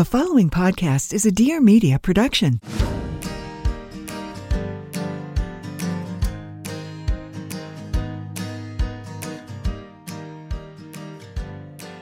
The 0.00 0.06
following 0.06 0.48
podcast 0.48 1.12
is 1.12 1.26
a 1.26 1.30
Dear 1.30 1.60
Media 1.60 1.98
production. 1.98 2.62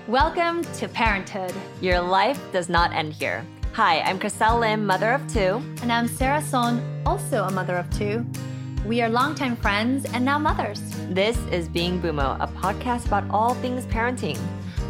Welcome 0.06 0.62
to 0.74 0.86
Parenthood. 0.86 1.52
Your 1.80 2.00
life 2.00 2.40
does 2.52 2.68
not 2.68 2.92
end 2.92 3.14
here. 3.14 3.44
Hi, 3.72 3.98
I'm 4.02 4.20
Chriselle 4.20 4.60
Lim, 4.60 4.86
mother 4.86 5.10
of 5.10 5.26
two. 5.26 5.60
And 5.82 5.92
I'm 5.92 6.06
Sara 6.06 6.40
Sohn, 6.40 6.80
also 7.04 7.46
a 7.46 7.50
mother 7.50 7.76
of 7.76 7.90
two. 7.90 8.24
We 8.86 9.02
are 9.02 9.08
longtime 9.08 9.56
friends 9.56 10.04
and 10.14 10.24
now 10.24 10.38
mothers. 10.38 10.80
This 11.10 11.36
is 11.50 11.68
Being 11.68 12.00
Bumo, 12.00 12.36
a 12.38 12.46
podcast 12.46 13.06
about 13.06 13.28
all 13.30 13.54
things 13.54 13.86
parenting. 13.86 14.38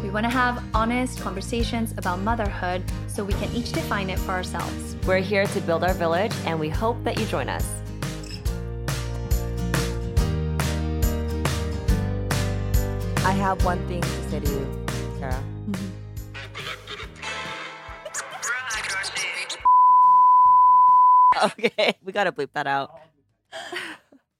We 0.01 0.09
want 0.09 0.23
to 0.23 0.29
have 0.29 0.63
honest 0.73 1.19
conversations 1.19 1.93
about 1.97 2.19
motherhood 2.19 2.83
so 3.07 3.23
we 3.23 3.33
can 3.33 3.51
each 3.53 3.73
define 3.73 4.09
it 4.09 4.17
for 4.17 4.31
ourselves. 4.31 4.95
We're 5.05 5.19
here 5.19 5.45
to 5.45 5.61
build 5.61 5.83
our 5.83 5.93
village, 5.93 6.31
and 6.45 6.59
we 6.59 6.69
hope 6.69 7.03
that 7.03 7.19
you 7.19 7.25
join 7.25 7.49
us. 7.49 7.65
I 13.25 13.33
have 13.33 13.63
one 13.65 13.85
thing 13.87 14.01
to 14.01 14.29
say 14.29 14.39
to 14.39 14.51
you, 14.51 14.85
Sara. 15.19 15.43
Okay, 21.41 21.95
we 22.03 22.11
gotta 22.11 22.33
bleep 22.33 22.49
that 22.53 22.67
out. 22.67 22.99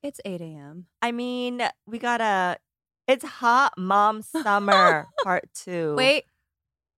It's 0.03 0.19
8 0.25 0.41
a.m. 0.41 0.87
I 1.01 1.13
mean, 1.13 1.61
we 1.85 1.97
gotta. 1.97 2.57
It's 3.09 3.25
hot 3.25 3.73
mom 3.75 4.21
summer 4.21 5.07
part 5.23 5.49
two. 5.55 5.95
Wait, 5.95 6.25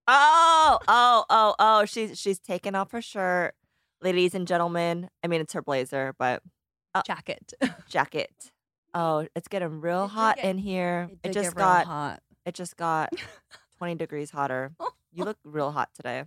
Oh, 0.08 0.78
oh, 0.88 1.26
oh, 1.30 1.56
oh. 1.58 1.86
She's 1.86 2.20
she's 2.20 2.38
taken 2.38 2.76
off 2.76 2.92
her 2.92 3.02
shirt, 3.02 3.54
ladies 4.02 4.36
and 4.36 4.46
gentlemen. 4.46 5.10
I 5.24 5.28
mean, 5.28 5.40
it's 5.40 5.54
her 5.54 5.62
blazer, 5.62 6.14
but 6.20 6.44
uh, 6.94 7.02
jacket. 7.08 7.54
jacket. 7.88 8.52
Oh, 8.94 9.26
it's 9.38 9.48
getting 9.48 9.80
real 9.80 10.04
It 10.06 10.10
hot 10.10 10.36
get- 10.36 10.46
in 10.46 10.58
here. 10.58 11.08
It, 11.24 11.32
did 11.32 11.34
just 11.44 11.56
got 11.56 11.86
hot. 11.86 12.20
it 12.46 12.56
just 12.56 12.76
got 12.76 13.10
twenty 13.78 13.96
degrees 13.96 14.32
hotter. 14.32 14.74
You 15.14 15.24
look 15.24 15.38
real 15.46 15.72
hot 15.72 15.90
today. 15.96 16.26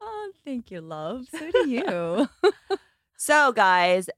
Oh, 0.00 0.32
thank 0.46 0.70
you, 0.70 0.80
love. 0.80 1.26
So 1.30 1.50
do 1.50 1.68
you. 1.68 2.28
So, 3.18 3.52
guys, 3.52 4.08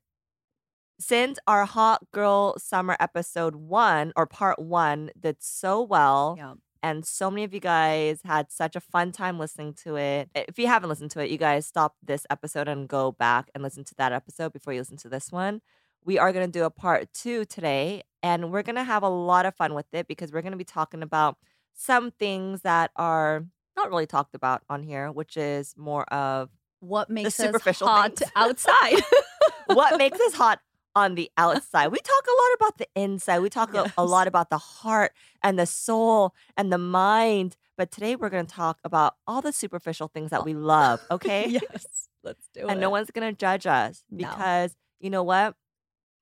since 1.00 1.38
our 1.46 1.64
hot 1.64 2.02
girl 2.12 2.54
summer 2.58 2.94
episode 3.00 3.56
one 3.56 4.12
or 4.16 4.26
part 4.26 4.58
one 4.58 5.10
did 5.18 5.36
so 5.40 5.80
well, 5.82 6.34
yeah. 6.36 6.54
and 6.82 7.06
so 7.06 7.30
many 7.30 7.42
of 7.42 7.54
you 7.54 7.60
guys 7.60 8.20
had 8.22 8.52
such 8.52 8.76
a 8.76 8.80
fun 8.80 9.10
time 9.10 9.38
listening 9.38 9.72
to 9.72 9.96
it. 9.96 10.28
If 10.34 10.58
you 10.58 10.66
haven't 10.66 10.90
listened 10.90 11.10
to 11.12 11.20
it, 11.20 11.30
you 11.30 11.38
guys 11.38 11.66
stop 11.66 11.96
this 12.02 12.26
episode 12.28 12.68
and 12.68 12.86
go 12.86 13.12
back 13.12 13.50
and 13.54 13.64
listen 13.64 13.82
to 13.84 13.94
that 13.96 14.12
episode 14.12 14.52
before 14.52 14.74
you 14.74 14.80
listen 14.80 14.98
to 14.98 15.08
this 15.08 15.32
one. 15.32 15.62
We 16.04 16.18
are 16.18 16.32
going 16.32 16.46
to 16.46 16.52
do 16.52 16.64
a 16.64 16.70
part 16.70 17.08
two 17.14 17.46
today, 17.46 18.02
and 18.22 18.52
we're 18.52 18.62
going 18.62 18.76
to 18.76 18.84
have 18.84 19.02
a 19.02 19.08
lot 19.08 19.46
of 19.46 19.54
fun 19.54 19.72
with 19.72 19.86
it 19.94 20.06
because 20.06 20.32
we're 20.32 20.42
going 20.42 20.52
to 20.52 20.58
be 20.58 20.64
talking 20.64 21.02
about 21.02 21.38
some 21.72 22.10
things 22.10 22.60
that 22.60 22.90
are 22.96 23.46
not 23.74 23.88
really 23.88 24.06
talked 24.06 24.34
about 24.34 24.62
on 24.68 24.82
here, 24.82 25.10
which 25.10 25.38
is 25.38 25.74
more 25.78 26.04
of 26.12 26.50
What 26.80 27.08
makes 27.08 27.34
superficial 27.34 27.88
us 27.88 28.02
hot 28.02 28.16
things. 28.18 28.32
outside? 28.36 29.00
what 29.66 29.96
makes 29.96 30.20
us 30.20 30.34
hot 30.34 30.60
on 30.94 31.14
the 31.14 31.30
outside. 31.36 31.88
We 31.88 31.98
talk 31.98 32.24
a 32.26 32.30
lot 32.42 32.54
about 32.56 32.78
the 32.78 32.88
inside. 33.00 33.40
We 33.40 33.50
talk 33.50 33.74
a, 33.74 33.86
a 33.96 34.04
lot 34.04 34.26
about 34.26 34.50
the 34.50 34.58
heart 34.58 35.12
and 35.42 35.58
the 35.58 35.66
soul 35.66 36.34
and 36.56 36.72
the 36.72 36.78
mind. 36.78 37.56
But 37.76 37.90
today 37.90 38.16
we're 38.16 38.28
going 38.30 38.46
to 38.46 38.52
talk 38.54 38.78
about 38.84 39.14
all 39.26 39.40
the 39.40 39.52
superficial 39.52 40.08
things 40.08 40.30
that 40.30 40.44
we 40.44 40.54
love, 40.54 41.00
okay? 41.10 41.46
yes. 41.48 42.08
Let's 42.22 42.48
do 42.52 42.60
it. 42.60 42.70
And 42.70 42.80
no 42.80 42.90
one's 42.90 43.10
going 43.10 43.32
to 43.32 43.36
judge 43.36 43.66
us 43.66 44.04
No. 44.10 44.18
because 44.28 44.76
you 45.00 45.10
know 45.10 45.22
what? 45.22 45.54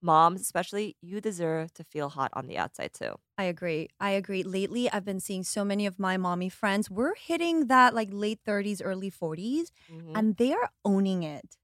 Moms, 0.00 0.40
especially, 0.40 0.96
you 1.02 1.20
deserve 1.20 1.72
to 1.74 1.82
feel 1.82 2.08
hot 2.08 2.30
on 2.34 2.46
the 2.46 2.56
outside 2.56 2.92
too. 2.92 3.16
I 3.36 3.44
agree. 3.44 3.88
I 3.98 4.10
agree. 4.10 4.44
Lately, 4.44 4.88
I've 4.88 5.04
been 5.04 5.18
seeing 5.18 5.42
so 5.42 5.64
many 5.64 5.86
of 5.86 5.98
my 5.98 6.16
mommy 6.16 6.48
friends. 6.48 6.88
We're 6.88 7.16
hitting 7.16 7.66
that 7.66 7.94
like 7.94 8.08
late 8.12 8.38
30s, 8.46 8.80
early 8.80 9.10
40s, 9.10 9.72
Mhm. 9.90 10.12
and 10.14 10.36
they 10.36 10.52
are 10.52 10.70
owning 10.84 11.24
it. 11.24 11.56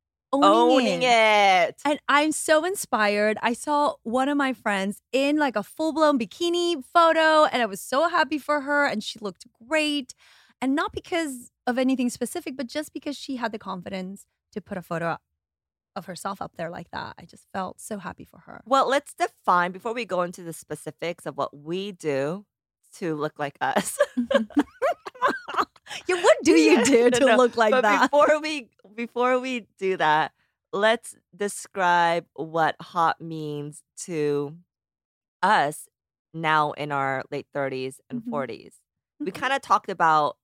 Owning 0.43 1.03
it. 1.03 1.81
And 1.85 2.01
I'm 2.09 2.33
so 2.33 2.65
inspired. 2.65 3.39
I 3.43 3.53
saw 3.53 3.95
one 4.03 4.29
of 4.29 4.37
my 4.37 4.53
friends 4.53 5.01
in 5.13 5.37
like 5.37 5.57
a 5.57 5.63
full 5.63 5.93
blown 5.93 6.19
bikini 6.19 6.83
photo, 6.85 7.45
and 7.45 7.63
I 7.63 7.67
was 7.67 7.81
so 7.81 8.09
happy 8.09 8.39
for 8.39 8.63
her. 8.63 8.87
And 8.87 9.03
she 9.03 9.19
looked 9.21 9.47
great. 9.69 10.15
And 10.61 10.75
not 10.75 10.93
because 10.93 11.51
of 11.67 11.79
anything 11.79 12.11
specific, 12.11 12.57
but 12.57 12.67
just 12.67 12.93
because 12.93 13.17
she 13.17 13.37
had 13.37 13.53
the 13.53 13.59
confidence 13.59 14.27
to 14.53 14.61
put 14.61 14.79
a 14.79 14.83
photo 14.83 15.19
of 15.97 16.07
herself 16.07 16.43
up 16.43 16.53
there 16.57 16.71
like 16.71 16.91
that. 16.91 17.15
I 17.19 17.25
just 17.25 17.47
felt 17.53 17.81
so 17.81 17.99
happy 17.99 18.25
for 18.25 18.41
her. 18.41 18.63
Well, 18.65 18.89
let's 18.89 19.15
define 19.15 19.73
before 19.73 19.95
we 19.95 20.05
go 20.05 20.23
into 20.23 20.43
the 20.43 20.53
specifics 20.53 21.27
of 21.27 21.37
what 21.37 21.57
we 21.57 21.93
do 21.93 22.45
to 22.97 23.15
look 23.15 23.39
like 23.39 23.57
us. 23.61 23.99
Yeah, 26.09 26.17
what 26.17 26.37
do 26.45 26.53
you 26.53 26.79
do 26.79 27.11
to 27.13 27.27
no, 27.27 27.29
look 27.29 27.57
like 27.57 27.81
but 27.81 27.83
that? 27.83 28.11
before 28.11 28.41
we 28.41 28.71
before 28.95 29.39
we 29.39 29.67
do 29.79 29.97
that, 29.97 30.33
let's 30.73 31.17
describe 31.37 32.27
what 32.35 32.77
hot 32.81 33.21
means 33.21 33.83
to 33.99 34.57
us 35.43 35.89
now 36.35 36.73
in 36.73 36.93
our 36.93 37.25
late 37.31 37.47
30s 37.55 38.01
and 38.11 38.25
Mhm. 38.25 38.31
40s. 38.31 38.77
We 39.25 39.33
Mhm. 39.33 39.41
kind 39.41 39.53
of 39.55 39.63
talked 39.63 39.91
about 39.91 40.39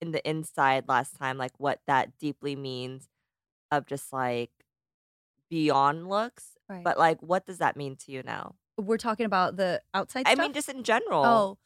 in 0.00 0.12
the 0.12 0.26
inside 0.28 0.88
last 0.88 1.16
time 1.16 1.38
like 1.38 1.52
what 1.58 1.80
that 1.86 2.18
deeply 2.18 2.56
means 2.56 3.08
of 3.72 3.86
just 3.86 4.12
like 4.12 4.50
beyond 5.50 6.08
looks, 6.08 6.56
Right. 6.68 6.84
but 6.84 6.98
like 6.98 7.20
what 7.22 7.46
does 7.46 7.58
that 7.58 7.76
mean 7.76 7.96
to 7.96 8.12
you 8.12 8.22
now? 8.22 8.56
We're 8.78 8.98
talking 8.98 9.26
about 9.26 9.56
the 9.56 9.82
outside 9.94 10.26
I 10.26 10.34
stuff. 10.34 10.34
mean 10.34 10.52
just 10.52 10.68
in 10.68 10.82
general. 10.82 11.46
Oh, 11.46 11.58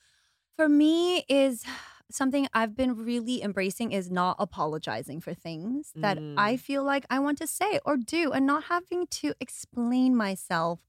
for 0.56 0.68
me 0.68 1.24
is 1.28 1.64
something 2.14 2.48
I've 2.54 2.76
been 2.76 2.94
really 3.04 3.42
embracing 3.42 3.92
is 3.92 4.10
not 4.10 4.36
apologizing 4.38 5.20
for 5.20 5.34
things 5.34 5.92
that 6.00 6.18
I 6.36 6.56
Mm. 6.56 6.60
feel 6.60 6.84
like 6.84 7.06
I 7.10 7.18
want 7.18 7.38
to 7.38 7.46
say 7.46 7.80
or 7.84 7.96
do 7.96 8.32
and 8.32 8.46
not 8.46 8.64
having 8.64 9.06
to 9.08 9.34
explain 9.40 10.16
myself 10.16 10.80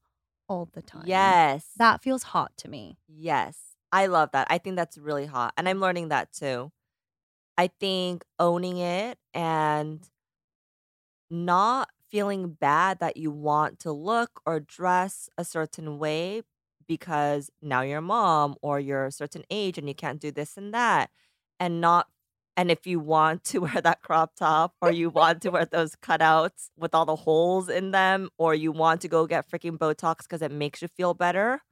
all 0.48 0.66
the 0.72 0.82
time. 0.82 1.04
Yes. 1.06 1.70
That 1.76 2.02
feels 2.02 2.22
hot 2.24 2.56
to 2.58 2.68
me. 2.68 2.98
Yes. 3.08 3.76
I 3.92 4.06
love 4.06 4.30
that. 4.32 4.46
I 4.50 4.58
think 4.58 4.76
that's 4.76 4.96
really 4.98 5.26
hot. 5.26 5.52
And 5.56 5.68
I'm 5.68 5.80
learning 5.80 6.08
that 6.08 6.32
too. 6.32 6.72
I 7.58 7.68
think 7.68 8.24
owning 8.38 8.78
it 8.78 9.18
and 9.34 10.08
not 11.30 11.90
feeling 12.10 12.52
bad 12.52 12.98
that 13.00 13.16
you 13.16 13.30
want 13.30 13.78
to 13.80 13.92
look 13.92 14.40
or 14.44 14.60
dress 14.60 15.28
a 15.38 15.44
certain 15.44 15.98
way 15.98 16.42
because 16.96 17.50
now 17.62 17.80
you're 17.82 17.98
a 17.98 18.02
mom 18.16 18.54
or 18.62 18.74
you're 18.78 19.06
a 19.06 19.12
certain 19.12 19.44
age 19.50 19.78
and 19.78 19.86
you 19.88 19.94
can't 19.94 20.20
do 20.20 20.30
this 20.30 20.56
and 20.56 20.72
that. 20.74 21.10
And 21.58 21.80
not 21.80 22.06
and 22.56 22.70
if 22.70 22.86
you 22.86 22.98
want 23.00 23.44
to 23.44 23.58
wear 23.64 23.80
that 23.88 24.02
crop 24.02 24.30
top 24.36 24.74
or 24.82 24.90
you 24.92 25.08
want 25.08 25.40
to 25.42 25.50
wear 25.50 25.64
those 25.64 25.96
cutouts 25.96 26.68
with 26.76 26.94
all 26.94 27.06
the 27.06 27.16
holes 27.16 27.68
in 27.70 27.92
them 27.92 28.28
or 28.36 28.54
you 28.54 28.70
want 28.72 29.00
to 29.02 29.08
go 29.08 29.26
get 29.26 29.48
freaking 29.50 29.78
Botox 29.78 30.18
because 30.24 30.42
it 30.42 30.52
makes 30.52 30.82
you 30.82 30.88
feel 30.88 31.14
better, 31.14 31.62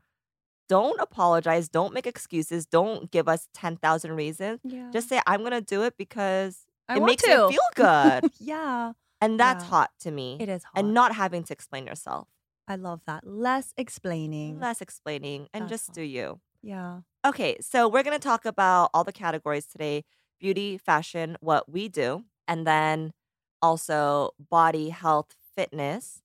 don't 0.70 0.98
apologize. 1.00 1.68
Don't 1.68 1.92
make 1.92 2.06
excuses. 2.06 2.64
Don't 2.64 3.10
give 3.10 3.28
us 3.28 3.48
10,000 3.54 4.12
reasons. 4.12 4.60
Yeah. 4.64 4.88
Just 4.92 5.08
say, 5.08 5.20
I'm 5.26 5.40
going 5.40 5.50
to 5.52 5.60
do 5.60 5.82
it 5.82 5.94
because 5.98 6.64
I 6.88 6.96
it 6.96 7.02
makes 7.02 7.24
to. 7.24 7.28
me 7.48 7.52
feel 7.52 7.68
good. 7.74 8.30
yeah. 8.40 8.92
and 9.20 9.38
that's 9.38 9.64
Yeah. 9.64 9.70
hot 9.70 9.90
to 10.04 10.10
me. 10.10 10.38
It 10.40 10.48
is 10.48 10.62
hot. 10.64 10.72
And 10.76 10.94
not 10.94 11.14
having 11.14 11.42
to 11.44 11.52
explain 11.52 11.86
yourself. 11.86 12.28
I 12.70 12.76
love 12.76 13.00
that. 13.06 13.26
Less 13.26 13.74
explaining. 13.76 14.60
Less 14.60 14.80
explaining 14.80 15.48
and 15.52 15.62
That's 15.64 15.70
just 15.72 15.86
hot. 15.88 15.94
do 15.96 16.02
you. 16.02 16.40
yeah. 16.62 17.00
Okay, 17.26 17.56
so 17.60 17.86
we're 17.88 18.04
going 18.04 18.18
to 18.18 18.22
talk 18.22 18.46
about 18.46 18.90
all 18.94 19.02
the 19.04 19.12
categories 19.12 19.66
today 19.66 20.04
beauty, 20.38 20.78
fashion, 20.78 21.36
what 21.40 21.70
we 21.70 21.88
do, 21.88 22.24
and 22.48 22.66
then 22.66 23.12
also 23.60 24.30
body, 24.38 24.88
health, 24.88 25.34
fitness, 25.54 26.22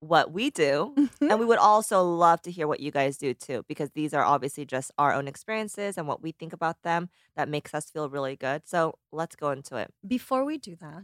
what 0.00 0.32
we 0.32 0.50
do. 0.50 0.94
and 1.20 1.38
we 1.40 1.44
would 1.50 1.58
also 1.58 2.02
love 2.02 2.40
to 2.42 2.50
hear 2.50 2.66
what 2.68 2.80
you 2.80 2.90
guys 2.92 3.18
do 3.18 3.34
too, 3.34 3.64
because 3.68 3.90
these 3.90 4.14
are 4.14 4.24
obviously 4.24 4.64
just 4.64 4.90
our 4.98 5.12
own 5.12 5.26
experiences 5.28 5.98
and 5.98 6.06
what 6.08 6.22
we 6.22 6.30
think 6.32 6.52
about 6.52 6.76
them 6.82 7.10
that 7.36 7.48
makes 7.48 7.74
us 7.74 7.90
feel 7.90 8.08
really 8.08 8.36
good. 8.36 8.62
So 8.66 8.94
let's 9.10 9.36
go 9.36 9.50
into 9.50 9.76
it. 9.76 9.90
Before 10.06 10.44
we 10.44 10.56
do 10.58 10.76
that, 10.76 11.02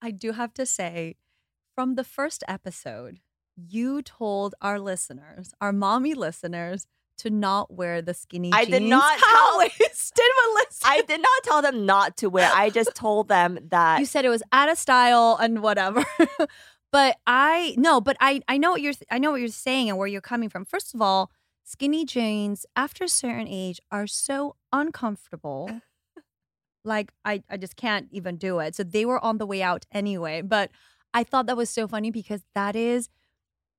I 0.00 0.10
do 0.10 0.32
have 0.32 0.52
to 0.54 0.66
say 0.66 1.14
from 1.76 1.94
the 1.94 2.04
first 2.04 2.42
episode, 2.48 3.20
you 3.56 4.02
told 4.02 4.54
our 4.60 4.78
listeners, 4.80 5.52
our 5.60 5.72
mommy 5.72 6.14
listeners, 6.14 6.86
to 7.18 7.30
not 7.30 7.72
wear 7.72 8.02
the 8.02 8.14
skinny 8.14 8.50
I 8.52 8.64
jeans. 8.64 8.78
did 8.78 8.82
not 8.88 9.18
tell- 9.20 9.58
Melissa. 9.58 10.84
I 10.84 11.02
did 11.06 11.20
not 11.20 11.42
tell 11.44 11.62
them 11.62 11.86
not 11.86 12.16
to 12.18 12.28
wear. 12.30 12.50
I 12.52 12.70
just 12.70 12.94
told 12.94 13.28
them 13.28 13.58
that 13.70 14.00
you 14.00 14.06
said 14.06 14.24
it 14.24 14.30
was 14.30 14.42
out 14.52 14.68
of 14.68 14.78
style 14.78 15.38
and 15.40 15.62
whatever. 15.62 16.04
but 16.92 17.18
I 17.26 17.74
no, 17.76 18.00
but 18.00 18.16
I 18.20 18.40
I 18.48 18.56
know 18.58 18.70
what 18.72 18.80
you're 18.80 18.94
I 19.10 19.18
know 19.18 19.30
what 19.32 19.40
you're 19.40 19.48
saying 19.48 19.88
and 19.88 19.98
where 19.98 20.08
you're 20.08 20.20
coming 20.20 20.48
from. 20.48 20.64
First 20.64 20.94
of 20.94 21.02
all, 21.02 21.30
skinny 21.64 22.04
jeans 22.04 22.66
after 22.74 23.04
a 23.04 23.08
certain 23.08 23.46
age 23.48 23.80
are 23.90 24.06
so 24.06 24.56
uncomfortable 24.72 25.70
Like 26.84 27.12
I, 27.24 27.42
I 27.48 27.56
just 27.58 27.76
can't 27.76 28.08
even 28.10 28.36
do 28.36 28.58
it. 28.58 28.74
So 28.74 28.82
they 28.82 29.04
were 29.04 29.22
on 29.24 29.38
the 29.38 29.46
way 29.46 29.62
out 29.62 29.86
anyway. 29.92 30.42
But 30.42 30.70
I 31.14 31.22
thought 31.22 31.46
that 31.46 31.56
was 31.56 31.70
so 31.70 31.86
funny 31.86 32.10
because 32.10 32.42
that 32.54 32.74
is 32.74 33.08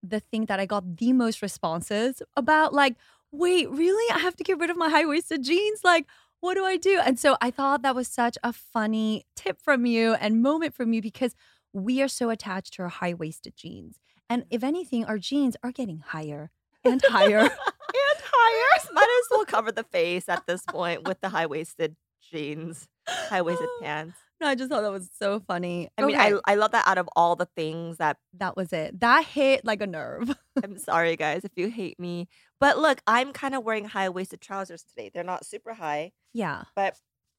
the 0.04 0.20
thing 0.20 0.46
that 0.46 0.60
I 0.60 0.66
got 0.66 0.98
the 0.98 1.14
most 1.14 1.42
responses 1.42 2.22
about. 2.36 2.74
Like, 2.74 2.96
wait, 3.32 3.70
really? 3.70 4.14
I 4.14 4.20
have 4.20 4.36
to 4.36 4.44
get 4.44 4.60
rid 4.60 4.70
of 4.70 4.78
my 4.78 4.90
high 4.90 5.06
waisted 5.06 5.44
jeans? 5.44 5.82
Like, 5.84 6.06
what 6.42 6.56
do 6.56 6.66
I 6.66 6.76
do? 6.76 7.00
And 7.04 7.18
so 7.18 7.38
I 7.42 7.52
thought 7.52 7.82
that 7.84 7.96
was 7.96 8.08
such 8.08 8.38
a 8.44 8.52
funny 8.52 9.26
tip 9.36 9.62
from 9.62 9.86
you 9.86 10.14
and 10.16 10.42
moment 10.42 10.76
from 10.76 10.92
you 10.92 11.02
because 11.02 11.36
we 11.72 12.02
are 12.02 12.08
so 12.08 12.30
attached 12.30 12.74
to 12.74 12.84
our 12.84 12.90
high 12.90 13.14
waisted 13.14 13.56
jeans. 13.56 14.00
And 14.30 14.46
if 14.50 14.64
anything, 14.64 15.06
our 15.06 15.18
jeans 15.18 15.56
are 15.64 15.72
getting 15.72 16.00
higher 16.00 16.52
and 16.84 17.02
higher 17.02 17.40
and 17.40 17.50
higher. 17.50 18.80
Might 18.94 19.22
as 19.24 19.28
well 19.32 19.46
cover 19.46 19.72
the 19.72 19.84
face 19.84 20.28
at 20.28 20.46
this 20.46 20.64
point 20.64 21.08
with 21.08 21.22
the 21.22 21.30
high 21.30 21.46
waisted 21.46 21.96
jeans, 22.22 22.88
high 23.08 23.42
waisted 23.42 23.70
oh, 23.70 23.80
pants. 23.82 24.18
No, 24.44 24.50
I 24.50 24.56
just 24.56 24.70
thought 24.70 24.82
that 24.82 24.92
was 24.92 25.10
so 25.18 25.40
funny. 25.40 25.88
I 25.98 26.02
mean, 26.06 26.18
Okay, 26.18 26.34
I 26.46 26.52
I 26.52 26.56
love 26.56 26.72
that 26.72 26.86
out 26.86 26.98
of 26.98 27.08
all 27.16 27.38
the 27.38 27.48
things 27.56 27.96
that 27.98 28.18
that 28.38 28.58
was 28.58 28.74
it. 28.74 29.00
That 29.00 29.24
hit 29.26 29.64
like 29.64 29.82
a 29.82 29.88
nerve. 29.88 30.36
I'm 30.64 30.78
sorry 30.78 31.16
guys 31.16 31.46
if 31.46 31.52
you 31.56 31.70
hate 31.70 31.98
me. 31.98 32.28
But 32.60 32.78
look, 32.78 33.00
I'm 33.08 33.32
kind 33.32 33.56
of 33.56 33.64
wearing 33.64 33.86
high 33.86 34.10
waisted 34.10 34.42
trousers 34.42 34.84
today. 34.84 35.10
They're 35.14 35.24
not 35.24 35.46
super 35.46 35.74
high, 35.76 36.12
yeah. 36.34 36.64
but 36.76 36.96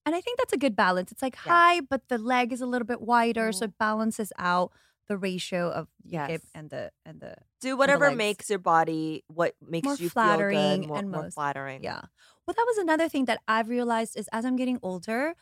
And 0.06 0.14
I 0.14 0.20
think 0.22 0.38
that's 0.38 0.52
a 0.54 0.58
good 0.58 0.74
balance. 0.76 1.12
It's 1.12 1.20
like 1.22 1.36
Yeah. 1.44 1.52
high, 1.52 1.80
but 1.80 2.08
the 2.08 2.16
leg 2.18 2.52
is 2.52 2.60
a 2.62 2.66
little 2.66 2.86
bit 2.86 3.00
wider, 3.02 3.52
so 3.52 3.66
Mhm. 3.66 3.68
it 3.68 3.78
balances 3.78 4.32
out 4.38 4.72
the 5.06 5.16
ratio 5.18 5.68
of 5.70 5.88
the 6.02 6.10
Yes. 6.12 6.30
hip 6.30 6.42
and 6.54 6.70
the 6.70 6.90
and 7.04 7.20
the 7.20 7.36
do 7.60 7.76
whatever 7.76 8.06
legs. 8.08 8.16
makes 8.16 8.48
your 8.50 8.58
body 8.58 9.24
what 9.28 9.54
makes 9.60 9.84
More 9.84 9.94
you 9.96 10.08
feel 10.08 10.22
flattering 10.24 10.80
good, 10.80 10.88
more, 10.88 10.98
and 10.98 11.10
more 11.10 11.22
most- 11.24 11.34
flattering. 11.34 11.82
yeah. 11.84 12.02
Well, 12.46 12.54
that 12.56 12.64
was 12.66 12.78
another 12.78 13.08
thing 13.10 13.26
that 13.26 13.40
I've 13.46 13.68
realized 13.68 14.16
is 14.16 14.28
as 14.32 14.44
I'm 14.46 14.56
getting 14.56 14.78
older, 14.82 15.34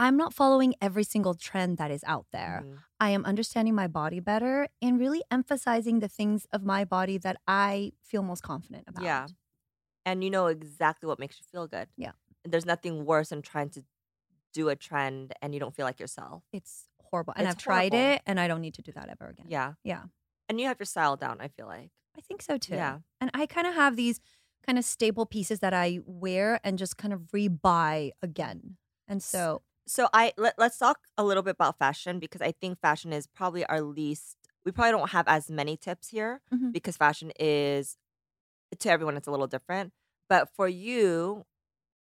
I'm 0.00 0.16
not 0.16 0.32
following 0.32 0.74
every 0.80 1.04
single 1.04 1.34
trend 1.34 1.76
that 1.76 1.90
is 1.90 2.02
out 2.06 2.26
there. 2.32 2.62
Mhm. 2.64 2.78
I 2.98 3.10
am 3.10 3.24
understanding 3.26 3.74
my 3.74 3.86
body 3.86 4.18
better 4.18 4.66
and 4.80 4.98
really 4.98 5.22
emphasizing 5.30 6.00
the 6.00 6.08
things 6.08 6.46
of 6.52 6.64
my 6.64 6.86
body 6.86 7.18
that 7.18 7.36
I 7.46 7.92
feel 8.02 8.22
most 8.22 8.42
confident 8.42 8.84
about. 8.88 9.04
Yeah. 9.04 9.26
And 10.06 10.24
you 10.24 10.30
know 10.30 10.46
exactly 10.46 11.06
what 11.06 11.18
makes 11.18 11.38
you 11.38 11.44
feel 11.52 11.66
good. 11.68 11.88
Yeah. 11.96 12.12
And 12.42 12.52
there's 12.52 12.64
nothing 12.64 13.04
worse 13.04 13.28
than 13.28 13.42
trying 13.42 13.68
to 13.70 13.84
do 14.54 14.70
a 14.70 14.74
trend 14.74 15.34
and 15.42 15.52
you 15.54 15.60
don't 15.60 15.74
feel 15.76 15.84
like 15.84 16.00
yourself. 16.00 16.44
It's 16.50 16.88
horrible. 17.10 17.34
And 17.36 17.46
It's 17.46 17.56
I've 17.56 17.62
tried 17.62 17.92
it 17.92 18.22
and 18.26 18.40
I 18.40 18.48
don't 18.48 18.62
need 18.62 18.74
to 18.74 18.82
do 18.82 18.92
that 18.92 19.10
ever 19.10 19.28
again. 19.28 19.46
Yeah. 19.50 19.74
Yeah. 19.84 20.04
And 20.48 20.58
you 20.58 20.66
have 20.68 20.80
your 20.80 20.86
style 20.86 21.16
down, 21.16 21.42
I 21.42 21.48
feel 21.48 21.66
like. 21.66 21.90
I 22.16 22.22
think 22.22 22.40
so 22.40 22.56
too. 22.56 22.74
Yeah. 22.74 23.00
And 23.20 23.30
I 23.34 23.44
kind 23.44 23.66
of 23.66 23.74
have 23.74 23.96
these 23.96 24.18
kind 24.66 24.78
of 24.78 24.84
staple 24.84 25.26
pieces 25.26 25.60
that 25.60 25.74
I 25.74 26.00
wear 26.06 26.58
and 26.64 26.78
just 26.78 26.96
kind 26.96 27.12
of 27.12 27.20
rebuy 27.34 28.12
again. 28.22 28.78
And 29.06 29.22
so, 29.22 29.62
So 29.86 30.08
I 30.12 30.32
let, 30.36 30.54
let's 30.58 30.78
talk 30.78 31.06
a 31.18 31.24
little 31.24 31.42
bit 31.42 31.52
about 31.52 31.78
fashion 31.78 32.18
because 32.18 32.40
I 32.40 32.52
think 32.52 32.80
fashion 32.80 33.12
is 33.12 33.26
probably 33.26 33.64
our 33.66 33.80
least 33.80 34.36
we 34.64 34.72
probably 34.72 34.92
don't 34.92 35.10
have 35.10 35.26
as 35.26 35.50
many 35.50 35.76
tips 35.76 36.08
here 36.08 36.42
Mhm. 36.50 36.72
because 36.72 36.96
fashion 36.96 37.32
is 37.40 37.96
to 38.80 38.90
everyone 38.90 39.16
it's 39.16 39.28
a 39.28 39.32
little 39.32 39.46
different. 39.48 39.92
But 40.28 40.50
for 40.56 40.68
you, 40.68 41.44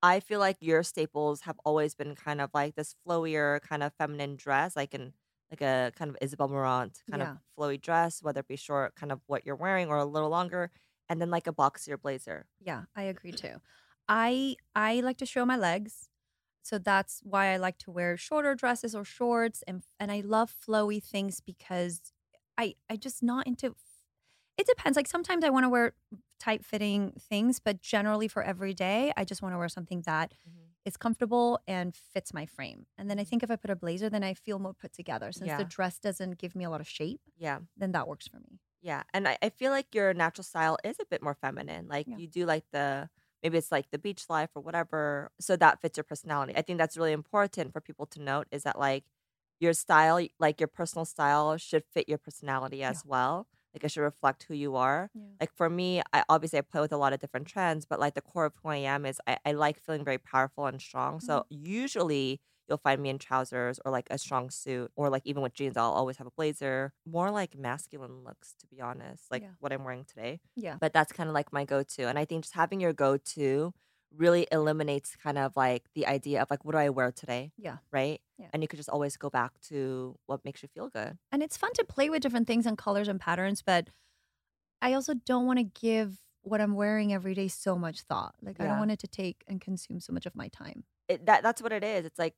I 0.03 0.20
feel 0.20 0.41
like 0.41 0.59
your 0.61 0.82
staples 0.85 1.43
have 1.43 1.59
always 1.64 1.94
been 1.94 2.14
kind 2.17 2.41
of 2.41 2.50
like 2.55 2.76
this 2.76 2.94
flowier 3.06 3.61
kind 3.62 3.82
of 3.82 3.94
feminine 3.99 4.37
dress, 4.37 4.76
like 4.76 4.94
in 4.94 5.14
like 5.50 5.62
a 5.62 5.93
kind 5.97 6.11
of 6.11 6.19
Isabel 6.23 6.49
Marant 6.49 7.03
kind 7.11 7.23
Yeah. 7.23 7.25
of 7.25 7.41
flowy 7.59 7.81
dress, 7.81 8.23
whether 8.23 8.41
it 8.41 8.49
be 8.49 8.56
short, 8.56 8.97
kind 8.97 9.12
of 9.12 9.23
what 9.26 9.47
you're 9.47 9.56
wearing, 9.56 9.88
or 9.88 9.99
a 9.99 10.05
little 10.06 10.31
longer, 10.31 10.70
and 11.09 11.20
then 11.20 11.31
like 11.31 11.47
a 11.49 11.53
boxier 11.55 12.00
blazer. 12.00 12.47
yeah, 12.61 12.85
I 12.94 13.03
agree 13.05 13.32
too. 13.32 13.61
I 14.09 14.56
I 14.75 15.00
like 15.00 15.19
to 15.19 15.26
show 15.26 15.44
my 15.44 15.56
legs. 15.56 16.09
So 16.62 16.79
that's 16.79 17.20
why 17.25 17.49
I 17.49 17.56
like 17.56 17.79
to 17.79 17.91
wear 17.91 18.17
shorter 18.17 18.55
dresses 18.55 18.94
or 18.94 19.05
shorts 19.05 19.62
and 19.67 19.82
and 19.99 20.11
I 20.11 20.20
love 20.20 20.55
flowy 20.67 21.03
things 21.03 21.41
because 21.41 22.12
I 22.56 22.75
I 22.88 22.97
just 22.97 23.23
not 23.23 23.47
into 23.47 23.75
it 24.59 24.67
depends. 24.67 24.97
Like 24.97 25.09
sometimes 25.09 25.44
I 25.44 25.50
want 25.50 25.64
to 25.64 25.69
wear 25.69 25.93
tight 26.38 26.64
fitting 26.64 27.12
things, 27.19 27.61
but 27.61 27.81
generally 27.81 28.29
for 28.29 28.43
every 28.43 28.75
day, 28.75 29.12
I 29.17 29.25
just 29.25 29.43
want 29.43 29.55
to 29.55 29.59
wear 29.59 29.69
something 29.69 30.03
that 30.06 30.32
mm-hmm. 30.32 30.59
is 30.85 30.97
comfortable 30.97 31.61
and 31.67 31.94
fits 31.97 32.35
my 32.35 32.47
frame. 32.47 32.87
And 32.99 33.09
then 33.09 33.19
I 33.19 33.23
mm-hmm. 33.23 33.31
think 33.31 33.43
if 33.43 33.50
I 33.50 33.56
put 33.56 33.70
a 33.70 33.76
blazer, 33.76 34.11
then 34.11 34.25
I 34.25 34.35
feel 34.35 34.59
more 34.59 34.75
put 34.75 34.93
together. 34.93 35.32
Since 35.32 35.49
Yeah. 35.49 35.56
the 35.56 35.64
dress 35.64 35.99
doesn't 35.99 36.38
give 36.38 36.55
me 36.55 36.64
a 36.64 36.70
lot 36.70 36.81
of 36.81 36.88
shape, 36.88 37.20
Yeah. 37.38 37.61
then 37.76 37.93
that 37.93 38.09
works 38.09 38.26
for 38.29 38.41
me. 38.41 38.61
Yeah, 38.81 39.05
and 39.14 39.29
I, 39.29 39.38
I 39.41 39.50
feel 39.50 39.70
like 39.70 39.94
your 39.94 40.12
natural 40.12 40.43
style 40.43 40.76
is 40.82 40.97
a 41.00 41.06
bit 41.06 41.23
more 41.23 41.35
feminine. 41.35 41.87
Like 41.87 42.09
Yeah. 42.09 42.17
you 42.17 42.26
do 42.26 42.44
like 42.44 42.64
the 42.73 43.09
maybe 43.43 43.59
it's 43.59 43.73
like 43.73 43.91
the 43.91 43.99
beach 43.99 44.27
life 44.29 44.50
or 44.55 44.62
whatever, 44.62 45.31
so 45.41 45.56
that 45.56 45.81
fits 45.81 45.97
your 45.97 46.05
personality. 46.05 46.55
I 46.56 46.62
think 46.62 46.79
that's 46.79 46.97
really 46.97 47.12
important 47.12 47.73
for 47.73 47.81
people 47.81 48.06
to 48.06 48.21
note 48.21 48.47
is 48.50 48.62
that 48.65 48.79
like 48.79 49.05
your 49.61 49.73
style, 49.73 50.27
like 50.39 50.61
your 50.61 50.69
personal 50.69 51.05
style, 51.05 51.56
should 51.56 51.85
fit 51.93 52.09
your 52.09 52.19
personality 52.19 52.83
as 52.83 53.05
well. 53.05 53.47
Like 53.75 53.85
it 53.85 53.91
should 53.91 54.03
reflect 54.03 54.44
who 54.44 54.55
you 54.55 54.77
are. 54.77 55.11
Yeah. 55.15 55.21
Like 55.41 55.53
for 55.55 55.71
me, 55.71 56.03
I 56.12 56.25
obviously 56.29 56.59
I 56.59 56.62
play 56.62 56.81
with 56.81 56.93
a 56.93 56.97
lot 56.97 57.12
of 57.12 57.21
different 57.21 57.47
trends, 57.47 57.87
but 57.87 57.99
like 57.99 58.15
the 58.15 58.21
core 58.21 58.47
of 58.47 58.55
who 58.62 58.69
I 58.69 58.77
am 58.77 59.06
is 59.06 59.21
I, 59.27 59.39
I 59.47 59.53
like 59.53 59.81
feeling 59.81 60.05
very 60.05 60.19
powerful 60.19 60.67
and 60.67 60.81
strong. 60.81 61.15
Mm-hmm. 61.15 61.27
So 61.27 61.45
usually 61.49 62.41
you'll 62.73 62.79
find 62.91 63.03
me 63.03 63.11
in 63.11 63.19
trousers 63.19 63.79
or 63.85 63.93
like 63.93 64.07
a 64.11 64.17
strong 64.17 64.49
suit 64.49 64.91
or 64.97 65.11
like 65.11 65.23
even 65.27 65.43
with 65.43 65.53
jeans, 65.53 65.77
I'll 65.77 65.93
always 65.93 66.17
have 66.17 66.27
a 66.27 66.31
blazer. 66.31 66.93
More 67.07 67.31
like 67.31 67.57
masculine 67.57 68.25
looks, 68.25 68.55
to 68.61 68.67
be 68.67 68.81
honest, 68.81 69.31
like 69.31 69.43
Yeah. 69.43 69.51
what 69.61 69.73
I'm 69.73 69.85
wearing 69.85 70.05
today. 70.07 70.41
Yeah. 70.57 70.77
But 70.81 70.93
that's 70.95 71.13
kind 71.13 71.29
of 71.29 71.35
like 71.35 71.53
my 71.53 71.65
go 71.65 71.83
to. 71.83 72.03
And 72.09 72.19
I 72.19 72.25
think 72.25 72.45
just 72.45 72.55
having 72.55 72.81
your 72.81 72.95
go 72.95 73.17
to 73.35 73.75
really 74.17 74.47
eliminates 74.53 75.17
kind 75.23 75.39
of 75.39 75.57
like 75.57 75.85
the 75.95 76.07
idea 76.07 76.41
of 76.43 76.51
like, 76.51 76.65
what 76.65 76.73
do 76.73 76.79
I 76.79 76.89
wear 76.91 77.13
today? 77.13 77.53
Yeah. 77.57 77.77
Right. 77.93 78.21
Yeah. 78.39 78.49
And 78.53 78.63
you 78.63 78.69
could 78.69 78.79
just 78.79 78.89
always 78.89 79.17
go 79.17 79.31
back 79.31 79.53
to 79.69 80.19
what 80.27 80.45
makes 80.45 80.63
you 80.63 80.69
feel 80.75 80.89
good. 80.89 81.19
And 81.31 81.43
it's 81.43 81.57
fun 81.57 81.73
to 81.75 81.85
play 81.85 82.09
with 82.11 82.23
different 82.23 82.47
things 82.47 82.67
and 82.67 82.77
colors 82.79 83.09
and 83.09 83.21
patterns, 83.21 83.63
but 83.63 83.89
I 84.81 84.95
also 84.95 85.15
don't 85.15 85.47
want 85.47 85.59
to 85.61 85.65
give 85.65 86.19
what 86.43 86.61
I'm 86.61 86.75
wearing 86.75 87.13
every 87.13 87.35
day 87.35 87.47
so 87.49 87.77
much 87.77 88.01
thought. 88.03 88.35
Like 88.43 88.61
I 88.61 88.65
don't 88.65 88.79
want 88.79 88.91
it 88.91 88.99
to 89.01 89.07
take 89.07 89.45
and 89.47 89.61
consume 89.61 90.01
so 90.01 90.13
much 90.13 90.27
of 90.27 90.35
my 90.35 90.49
time. 90.49 90.85
it, 91.09 91.25
that 91.27 91.43
that's 91.43 91.63
what 91.63 91.73
it 91.73 91.85
is. 91.85 92.05
It's 92.05 92.19
like 92.19 92.35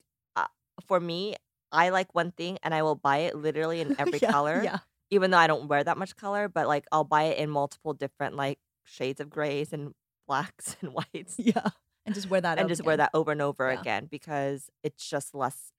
for 0.87 1.01
me, 1.01 1.37
I 1.73 1.89
like 1.91 2.15
one 2.15 2.31
thing 2.33 2.59
and 2.63 2.75
I 2.75 2.83
will 2.83 2.95
buy 2.95 3.19
it 3.19 3.35
literally 3.37 3.81
in 3.81 3.95
every 3.99 4.19
Yeah, 4.23 4.31
color, 4.31 4.63
Yeah. 4.63 4.79
even 5.11 5.31
though 5.31 5.39
I 5.39 5.47
don't 5.47 5.69
wear 5.69 5.83
that 5.85 5.99
much 5.99 6.17
color. 6.17 6.49
But 6.49 6.67
like 6.69 6.87
I'll 6.93 7.05
buy 7.05 7.25
it 7.25 7.39
in 7.39 7.51
multiple 7.51 7.95
different 7.95 8.37
like 8.37 8.59
shades 8.85 9.21
of 9.21 9.31
grays 9.31 9.73
and 9.73 9.93
blacks 10.27 10.77
and 10.83 10.93
whites, 10.93 11.37
Yeah. 11.39 11.69
And 12.07 12.15
just 12.15 12.29
wear 12.29 12.41
that 12.43 12.59
and 12.59 12.69
just 12.69 12.85
wear 12.85 12.99
that 12.99 13.11
over 13.15 13.33
and 13.33 13.41
over 13.43 13.73
Yeah. 13.73 13.81
again 13.81 14.07
because 14.11 14.69
it's 14.83 15.09
just 15.09 15.35
less 15.35 15.73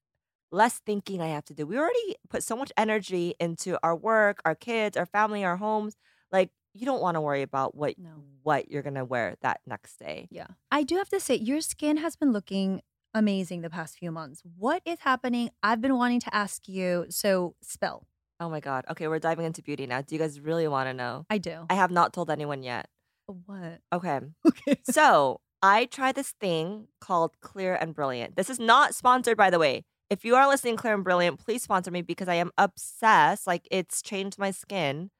less 0.52 0.78
thinking 0.86 1.20
I 1.20 1.28
have 1.28 1.44
to 1.46 1.54
do. 1.54 1.66
We 1.66 1.76
already 1.78 2.14
put 2.30 2.42
so 2.42 2.56
much 2.56 2.72
energy 2.76 3.34
into 3.40 3.78
our 3.82 3.96
work, 3.96 4.40
our 4.44 4.54
kids, 4.54 4.96
our 4.96 5.06
family, 5.06 5.44
our 5.44 5.56
homes. 5.56 5.96
Like 6.32 6.50
you 6.72 6.84
don't 6.86 7.00
want 7.00 7.14
to 7.16 7.20
worry 7.20 7.42
about 7.42 7.74
what 7.74 7.98
No. 7.98 8.22
what 8.42 8.70
you're 8.70 8.82
gonna 8.82 9.04
wear 9.04 9.36
that 9.40 9.60
next 9.66 9.98
day. 9.98 10.28
Yeah. 10.30 10.46
I 10.70 10.82
do 10.82 10.96
have 10.96 11.08
to 11.10 11.20
say, 11.20 11.36
your 11.36 11.60
skin 11.60 11.96
has 11.98 12.16
been 12.16 12.32
looking 12.32 12.82
amazing 13.16 13.62
the 13.62 13.70
past 13.70 13.98
few 13.98 14.12
months. 14.12 14.42
What 14.58 14.82
is 14.84 15.00
happening? 15.00 15.50
I've 15.62 15.80
been 15.80 15.96
wanting 15.96 16.20
to 16.20 16.34
ask 16.34 16.68
you. 16.68 17.06
So 17.08 17.56
spill. 17.62 18.06
Oh 18.38 18.50
my 18.50 18.60
god. 18.60 18.84
Okay, 18.90 19.08
we're 19.08 19.18
diving 19.18 19.46
into 19.46 19.62
beauty 19.62 19.86
now. 19.86 20.02
Do 20.02 20.14
you 20.14 20.18
guys 20.18 20.38
really 20.38 20.68
want 20.68 20.88
to 20.88 20.94
know? 20.94 21.24
I 21.30 21.38
do. 21.38 21.66
I 21.70 21.74
have 21.74 21.90
not 21.90 22.12
told 22.12 22.30
anyone 22.30 22.62
yet. 22.62 22.86
what? 23.26 23.80
Okay. 23.92 24.20
Okay. 24.46 24.78
So 24.84 25.40
I 25.62 25.86
tried 25.86 26.14
this 26.14 26.34
thing 26.38 26.88
called 27.00 27.32
Clear 27.40 27.74
and 27.74 27.94
Brilliant. 27.94 28.36
This 28.36 28.50
is 28.50 28.60
not 28.60 28.94
sponsored, 28.94 29.38
by 29.38 29.48
the 29.50 29.58
way. 29.58 29.84
If 30.10 30.24
you 30.24 30.36
are 30.36 30.46
listening, 30.46 30.76
Clear 30.76 30.94
and 30.94 31.02
Brilliant, 31.02 31.40
please 31.40 31.62
sponsor 31.62 31.90
me 31.90 32.02
because 32.02 32.28
I 32.28 32.34
am 32.34 32.50
obsessed. 32.58 33.46
Like 33.46 33.66
it's 33.70 34.02
changed 34.02 34.38
my 34.38 34.50
skin. 34.50 35.10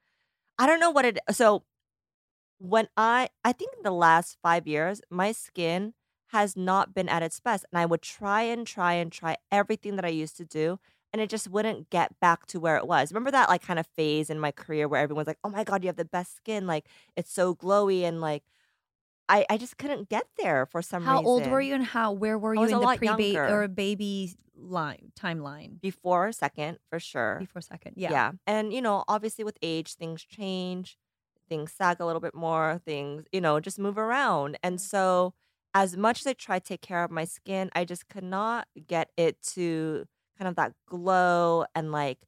I 0.59 0.67
don't 0.67 0.79
know 0.79 0.91
what 0.91 1.05
it. 1.05 1.17
So 1.31 1.63
when 2.59 2.87
I, 2.95 3.29
I 3.43 3.51
think 3.51 3.71
in 3.77 3.83
the 3.83 3.91
last 3.91 4.37
five 4.43 4.67
years, 4.67 5.01
my 5.09 5.31
skin 5.31 5.93
has 6.27 6.55
not 6.57 6.93
been 6.93 7.09
at 7.09 7.23
its 7.23 7.39
best, 7.39 7.65
and 7.71 7.79
I 7.79 7.85
would 7.85 8.01
try 8.01 8.43
and 8.43 8.65
try 8.67 8.93
and 8.93 9.11
try 9.11 9.37
everything 9.51 9.95
that 9.95 10.05
I 10.05 10.09
used 10.09 10.37
to 10.37 10.45
do, 10.45 10.79
and 11.13 11.21
it 11.21 11.29
just 11.29 11.49
wouldn't 11.49 11.89
get 11.89 12.19
back 12.19 12.45
to 12.47 12.59
where 12.59 12.77
it 12.77 12.87
was. 12.87 13.11
Remember 13.11 13.31
that 13.31 13.49
like 13.49 13.61
kind 13.61 13.79
of 13.79 13.87
phase 13.87 14.29
in 14.29 14.39
my 14.39 14.51
career 14.51 14.87
where 14.87 15.01
everyone's 15.01 15.27
like, 15.27 15.39
"Oh 15.43 15.49
my 15.49 15.63
god, 15.63 15.83
you 15.83 15.87
have 15.87 15.95
the 15.95 16.05
best 16.05 16.35
skin! 16.35 16.67
Like 16.67 16.87
it's 17.15 17.31
so 17.31 17.55
glowy," 17.55 18.03
and 18.03 18.21
like 18.21 18.43
I, 19.29 19.45
I 19.49 19.57
just 19.57 19.77
couldn't 19.77 20.09
get 20.09 20.25
there 20.37 20.65
for 20.65 20.81
some 20.81 21.03
How 21.03 21.17
reason. 21.17 21.25
How 21.25 21.29
old 21.29 21.47
were 21.47 21.61
you 21.61 21.75
and 21.75 21.83
how 21.83 22.11
where 22.13 22.37
were 22.37 22.55
you 22.55 22.63
in 22.63 22.79
the 22.79 22.87
pre 22.87 23.09
baby 23.09 23.37
or 23.37 23.67
baby 23.67 24.35
line 24.55 25.11
timeline? 25.19 25.81
Before 25.81 26.31
second, 26.31 26.79
for 26.89 26.99
sure. 26.99 27.39
Before 27.39 27.61
second. 27.61 27.93
Yeah. 27.97 28.11
Yeah. 28.11 28.31
And, 28.45 28.73
you 28.73 28.81
know, 28.81 29.03
obviously 29.07 29.43
with 29.43 29.57
age, 29.61 29.95
things 29.95 30.23
change, 30.23 30.97
things 31.49 31.73
sag 31.73 31.99
a 31.99 32.05
little 32.05 32.21
bit 32.21 32.33
more, 32.35 32.79
things, 32.85 33.25
you 33.31 33.41
know, 33.41 33.59
just 33.59 33.79
move 33.79 33.97
around. 33.97 34.57
And 34.63 34.79
so, 34.79 35.33
as 35.77 35.97
much 35.97 36.21
as 36.21 36.27
I 36.27 36.33
try 36.33 36.59
to 36.59 36.65
take 36.65 36.81
care 36.81 37.03
of 37.03 37.11
my 37.11 37.25
skin, 37.25 37.69
I 37.75 37.85
just 37.85 38.09
could 38.09 38.23
not 38.23 38.67
get 38.87 39.11
it 39.17 39.41
to 39.55 40.05
kind 40.37 40.47
of 40.49 40.55
that 40.55 40.73
glow 40.87 41.65
and 41.75 41.91
like 41.91 42.25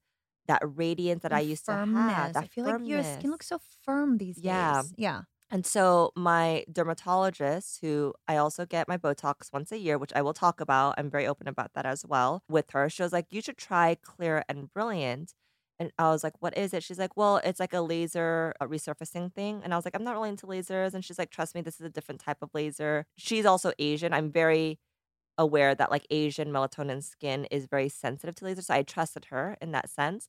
that 0.47 0.61
radiance 0.65 1.23
that 1.23 1.33
I 1.33 1.41
used 1.41 1.65
to 1.65 1.77
have. 1.77 2.33
I 2.39 2.47
feel 2.47 2.63
like 2.63 2.77
your 2.85 3.03
skin 3.03 3.31
firmness. 3.31 3.31
looks 3.31 3.47
so 3.47 3.59
firm 3.83 4.17
these 4.17 4.41
Yeah. 4.41 4.83
days. 4.83 4.93
Yeah. 4.97 5.23
And 5.51 5.65
so 5.65 6.11
my 6.15 6.65
dermatologist, 6.71 7.79
who 7.81 8.13
I 8.27 8.37
also 8.37 8.65
get 8.65 8.87
my 8.87 8.97
Botox 8.97 9.53
once 9.53 9.71
a 9.71 9.79
year, 9.79 9.97
which 9.97 10.13
I 10.15 10.21
will 10.23 10.33
talk 10.33 10.61
about, 10.61 10.95
I'm 10.97 11.09
very 11.11 11.27
open 11.27 11.47
about 11.47 11.73
that 11.75 11.85
as 11.85 12.05
well 12.05 12.43
with 12.49 12.71
her. 12.71 12.89
She 12.89 13.03
was 13.03 13.13
like, 13.13 13.27
you 13.31 13.41
should 13.41 13.57
try 13.57 13.95
Clear 13.95 14.43
and 14.49 14.73
Brilliant. 14.73 15.33
And 15.79 15.91
I 15.97 16.09
was 16.09 16.23
like, 16.23 16.33
what 16.41 16.57
is 16.57 16.73
it? 16.73 16.83
She's 16.83 16.99
like, 16.99 17.15
well, 17.15 17.37
it's 17.37 17.59
like 17.59 17.73
a 17.73 17.81
laser 17.81 18.53
a 18.59 18.67
resurfacing 18.67 19.33
thing. 19.33 19.61
And 19.63 19.73
I 19.73 19.77
was 19.77 19.85
like, 19.85 19.95
I'm 19.95 20.03
not 20.03 20.13
really 20.13 20.29
into 20.29 20.45
lasers. 20.47 20.93
And 20.93 21.03
she's 21.05 21.17
like, 21.19 21.29
trust 21.31 21.55
me, 21.55 21.61
this 21.61 21.79
is 21.79 21.85
a 21.85 21.89
different 21.89 22.21
type 22.21 22.37
of 22.41 22.49
laser. 22.53 23.05
She's 23.17 23.45
also 23.45 23.71
Asian. 23.79 24.13
I'm 24.13 24.31
very 24.31 24.79
aware 25.37 25.73
that 25.75 25.91
like 25.91 26.05
Asian 26.11 26.49
melatonin 26.51 27.03
skin 27.03 27.45
is 27.45 27.65
very 27.67 27.89
sensitive 27.89 28.35
to 28.35 28.45
lasers. 28.45 28.65
So 28.65 28.73
I 28.75 28.83
trusted 28.83 29.25
her 29.25 29.57
in 29.61 29.71
that 29.71 29.89
sense. 29.89 30.27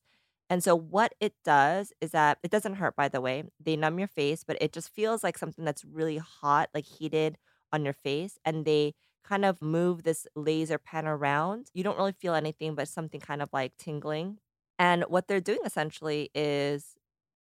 And 0.49 0.63
so 0.63 0.75
what 0.75 1.13
it 1.19 1.33
does 1.45 1.93
is 2.01 2.11
that 2.11 2.39
it 2.43 2.51
doesn't 2.51 2.75
hurt, 2.75 2.95
by 2.95 3.07
the 3.07 3.21
way. 3.21 3.43
They 3.59 3.75
numb 3.77 3.99
your 3.99 4.07
face, 4.07 4.43
but 4.43 4.57
it 4.61 4.73
just 4.73 4.89
feels 4.93 5.23
like 5.23 5.37
something 5.37 5.63
that's 5.65 5.85
really 5.85 6.17
hot, 6.17 6.69
like 6.73 6.85
heated 6.85 7.37
on 7.71 7.85
your 7.85 7.93
face. 7.93 8.37
And 8.45 8.65
they 8.65 8.93
kind 9.23 9.45
of 9.45 9.61
move 9.61 10.03
this 10.03 10.27
laser 10.35 10.77
pen 10.77 11.07
around. 11.07 11.67
You 11.73 11.83
don't 11.83 11.97
really 11.97 12.11
feel 12.11 12.33
anything, 12.35 12.75
but 12.75 12.87
something 12.87 13.21
kind 13.21 13.41
of 13.41 13.49
like 13.53 13.77
tingling. 13.77 14.39
And 14.81 15.03
what 15.09 15.29
they're 15.29 15.41
doing 15.41 15.59
essentially 15.65 16.31
is 16.35 16.95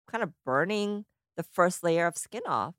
kind 0.08 0.24
of 0.24 0.34
burning 0.46 1.06
the 1.38 1.44
first 1.44 1.84
layer 1.84 2.08
of 2.08 2.18
skin 2.18 2.44
off. 2.48 2.76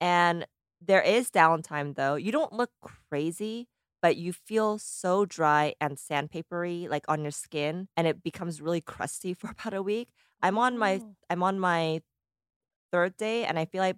And 0.00 0.46
there 0.80 1.02
is 1.02 1.30
downtime 1.30 1.94
though. 1.96 2.16
You 2.16 2.32
don't 2.32 2.52
look 2.52 2.72
crazy, 2.82 3.68
but 4.02 4.16
you 4.16 4.32
feel 4.32 4.78
so 4.78 5.26
dry 5.26 5.74
and 5.80 5.96
sandpapery 5.98 6.88
like 6.90 7.04
on 7.08 7.22
your 7.22 7.32
skin 7.32 7.88
and 7.96 8.06
it 8.08 8.22
becomes 8.22 8.60
really 8.62 8.82
crusty 8.82 9.34
for 9.40 9.50
about 9.50 9.74
a 9.74 9.82
week. 9.82 10.10
I'm 10.42 10.58
on 10.58 10.78
my 10.78 11.02
Oh. 11.02 11.16
I'm 11.30 11.42
on 11.44 11.60
my 11.60 12.02
third 12.92 13.16
day 13.16 13.44
and 13.44 13.58
I 13.58 13.64
feel 13.66 13.80
like 13.82 13.96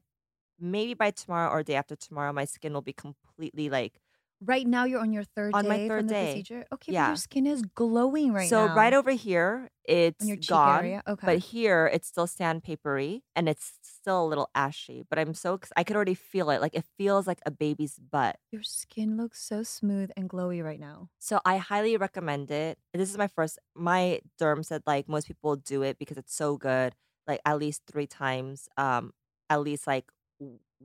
maybe 0.60 0.94
by 0.94 1.12
tomorrow 1.12 1.50
or 1.50 1.64
day 1.64 1.76
after 1.76 1.96
tomorrow 1.96 2.32
my 2.34 2.46
skin 2.46 2.74
will 2.74 2.82
be 2.82 2.94
completely 2.94 3.70
like 3.70 3.94
Right 4.44 4.66
now, 4.66 4.84
you're 4.84 5.00
on 5.00 5.12
your 5.12 5.24
third 5.24 5.54
On 5.54 5.66
my 5.68 5.78
day 5.78 5.88
third 5.88 6.06
from 6.06 6.08
the 6.08 6.14
day. 6.14 6.14
procedure. 6.14 6.66
Okay, 6.72 6.92
but 6.92 7.04
Yeah. 7.04 7.06
your 7.06 7.16
skin 7.16 7.46
is 7.46 7.62
glowing 7.62 8.32
right 8.32 8.50
so 8.50 8.66
now. 8.66 8.86
So 8.86 8.86
right 8.86 8.92
over 8.92 9.10
here 9.12 9.70
it's 9.84 10.22
on 10.22 10.28
your 10.28 10.36
cheek 10.38 10.66
gone 10.66 10.66
area. 10.66 11.02
Okay, 11.06 11.26
but 11.26 11.38
here 11.38 11.86
it's 11.92 12.08
still 12.08 12.26
sandpapery 12.26 13.22
and 13.36 13.48
it's 13.48 13.78
still 13.82 14.24
a 14.24 14.28
little 14.28 14.50
ashy 14.54 15.02
but 15.08 15.18
i'm 15.18 15.34
so 15.34 15.58
i 15.76 15.84
could 15.84 15.96
already 15.96 16.14
feel 16.14 16.50
it 16.50 16.60
like 16.60 16.74
it 16.74 16.84
feels 16.98 17.26
like 17.26 17.40
a 17.46 17.50
baby's 17.50 17.98
butt 17.98 18.36
your 18.52 18.62
skin 18.62 19.16
looks 19.16 19.42
so 19.42 19.64
smooth 19.64 20.10
and 20.16 20.30
glowy 20.30 20.62
right 20.62 20.78
now. 20.78 21.10
so 21.18 21.40
i 21.44 21.56
highly 21.56 21.96
recommend 21.96 22.50
it 22.50 22.78
this 22.92 23.10
is 23.10 23.18
my 23.18 23.28
first 23.28 23.58
my 23.74 24.20
derm 24.40 24.64
said 24.64 24.82
like 24.86 25.08
most 25.08 25.26
people 25.26 25.56
do 25.56 25.82
it 25.82 25.98
because 25.98 26.16
it's 26.16 26.34
so 26.34 26.56
good 26.56 26.94
like 27.26 27.40
at 27.44 27.58
least 27.58 27.82
three 27.86 28.06
times 28.06 28.68
um 28.76 29.12
at 29.50 29.60
least 29.60 29.86
like 29.86 30.10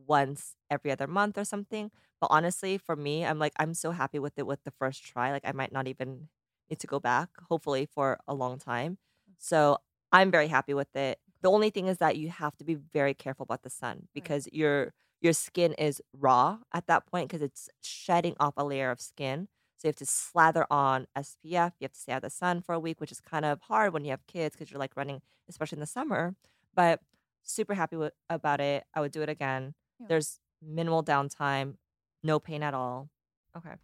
once 0.06 0.56
every 0.70 0.92
other 0.92 1.08
month 1.08 1.38
or 1.38 1.46
something 1.46 1.92
but 2.20 2.28
honestly 2.30 2.78
for 2.78 2.96
me 2.96 3.26
i'm 3.26 3.40
like 3.40 3.54
i'm 3.58 3.74
so 3.74 3.92
happy 3.92 4.20
with 4.20 4.34
it 4.38 4.46
with 4.46 4.64
the 4.64 4.72
first 4.72 5.04
try 5.04 5.32
like 5.32 5.46
i 5.46 5.52
might 5.52 5.72
not 5.72 5.88
even 5.88 6.28
need 6.70 6.80
to 6.80 6.88
go 6.88 7.00
back 7.00 7.30
hopefully 7.50 7.86
for 7.86 8.20
a 8.28 8.34
long 8.34 8.60
time 8.60 8.98
mm. 9.30 9.34
so 9.38 9.78
i'm 10.12 10.32
very 10.32 10.48
happy 10.48 10.74
with 10.74 10.96
it 10.96 11.20
the 11.42 11.52
only 11.52 11.70
thing 11.70 11.88
is 11.88 11.98
that 12.00 12.18
you 12.18 12.30
have 12.30 12.56
to 12.58 12.64
be 12.64 12.76
very 12.76 13.14
careful 13.14 13.44
about 13.44 13.64
the 13.64 13.70
sun 13.70 14.08
because 14.14 14.48
your 14.52 14.94
your 15.22 15.34
skin 15.34 15.74
is 15.74 16.02
raw 16.14 16.58
at 16.74 16.88
that 16.88 17.06
point 17.06 17.28
because 17.28 17.42
it's 17.42 17.70
shedding 17.82 18.36
off 18.40 18.54
a 18.58 18.64
layer 18.64 18.92
of 18.92 19.00
skin 19.00 19.48
so 19.78 19.88
you 19.88 19.90
have 19.90 19.96
to 19.98 20.06
slather 20.08 20.66
on 20.72 21.06
SPF. 21.16 21.74
You 21.80 21.84
have 21.84 21.94
to 21.94 22.00
stay 22.00 22.12
out 22.12 22.18
of 22.18 22.24
the 22.24 22.30
sun 22.32 22.62
for 22.62 22.74
a 22.74 22.80
week, 22.80 23.00
which 23.00 23.12
is 23.12 23.22
kind 23.22 23.46
of 23.46 23.62
hard 23.62 23.94
when 23.94 24.04
you 24.04 24.12
have 24.12 24.26
kids 24.26 24.56
because 24.56 24.72
you're 24.72 24.80
like 24.80 24.98
running, 24.98 25.22
especially 25.48 25.76
in 25.76 25.82
the 25.82 25.86
summer. 25.86 26.36
But 26.74 27.00
super 27.44 27.76
happy 27.76 27.96
with, 27.96 28.14
about 28.30 28.60
it. 28.60 28.86
I 28.96 29.02
would 29.02 29.12
do 29.12 29.22
it 29.22 29.30
again. 29.30 29.76
Yeah. 30.00 30.08
There's 30.10 30.40
minimal 30.62 31.04
downtime, 31.04 31.76
no 32.24 32.40
pain 32.40 32.64
at 32.64 32.74
all. 32.74 33.10
Okay. 33.56 33.76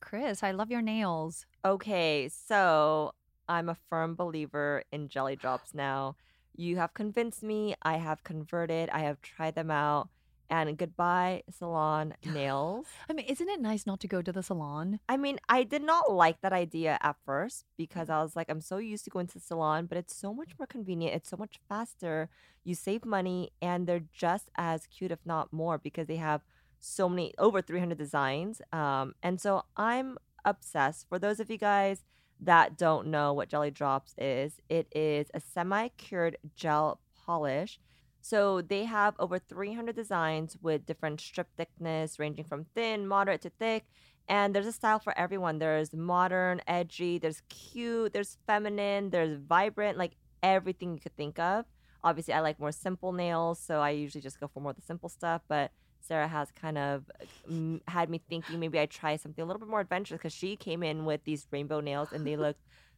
Chris, 0.00 0.42
I 0.42 0.50
love 0.50 0.70
your 0.70 0.82
nails. 0.82 1.46
Okay, 1.64 2.28
so 2.28 3.12
I'm 3.48 3.68
a 3.68 3.76
firm 3.88 4.14
believer 4.14 4.82
in 4.92 5.06
Gelly 5.06 5.36
Drops 5.36 5.74
now. 5.74 6.16
You 6.54 6.76
have 6.76 6.92
convinced 6.92 7.42
me. 7.42 7.74
I 7.82 7.96
have 7.96 8.24
converted. 8.24 8.90
I 8.90 9.00
have 9.00 9.22
tried 9.22 9.54
them 9.54 9.70
out. 9.70 10.08
And 10.52 10.76
goodbye, 10.76 11.44
salon 11.50 12.12
nails. 12.26 12.84
I 13.08 13.14
mean, 13.14 13.24
isn't 13.24 13.48
it 13.48 13.58
nice 13.58 13.86
not 13.86 14.00
to 14.00 14.06
go 14.06 14.20
to 14.20 14.30
the 14.30 14.42
salon? 14.42 15.00
I 15.08 15.16
mean, 15.16 15.38
I 15.48 15.62
did 15.62 15.82
not 15.82 16.12
like 16.12 16.42
that 16.42 16.52
idea 16.52 16.98
at 17.00 17.16
first 17.24 17.64
because 17.78 18.10
I 18.10 18.22
was 18.22 18.36
like, 18.36 18.50
I'm 18.50 18.60
so 18.60 18.76
used 18.76 19.04
to 19.04 19.10
going 19.10 19.28
to 19.28 19.34
the 19.34 19.40
salon, 19.40 19.86
but 19.86 19.96
it's 19.96 20.14
so 20.14 20.34
much 20.34 20.50
more 20.58 20.66
convenient. 20.66 21.16
It's 21.16 21.30
so 21.30 21.38
much 21.38 21.58
faster. 21.70 22.28
You 22.64 22.74
save 22.74 23.06
money, 23.06 23.52
and 23.62 23.86
they're 23.86 24.04
just 24.12 24.50
as 24.54 24.86
cute, 24.86 25.10
if 25.10 25.20
not 25.24 25.54
more, 25.54 25.78
because 25.78 26.06
they 26.06 26.16
have 26.16 26.42
so 26.78 27.08
many 27.08 27.32
over 27.38 27.62
300 27.62 27.96
designs. 27.96 28.60
Um, 28.74 29.14
and 29.22 29.40
so 29.40 29.62
I'm 29.74 30.18
obsessed. 30.44 31.08
For 31.08 31.18
those 31.18 31.40
of 31.40 31.50
you 31.50 31.56
guys 31.56 32.04
that 32.38 32.76
don't 32.76 33.06
know 33.06 33.32
what 33.32 33.48
Gelly 33.48 33.70
Drops 33.70 34.14
is, 34.18 34.60
it 34.68 34.86
is 34.94 35.28
a 35.32 35.40
semi 35.40 35.88
cured 35.96 36.36
gel 36.54 37.00
polish. 37.24 37.80
So 38.22 38.62
they 38.62 38.84
have 38.84 39.14
over 39.18 39.40
300 39.40 39.96
designs 39.96 40.56
with 40.62 40.86
different 40.86 41.20
strip 41.20 41.48
thickness 41.56 42.20
ranging 42.20 42.44
from 42.44 42.66
thin, 42.74 43.06
moderate 43.06 43.42
to 43.42 43.50
thick. 43.50 43.84
And 44.28 44.54
there's 44.54 44.68
a 44.68 44.72
style 44.72 45.00
for 45.00 45.16
everyone. 45.18 45.58
There's 45.58 45.92
modern, 45.92 46.60
edgy, 46.68 47.18
there's 47.18 47.42
cute, 47.48 48.12
there's 48.12 48.38
feminine, 48.46 49.10
there's 49.10 49.36
vibrant, 49.36 49.98
like 49.98 50.12
everything 50.40 50.94
you 50.94 51.00
could 51.00 51.16
think 51.16 51.40
of. 51.40 51.64
Obviously, 52.04 52.32
I 52.32 52.40
like 52.40 52.60
more 52.60 52.70
simple 52.70 53.12
nails, 53.12 53.58
so 53.58 53.80
I 53.80 53.90
usually 53.90 54.22
just 54.22 54.38
go 54.38 54.46
for 54.46 54.60
more 54.60 54.70
of 54.70 54.76
the 54.76 54.82
simple 54.82 55.08
stuff. 55.08 55.42
But 55.48 55.72
Sara 56.00 56.28
has 56.28 56.52
kind 56.52 56.78
of 56.78 57.10
mm, 57.50 57.80
had 57.88 58.08
me 58.08 58.20
thinking 58.28 58.60
maybe 58.60 58.78
I 58.78 58.86
try 58.86 59.16
something 59.16 59.42
a 59.42 59.46
little 59.46 59.60
bit 59.60 59.68
more 59.68 59.80
adventurous 59.80 60.18
because 60.18 60.32
she 60.32 60.54
came 60.56 60.84
in 60.84 61.04
with 61.04 61.24
these 61.24 61.48
rainbow 61.50 61.80
nails 61.80 62.12
and 62.12 62.24
they 62.24 62.36
look 62.46 62.56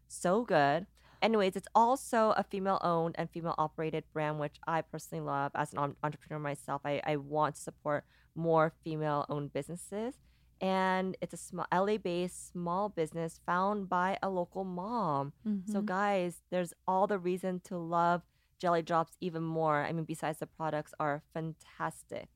so 0.08 0.42
good. 0.44 0.86
Anyways, 1.24 1.56
it's 1.56 1.68
also 1.74 2.34
a 2.36 2.44
female 2.44 2.78
owned 2.82 3.14
and 3.16 3.30
female 3.30 3.54
operated 3.56 4.04
brand, 4.12 4.38
which 4.38 4.56
I 4.66 4.82
personally 4.82 5.24
love 5.24 5.52
as 5.54 5.72
an 5.72 5.96
entrepreneur 6.02 6.38
myself. 6.38 6.82
I, 6.84 7.00
I 7.02 7.16
want 7.16 7.54
to 7.54 7.60
support 7.62 8.04
more 8.34 8.74
female 8.84 9.24
owned 9.30 9.50
businesses. 9.54 10.16
And 10.60 11.16
it's 11.22 11.32
a 11.32 11.38
small 11.38 11.66
LA 11.72 11.96
based 11.96 12.52
small 12.52 12.90
business 12.90 13.40
found 13.46 13.88
by 13.88 14.18
a 14.22 14.28
local 14.28 14.64
mom. 14.64 15.32
So, 15.66 15.80
Mhm. 15.80 15.86
guys, 15.86 16.42
there's 16.50 16.74
all 16.86 17.06
the 17.06 17.18
reason 17.18 17.60
to 17.68 17.78
love 17.78 18.20
Gelly 18.60 18.82
Drops 18.82 19.16
even 19.20 19.42
more. 19.42 19.82
I 19.88 19.92
mean, 19.92 20.04
besides 20.04 20.40
the 20.40 20.46
products 20.46 20.92
are 21.00 21.22
fantastic. 21.32 22.28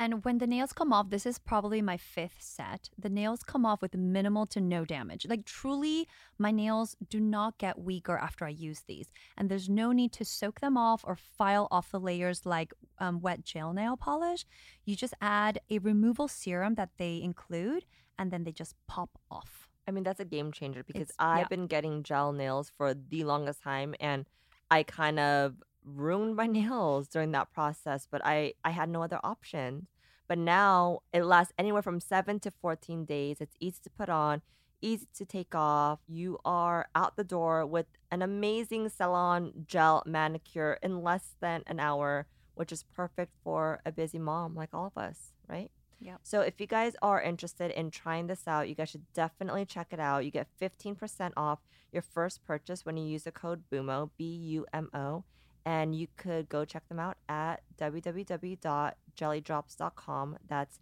And 0.00 0.24
when 0.24 0.38
the 0.38 0.46
nails 0.46 0.72
come 0.72 0.94
off, 0.94 1.10
this 1.10 1.26
is 1.26 1.38
probably 1.38 1.82
my 1.82 1.98
fifth 1.98 2.38
set. 2.40 2.88
The 2.98 3.10
nails 3.10 3.42
come 3.42 3.66
off 3.66 3.82
with 3.82 3.94
minimal 3.94 4.46
to 4.46 4.58
no 4.58 4.86
damage. 4.86 5.26
Like, 5.28 5.44
truly, 5.44 6.08
my 6.38 6.50
nails 6.50 6.96
do 7.10 7.20
not 7.20 7.58
get 7.58 7.78
weaker 7.78 8.16
after 8.16 8.46
I 8.46 8.48
use 8.48 8.80
these. 8.88 9.10
And 9.36 9.50
there's 9.50 9.68
no 9.68 9.92
need 9.92 10.12
to 10.14 10.24
soak 10.24 10.60
them 10.60 10.78
off 10.78 11.04
or 11.06 11.16
file 11.16 11.68
off 11.70 11.90
the 11.90 12.00
layers 12.00 12.46
like 12.46 12.72
um, 12.98 13.20
wet 13.20 13.44
gel 13.44 13.74
nail 13.74 13.98
polish. 13.98 14.46
You 14.86 14.96
just 14.96 15.12
add 15.20 15.60
a 15.70 15.78
removal 15.80 16.28
serum 16.28 16.76
that 16.76 16.92
they 16.96 17.20
include, 17.22 17.84
and 18.18 18.30
then 18.30 18.44
they 18.44 18.52
just 18.52 18.74
pop 18.88 19.10
off. 19.30 19.68
I 19.86 19.90
mean, 19.90 20.04
that's 20.04 20.20
a 20.20 20.24
game 20.24 20.50
changer 20.50 20.82
because 20.82 21.02
It's- 21.10 21.16
I've 21.18 21.40
yeah. 21.40 21.48
been 21.48 21.66
getting 21.66 22.04
gel 22.04 22.32
nails 22.32 22.70
for 22.70 22.94
the 22.94 23.24
longest 23.24 23.62
time 23.62 23.94
and 24.00 24.24
I 24.70 24.82
kind 24.84 25.18
of 25.18 25.56
ruined 25.84 26.36
my 26.36 26.46
nails 26.58 27.08
during 27.08 27.32
that 27.32 27.52
process, 27.52 28.06
but 28.10 28.20
I, 28.24 28.54
I 28.64 28.70
had 28.70 28.88
no 28.88 29.02
other 29.02 29.20
option. 29.22 29.86
But 30.28 30.38
now 30.38 31.00
it 31.12 31.24
lasts 31.24 31.52
anywhere 31.58 31.82
from 31.82 31.98
seven 32.00 32.38
to 32.40 32.50
14 32.50 33.04
days. 33.04 33.38
It's 33.40 33.56
easy 33.58 33.78
to 33.82 33.90
put 33.90 34.08
on, 34.08 34.42
easy 34.80 35.08
to 35.14 35.24
take 35.24 35.54
off. 35.56 35.98
You 36.06 36.38
are 36.44 36.88
out 36.94 37.16
the 37.16 37.24
door 37.24 37.66
with 37.66 37.86
an 38.12 38.22
amazing 38.22 38.88
salon 38.90 39.64
gel 39.66 40.04
manicure 40.06 40.78
in 40.82 41.02
less 41.02 41.34
than 41.40 41.64
an 41.66 41.80
hour, 41.80 42.26
which 42.54 42.70
is 42.70 42.84
perfect 42.94 43.32
for 43.42 43.80
a 43.84 43.90
busy 43.90 44.20
mom 44.20 44.54
like 44.54 44.70
all 44.72 44.86
of 44.86 44.96
us, 44.96 45.32
right? 45.48 45.72
Yep. 46.00 46.20
So 46.22 46.40
if 46.40 46.60
you 46.60 46.66
guys 46.66 46.94
are 47.02 47.20
interested 47.20 47.70
in 47.72 47.90
trying 47.90 48.26
this 48.26 48.46
out, 48.46 48.68
you 48.68 48.74
guys 48.74 48.88
should 48.88 49.12
definitely 49.12 49.66
check 49.66 49.88
it 49.90 50.00
out. 50.00 50.24
You 50.24 50.30
get 50.30 50.48
15% 50.60 51.32
off 51.36 51.58
your 51.92 52.02
first 52.02 52.44
purchase 52.44 52.86
when 52.86 52.96
you 52.96 53.04
use 53.04 53.24
the 53.24 53.32
code 53.32 53.64
BUMO, 53.70 54.10
B 54.16 54.24
U 54.24 54.66
M 54.72 54.88
O. 54.94 55.24
And 55.64 55.94
you 55.94 56.08
could 56.16 56.48
go 56.48 56.64
check 56.64 56.88
them 56.88 56.98
out 56.98 57.18
at 57.28 57.60
www.gellydrops.com. 57.78 60.38
That's 60.48 60.80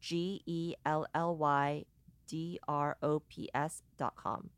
G 0.00 0.42
E 0.46 0.74
L 0.84 1.06
L 1.14 1.36
Y 1.36 1.84
D 2.26 2.58
R 2.66 2.96
O 3.02 3.20
P 3.20 3.48
S.com. 3.54 4.50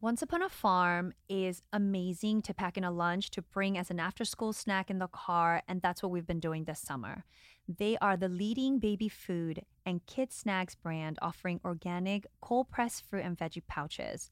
Once 0.00 0.22
Upon 0.22 0.42
a 0.42 0.48
Farm 0.48 1.12
is 1.28 1.60
amazing 1.72 2.40
to 2.42 2.54
pack 2.54 2.78
in 2.78 2.84
a 2.84 2.90
lunch 2.90 3.30
to 3.30 3.42
bring 3.42 3.76
as 3.76 3.90
an 3.90 3.98
after 3.98 4.24
school 4.24 4.52
snack 4.52 4.90
in 4.90 5.00
the 5.00 5.08
car, 5.08 5.60
and 5.66 5.82
that's 5.82 6.04
what 6.04 6.12
we've 6.12 6.26
been 6.26 6.38
doing 6.38 6.62
this 6.64 6.78
summer. 6.78 7.24
They 7.66 7.98
are 7.98 8.16
the 8.16 8.28
leading 8.28 8.78
baby 8.78 9.08
food 9.08 9.64
and 9.84 10.06
kid 10.06 10.32
snacks 10.32 10.76
brand 10.76 11.18
offering 11.20 11.60
organic, 11.64 12.28
cold 12.40 12.70
pressed 12.70 13.02
fruit 13.10 13.24
and 13.24 13.36
veggie 13.36 13.66
pouches. 13.66 14.30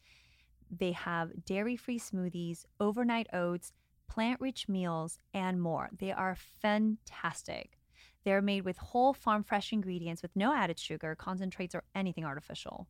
They 0.71 0.93
have 0.93 1.45
dairy 1.45 1.77
free 1.77 1.99
smoothies, 1.99 2.65
overnight 2.79 3.27
oats, 3.33 3.73
plant 4.09 4.41
rich 4.41 4.69
meals, 4.69 5.19
and 5.35 5.61
more. 5.61 5.91
They 5.99 6.13
are 6.13 6.37
fantastic. 6.61 7.79
They're 8.25 8.43
made 8.43 8.65
with 8.65 8.77
whole 8.79 9.13
farm 9.15 9.45
fresh 9.45 9.73
ingredients 9.73 10.23
with 10.23 10.35
no 10.35 10.53
added 10.53 10.79
sugar, 10.79 11.15
concentrates, 11.15 11.75
or 11.75 11.85
anything 11.95 12.25
artificial. 12.25 12.89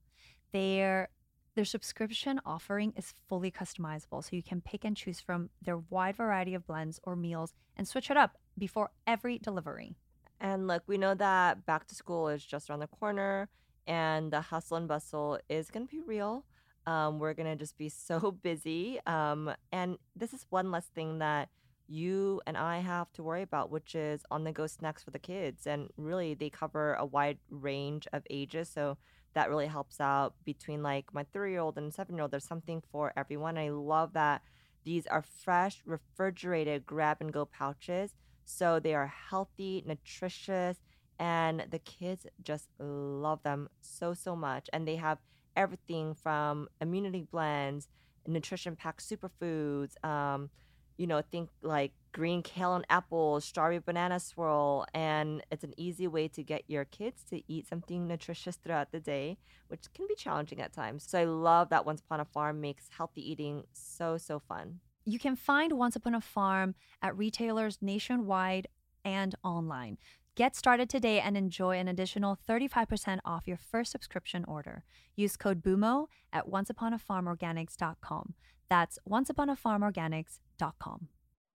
Their 0.53 1.11
their 1.55 1.65
subscription 1.65 2.39
offering 2.45 2.93
is 2.97 3.15
fully 3.29 3.51
customizable, 3.51 4.23
so 4.23 4.37
you 4.37 4.43
can 4.43 4.61
pick 4.61 4.85
and 4.85 4.95
choose 4.95 5.21
from 5.21 5.49
their 5.63 5.79
wide 5.79 6.17
variety 6.17 6.55
of 6.55 6.67
blends 6.67 7.01
or 7.03 7.17
meals 7.17 7.55
and 7.77 7.89
switch 7.89 8.11
it 8.11 8.17
up 8.17 8.37
before 8.59 8.91
every 9.07 9.39
delivery. 9.39 9.97
And 10.39 10.67
look, 10.67 10.83
we 10.87 10.99
know 10.99 11.15
that 11.15 11.65
back 11.65 11.87
to 11.87 11.95
school 11.95 12.29
is 12.29 12.45
just 12.45 12.69
around 12.69 12.81
the 12.81 12.87
corner 12.87 13.49
and 13.87 14.31
the 14.31 14.43
hustle 14.43 14.77
and 14.77 14.87
bustle 14.87 15.39
is 15.49 15.71
going 15.71 15.87
to 15.87 15.91
be 15.91 16.01
real. 16.01 16.45
Um, 16.87 17.19
we're 17.19 17.35
going 17.35 17.49
to 17.49 17.57
just 17.57 17.77
be 17.77 17.89
so 17.89 18.31
busy. 18.43 19.01
Um, 19.07 19.53
and 19.73 19.99
this 20.15 20.33
is 20.33 20.47
one 20.51 20.71
less 20.71 20.87
thing 20.87 21.19
that 21.19 21.49
you 21.89 22.41
and 22.47 22.57
I 22.57 22.79
have 22.79 23.13
to 23.15 23.23
worry 23.23 23.43
about, 23.43 23.71
which 23.71 23.95
is 23.95 24.23
on 24.31 24.45
the 24.45 24.53
go 24.53 24.67
snacks 24.67 25.03
for 25.03 25.11
the 25.11 25.19
kids. 25.19 25.67
And 25.67 25.89
really, 25.97 26.35
they 26.35 26.51
cover 26.51 26.95
a 26.95 27.05
wide 27.07 27.39
range 27.51 28.07
of 28.13 28.23
ages. 28.31 28.69
So 28.69 28.99
that 29.35 29.51
really 29.51 29.67
helps 29.67 30.01
out 30.01 30.35
between 30.45 30.83
like 30.83 31.13
my 31.13 31.25
three 31.33 31.53
year 31.53 31.61
old 31.61 31.77
and 31.77 31.93
seven 31.93 32.15
year 32.17 32.23
old. 32.23 32.31
There's 32.31 32.45
something 32.45 32.83
for 32.91 33.13
everyone. 33.17 33.59
I 33.59 33.69
love 33.69 34.15
that 34.15 34.43
these 34.85 35.07
are 35.09 35.23
fresh, 35.23 35.83
refrigerated 35.85 36.87
grab 36.87 37.19
and 37.21 37.33
go 37.33 37.45
pouches. 37.45 38.15
So 38.45 38.79
they 38.79 38.95
are 38.95 39.13
healthy, 39.29 39.83
nutritious, 39.85 40.79
and 41.19 41.67
the 41.71 41.81
kids 41.81 42.27
just 42.43 42.69
love 42.79 43.43
them 43.43 43.69
so, 43.81 44.15
so 44.15 44.37
much. 44.37 44.71
And 44.73 44.87
they 44.87 44.97
have 44.97 45.19
everything 45.57 46.15
from 46.15 46.69
immunity 46.81 47.27
blends, 47.31 47.89
nutrition 48.27 48.77
packed 48.77 49.03
superfoods, 49.03 50.03
um, 50.05 50.51
you 50.97 51.07
know, 51.07 51.23
think 51.31 51.51
like 51.63 51.93
green 52.13 52.43
kale 52.43 52.75
and 52.75 52.87
apple, 52.89 53.41
strawberry 53.41 53.79
banana 53.79 54.19
swirl, 54.19 54.87
and 54.95 55.43
it's 55.51 55.65
an 55.65 55.75
easy 55.77 56.09
way 56.09 56.29
to 56.29 56.43
get 56.43 56.63
your 56.69 56.85
kids 56.85 57.23
to 57.31 57.43
eat 57.53 57.69
something 57.69 58.07
nutritious 58.07 58.57
throughout 58.57 58.93
the 58.93 59.01
day, 59.01 59.37
which 59.69 59.83
can 59.95 60.07
be 60.07 60.15
challenging 60.15 60.61
at 60.61 60.73
times. 60.73 61.05
So 61.07 61.19
I 61.19 61.25
love 61.25 61.69
that 61.69 61.85
Once 61.85 62.01
Upon 62.01 62.21
a 62.21 62.25
Farm 62.25 62.61
makes 62.61 62.89
healthy 62.97 63.31
eating 63.31 63.65
so, 63.73 64.17
so 64.17 64.39
fun. 64.39 64.81
You 65.05 65.19
can 65.19 65.37
find 65.37 65.73
Once 65.73 65.97
Upon 65.97 66.15
a 66.15 66.21
Farm 66.21 66.75
at 67.03 67.17
retailers 67.17 67.79
nationwide 67.81 68.69
and 69.05 69.35
online. 69.45 69.99
Get 70.37 70.55
started 70.55 70.89
today 70.91 71.19
and 71.19 71.37
enjoy 71.37 71.79
an 71.79 71.89
additional 71.89 72.39
35% 72.47 73.21
off 73.25 73.49
your 73.49 73.57
first 73.57 73.91
subscription 73.91 74.45
order. 74.47 74.85
Use 75.17 75.35
code 75.37 75.63
BUMO 75.63 76.09
at 76.31 76.47
onceuponafarmorganics.com. 76.47 78.35
That's 78.69 78.99
onceuponafarmorganics.com. 79.09 81.09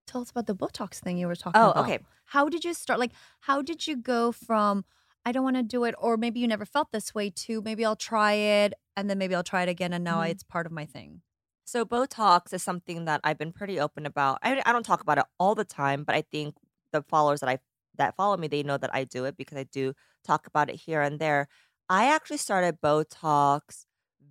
Tell 0.08 0.20
us 0.20 0.30
about 0.30 0.46
the 0.48 0.56
Botox 0.56 0.94
thing 0.96 1.16
you 1.16 1.28
were 1.28 1.36
talking 1.36 1.60
Oh, 1.60 1.70
about. 1.70 1.84
okay. 1.84 2.00
How 2.26 2.48
did 2.48 2.64
you 2.64 2.74
start? 2.74 2.98
Like, 2.98 3.12
how 3.42 3.62
did 3.62 3.86
you 3.86 3.96
go 3.96 4.32
from 4.32 4.84
I 5.24 5.30
don't 5.30 5.44
want 5.44 5.54
to 5.54 5.62
do 5.62 5.84
it, 5.84 5.94
or 5.98 6.16
maybe 6.16 6.40
you 6.40 6.48
never 6.48 6.64
felt 6.66 6.90
this 6.90 7.14
way 7.14 7.30
to 7.30 7.62
maybe 7.62 7.84
I'll 7.84 7.94
try 7.94 8.32
it, 8.32 8.74
and 8.96 9.08
then 9.08 9.18
maybe 9.18 9.36
I'll 9.36 9.44
try 9.44 9.62
it 9.62 9.68
again, 9.68 9.92
and 9.92 10.02
now 10.02 10.20
Mhm. 10.22 10.30
it's 10.30 10.42
part 10.42 10.66
of 10.66 10.72
my 10.72 10.84
thing. 10.84 11.22
So 11.64 11.84
Botox 11.84 12.52
is 12.52 12.64
something 12.64 13.04
that 13.04 13.20
I've 13.22 13.38
been 13.38 13.52
pretty 13.52 13.78
open 13.78 14.04
about. 14.04 14.40
I, 14.42 14.60
I 14.66 14.72
don't 14.72 14.84
talk 14.84 15.00
about 15.00 15.18
it 15.18 15.24
all 15.38 15.54
the 15.54 15.64
time, 15.64 16.02
but 16.02 16.16
I 16.16 16.22
think 16.22 16.56
the 16.90 17.02
followers 17.02 17.38
that 17.38 17.48
I 17.48 17.60
that 17.96 18.16
follow 18.16 18.36
me, 18.36 18.48
they 18.48 18.62
know 18.62 18.78
that 18.78 18.94
I 18.94 19.04
do 19.04 19.24
it 19.24 19.36
because 19.36 19.58
I 19.58 19.64
do 19.64 19.94
talk 20.24 20.46
about 20.46 20.70
it 20.70 20.76
here 20.76 21.00
and 21.02 21.18
there. 21.18 21.48
I 21.88 22.06
actually 22.06 22.38
started 22.38 22.80
Botox 22.80 23.84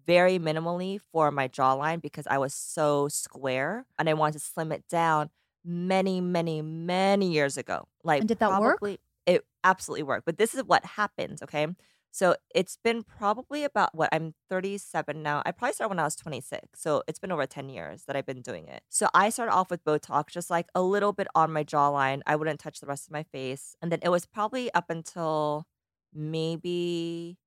very 0.06 0.40
minimally 0.40 1.00
for 1.12 1.32
my 1.32 1.48
jawline 1.48 2.02
because 2.02 2.28
I 2.28 2.38
was 2.38 2.54
so 2.54 3.08
square 3.08 3.86
and 4.00 4.10
I 4.10 4.14
wanted 4.14 4.34
to 4.34 4.40
slim 4.40 4.72
it 4.72 4.88
down 4.90 5.30
many, 5.64 6.22
many, 6.22 6.62
many 6.62 7.32
years 7.32 7.58
ago. 7.58 7.88
Like 8.04 8.22
And 8.22 8.28
did 8.28 8.40
that 8.40 8.56
work? 8.56 8.80
It 9.26 9.46
absolutely 9.64 10.04
worked. 10.04 10.26
But 10.26 10.38
this 10.38 10.56
is 10.56 10.64
what 10.64 10.84
happens, 10.86 11.44
okay? 11.44 11.68
So 12.12 12.36
it's 12.54 12.78
been 12.78 13.04
probably 13.04 13.64
about 13.64 13.96
what 13.96 14.10
I'm 14.12 14.34
37 14.50 15.24
now. 15.24 15.42
I 15.46 15.52
probably 15.52 15.74
started 15.74 15.90
when 15.90 16.00
I 16.00 16.04
was 16.04 16.16
26. 16.16 16.82
So 16.82 17.04
it's 17.08 17.20
been 17.20 17.32
over 17.32 17.46
10 17.46 17.70
years 17.70 18.04
that 18.06 18.16
I've 18.16 18.26
been 18.26 18.42
doing 18.42 18.68
it. 18.68 18.84
So 18.90 19.08
I 19.14 19.30
started 19.30 19.54
off 19.54 19.72
with 19.72 19.84
Botox, 19.86 20.28
just 20.28 20.50
like 20.50 20.68
a 20.76 20.82
little 20.82 21.14
bit 21.14 21.28
on 21.36 21.52
my 21.54 21.64
jawline. 21.64 22.22
I 22.28 22.36
wouldn't 22.36 22.60
touch 22.60 22.80
the 22.82 22.88
rest 22.88 23.08
of 23.08 23.14
my 23.14 23.24
face. 23.24 23.76
And 23.82 23.92
then 23.92 24.00
it 24.04 24.10
was 24.10 24.26
probably 24.26 24.74
up 24.74 24.90
until 24.90 25.66
maybe 26.14 27.38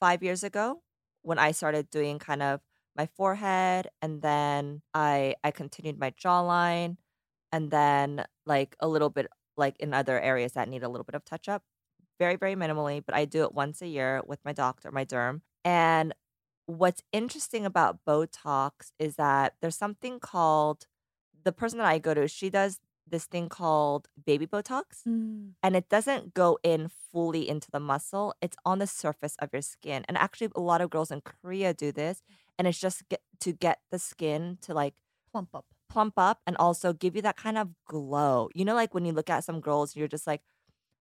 five 0.00 0.22
years 0.22 0.42
ago 0.44 0.82
when 1.22 1.38
I 1.38 1.52
started 1.52 1.90
doing 1.90 2.18
kind 2.18 2.42
of 2.42 2.60
my 2.96 3.06
forehead 3.06 3.88
and 4.02 4.22
then 4.22 4.82
I 4.94 5.36
I 5.44 5.50
continued 5.50 5.98
my 5.98 6.10
jawline 6.12 6.96
and 7.52 7.70
then 7.70 8.24
like 8.46 8.76
a 8.80 8.88
little 8.88 9.10
bit 9.10 9.28
like 9.56 9.76
in 9.80 9.94
other 9.94 10.20
areas 10.20 10.52
that 10.54 10.68
need 10.68 10.82
a 10.82 10.88
little 10.88 11.04
bit 11.04 11.14
of 11.14 11.24
touch 11.24 11.48
up 11.48 11.62
very 12.18 12.36
very 12.36 12.54
minimally 12.56 13.02
but 13.04 13.14
I 13.14 13.24
do 13.24 13.42
it 13.44 13.54
once 13.54 13.82
a 13.82 13.86
year 13.88 14.22
with 14.26 14.40
my 14.44 14.52
doctor 14.52 14.90
my 14.90 15.04
derm 15.04 15.40
and 15.64 16.14
what's 16.66 17.02
interesting 17.12 17.64
about 17.64 18.00
botox 18.06 18.92
is 18.98 19.16
that 19.16 19.54
there's 19.60 19.76
something 19.76 20.20
called 20.20 20.86
the 21.44 21.52
person 21.52 21.78
that 21.78 21.86
I 21.86 21.98
go 21.98 22.14
to 22.14 22.28
she 22.28 22.50
does 22.50 22.80
this 23.10 23.24
thing 23.24 23.48
called 23.48 24.08
baby 24.26 24.46
botox 24.46 25.02
Mm. 25.06 25.52
and 25.62 25.74
it 25.76 25.88
doesn't 25.88 26.34
go 26.34 26.58
in 26.62 26.90
fully 27.10 27.48
into 27.48 27.70
the 27.70 27.80
muscle. 27.80 28.34
It's 28.42 28.56
on 28.66 28.80
the 28.80 28.86
surface 28.86 29.34
of 29.38 29.48
your 29.50 29.62
skin. 29.62 30.04
And 30.08 30.18
actually, 30.18 30.50
a 30.54 30.60
lot 30.60 30.82
of 30.82 30.90
girls 30.90 31.10
in 31.10 31.22
Korea 31.22 31.72
do 31.72 31.90
this, 31.90 32.22
and 32.58 32.68
it's 32.68 32.78
just 32.78 33.08
get, 33.08 33.22
to 33.40 33.52
get 33.52 33.80
the 33.90 33.98
skin 33.98 34.58
to 34.62 34.74
like 34.74 34.96
Plump 35.32 35.54
up. 35.54 35.64
plump 35.88 36.14
up 36.18 36.40
and 36.46 36.54
also 36.58 36.92
give 36.92 37.16
you 37.16 37.22
that 37.22 37.36
kind 37.36 37.56
of 37.56 37.68
glow. 37.86 38.50
You 38.54 38.64
know, 38.66 38.74
like 38.74 38.92
when 38.92 39.06
you 39.06 39.12
look 39.12 39.30
at 39.30 39.44
some 39.44 39.60
girls, 39.60 39.96
you're 39.96 40.08
just 40.08 40.26
like, 40.26 40.42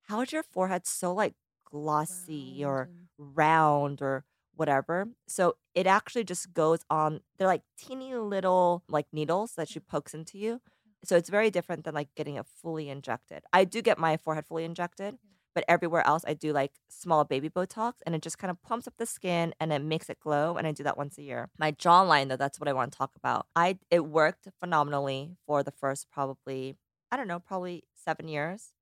how 0.08 0.22
is 0.22 0.32
your 0.32 0.44
forehead 0.44 0.88
so 0.88 1.14
like 1.14 1.34
glossy 1.66 2.64
or 2.64 2.90
round 3.18 4.02
or 4.02 4.24
whatever. 4.56 5.08
So 5.28 5.56
it 5.76 5.86
actually 5.86 6.24
just 6.24 6.54
goes 6.54 6.80
on. 6.90 7.22
They're 7.38 7.48
like 7.48 7.64
teeny 7.78 8.16
little 8.16 8.84
like 8.90 9.06
needles 9.12 9.54
that 9.56 9.70
she 9.70 9.80
pokes 9.80 10.14
into 10.14 10.38
you. 10.38 10.56
Mm-hmm. 10.56 11.06
So 11.06 11.16
it's 11.16 11.30
very 11.30 11.50
different 11.50 11.84
than 11.84 11.94
like 11.94 12.10
getting 12.16 12.36
it 12.36 12.46
fully 12.62 12.90
injected. 12.90 13.44
I 13.54 13.66
do 13.66 13.82
get 13.82 14.00
my 14.00 14.18
forehead 14.18 14.46
fully 14.46 14.64
injected, 14.64 15.16
mm-hmm. 15.16 15.28
but 15.54 15.66
everywhere 15.68 16.06
else 16.08 16.24
I 16.26 16.34
do 16.34 16.54
like 16.54 16.72
small 16.90 17.24
baby 17.24 17.50
Botox 17.50 17.94
and 18.06 18.16
it 18.16 18.22
just 18.22 18.38
kind 18.38 18.50
of 18.50 18.62
plumps 18.64 18.88
up 18.88 18.96
the 18.98 19.06
skin 19.06 19.54
and 19.60 19.72
it 19.72 19.84
makes 19.84 20.10
it 20.10 20.20
glow. 20.20 20.56
And 20.58 20.66
I 20.66 20.72
do 20.72 20.84
that 20.84 20.98
once 20.98 21.18
a 21.18 21.24
year. 21.24 21.50
My 21.60 21.72
jawline 21.74 22.30
though, 22.30 22.38
that's 22.38 22.60
what 22.60 22.70
I 22.70 22.74
want 22.74 22.92
to 22.92 22.98
talk 22.98 23.12
about. 23.16 23.46
I 23.56 23.78
it 23.92 24.06
worked 24.06 24.48
phenomenally 24.60 25.32
for 25.46 25.64
the 25.64 25.72
first 25.72 26.08
probably 26.12 26.78
I 27.10 27.16
don't 27.16 27.28
know, 27.28 27.40
probably 27.40 27.84
seven 27.96 28.28
years, 28.28 28.74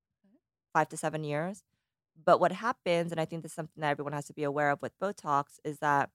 five 0.75 0.89
to 0.89 0.97
seven 0.97 1.23
years. 1.23 1.63
But 2.29 2.39
what 2.41 2.51
happens, 2.51 3.11
and 3.11 3.19
I 3.19 3.25
think 3.25 3.41
this 3.43 3.53
is 3.53 3.55
something 3.55 3.81
that 3.81 3.89
everyone 3.89 4.13
has 4.13 4.25
to 4.25 4.33
be 4.33 4.43
aware 4.43 4.69
of 4.71 4.81
with 4.81 4.99
Botox, 4.99 5.59
is 5.63 5.79
that 5.79 6.09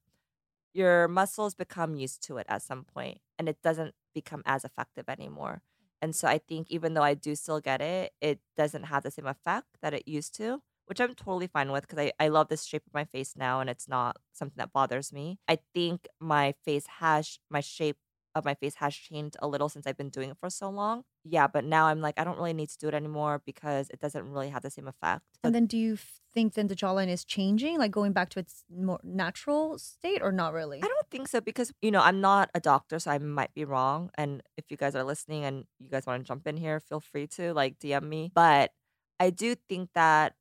your 0.72 1.08
muscles 1.08 1.54
become 1.54 1.94
used 1.94 2.22
to 2.24 2.36
it 2.36 2.46
at 2.48 2.62
some 2.62 2.84
point 2.84 3.18
and 3.38 3.48
it 3.48 3.58
doesn't 3.62 3.94
become 4.14 4.42
as 4.46 4.64
effective 4.64 5.08
anymore. 5.08 5.62
And 6.02 6.14
so 6.14 6.28
I 6.28 6.38
think 6.38 6.68
even 6.70 6.94
though 6.94 7.02
I 7.02 7.14
do 7.14 7.34
still 7.34 7.60
get 7.60 7.80
it, 7.80 8.12
it 8.20 8.40
doesn't 8.56 8.84
have 8.84 9.02
the 9.02 9.10
same 9.10 9.26
effect 9.26 9.66
that 9.82 9.94
it 9.94 10.06
used 10.06 10.34
to, 10.36 10.60
which 10.86 11.00
I'm 11.00 11.14
totally 11.14 11.46
fine 11.46 11.72
with 11.72 11.82
because 11.86 11.98
I, 11.98 12.12
I 12.20 12.28
love 12.28 12.48
this 12.48 12.64
shape 12.64 12.86
of 12.86 12.94
my 12.94 13.04
face 13.04 13.34
now 13.36 13.60
and 13.60 13.68
it's 13.68 13.88
not 13.88 14.16
something 14.32 14.56
that 14.58 14.72
bothers 14.72 15.12
me. 15.12 15.38
I 15.48 15.58
think 15.74 16.06
my 16.20 16.54
face 16.64 16.86
has, 17.00 17.38
my 17.50 17.60
shape 17.60 17.98
of 18.34 18.44
my 18.44 18.54
face 18.54 18.76
has 18.76 18.94
changed 18.94 19.36
a 19.40 19.48
little 19.48 19.68
since 19.68 19.86
I've 19.86 19.96
been 19.96 20.08
doing 20.08 20.30
it 20.30 20.36
for 20.38 20.50
so 20.50 20.70
long. 20.70 21.02
Yeah, 21.24 21.46
but 21.46 21.64
now 21.64 21.86
I'm 21.86 22.00
like, 22.00 22.18
I 22.18 22.24
don't 22.24 22.36
really 22.36 22.52
need 22.52 22.68
to 22.70 22.78
do 22.78 22.88
it 22.88 22.94
anymore 22.94 23.42
because 23.44 23.90
it 23.90 24.00
doesn't 24.00 24.30
really 24.30 24.48
have 24.50 24.62
the 24.62 24.70
same 24.70 24.88
effect. 24.88 25.22
And 25.44 25.54
then, 25.54 25.66
do 25.66 25.76
you 25.76 25.98
think 26.32 26.54
then 26.54 26.68
the 26.68 26.76
jawline 26.76 27.08
is 27.08 27.24
changing, 27.24 27.78
like 27.78 27.90
going 27.90 28.12
back 28.12 28.30
to 28.30 28.38
its 28.38 28.64
more 28.74 29.00
natural 29.02 29.78
state, 29.78 30.22
or 30.22 30.32
not 30.32 30.52
really? 30.52 30.78
I 30.82 30.86
don't 30.86 31.10
think 31.10 31.28
so 31.28 31.40
because 31.40 31.72
you 31.82 31.90
know 31.90 32.00
I'm 32.00 32.20
not 32.20 32.50
a 32.54 32.60
doctor, 32.60 32.98
so 32.98 33.10
I 33.10 33.18
might 33.18 33.52
be 33.54 33.64
wrong. 33.64 34.10
And 34.16 34.42
if 34.56 34.70
you 34.70 34.76
guys 34.76 34.94
are 34.94 35.04
listening 35.04 35.44
and 35.44 35.64
you 35.78 35.90
guys 35.90 36.06
want 36.06 36.22
to 36.22 36.26
jump 36.26 36.46
in 36.46 36.56
here, 36.56 36.80
feel 36.80 37.00
free 37.00 37.26
to 37.28 37.52
like 37.52 37.78
DM 37.78 38.04
me. 38.04 38.32
But 38.34 38.72
I 39.18 39.30
do 39.30 39.54
think 39.68 39.90
that 39.94 40.34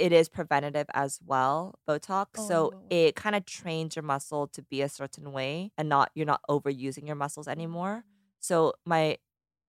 it 0.00 0.12
is 0.12 0.28
preventative 0.28 0.86
as 0.94 1.20
well, 1.24 1.78
Botox. 1.88 2.38
so 2.48 2.72
Oh. 2.74 2.82
it 2.90 3.14
kind 3.16 3.36
of 3.36 3.44
trains 3.44 3.96
your 3.96 4.02
muscle 4.02 4.46
to 4.48 4.62
be 4.62 4.82
a 4.82 4.88
certain 4.88 5.32
way 5.32 5.72
and 5.78 5.88
not 5.88 6.10
you're 6.14 6.26
not 6.26 6.40
overusing 6.48 7.06
your 7.06 7.16
muscles 7.16 7.46
anymore. 7.48 8.04
So 8.40 8.74
my 8.86 9.18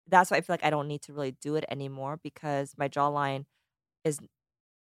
that's 0.08 0.30
why 0.30 0.36
I 0.38 0.40
feel 0.42 0.54
like 0.54 0.64
I 0.64 0.70
don't 0.70 0.88
need 0.88 1.02
to 1.02 1.12
really 1.12 1.32
do 1.42 1.56
it 1.56 1.64
anymore 1.70 2.18
because 2.22 2.74
my 2.76 2.88
jawline 2.88 3.46
is 4.04 4.20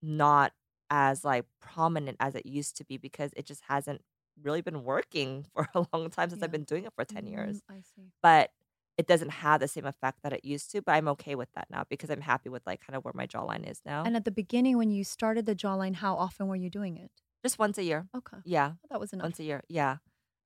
not 0.01 0.53
as 0.89 1.23
like 1.25 1.45
prominent 1.61 2.17
as 2.19 2.35
it 2.35 2.45
used 2.45 2.77
to 2.77 2.85
be 2.85 2.97
because 2.97 3.31
it 3.35 3.45
just 3.45 3.61
hasn't 3.67 4.01
really 4.43 4.61
been 4.61 4.83
working 4.83 5.45
for 5.53 5.67
a 5.75 5.85
long 5.93 6.09
time 6.09 6.29
since 6.29 6.39
Yeah. 6.41 6.45
I've 6.45 6.51
been 6.51 6.63
doing 6.63 6.85
it 6.85 6.93
for 6.95 7.05
10 7.05 7.25
years. 7.27 7.57
Mm, 7.69 7.75
I 7.77 7.81
see. 7.95 8.11
But 8.21 8.51
it 8.97 9.07
doesn't 9.07 9.29
have 9.29 9.59
the 9.59 9.67
same 9.67 9.85
effect 9.85 10.19
that 10.23 10.33
it 10.33 10.43
used 10.43 10.71
to, 10.71 10.81
but 10.81 10.93
I'm 10.93 11.07
okay 11.09 11.35
with 11.35 11.49
that 11.55 11.67
now 11.69 11.83
because 11.89 12.09
I'm 12.09 12.21
happy 12.21 12.49
with 12.49 12.63
like 12.65 12.81
kind 12.85 12.95
of 12.95 13.03
where 13.05 13.13
my 13.15 13.27
jawline 13.27 13.69
is 13.69 13.81
now. 13.85 14.03
And 14.03 14.15
at 14.15 14.25
the 14.25 14.31
beginning, 14.31 14.77
when 14.77 14.89
you 14.89 15.03
started 15.03 15.45
the 15.45 15.55
jawline, 15.55 15.95
how 15.95 16.15
often 16.15 16.47
were 16.47 16.55
you 16.55 16.69
doing 16.69 16.97
it? 16.97 17.11
just 17.43 17.59
once 17.59 17.77
a 17.77 17.83
year. 17.83 18.07
Okay, 18.15 18.37
Yeah, 18.43 18.73
that 18.89 18.99
was 18.99 19.13
enough. 19.13 19.23
once 19.25 19.39
a 19.39 19.43
year. 19.43 19.63
Yeah. 19.69 19.97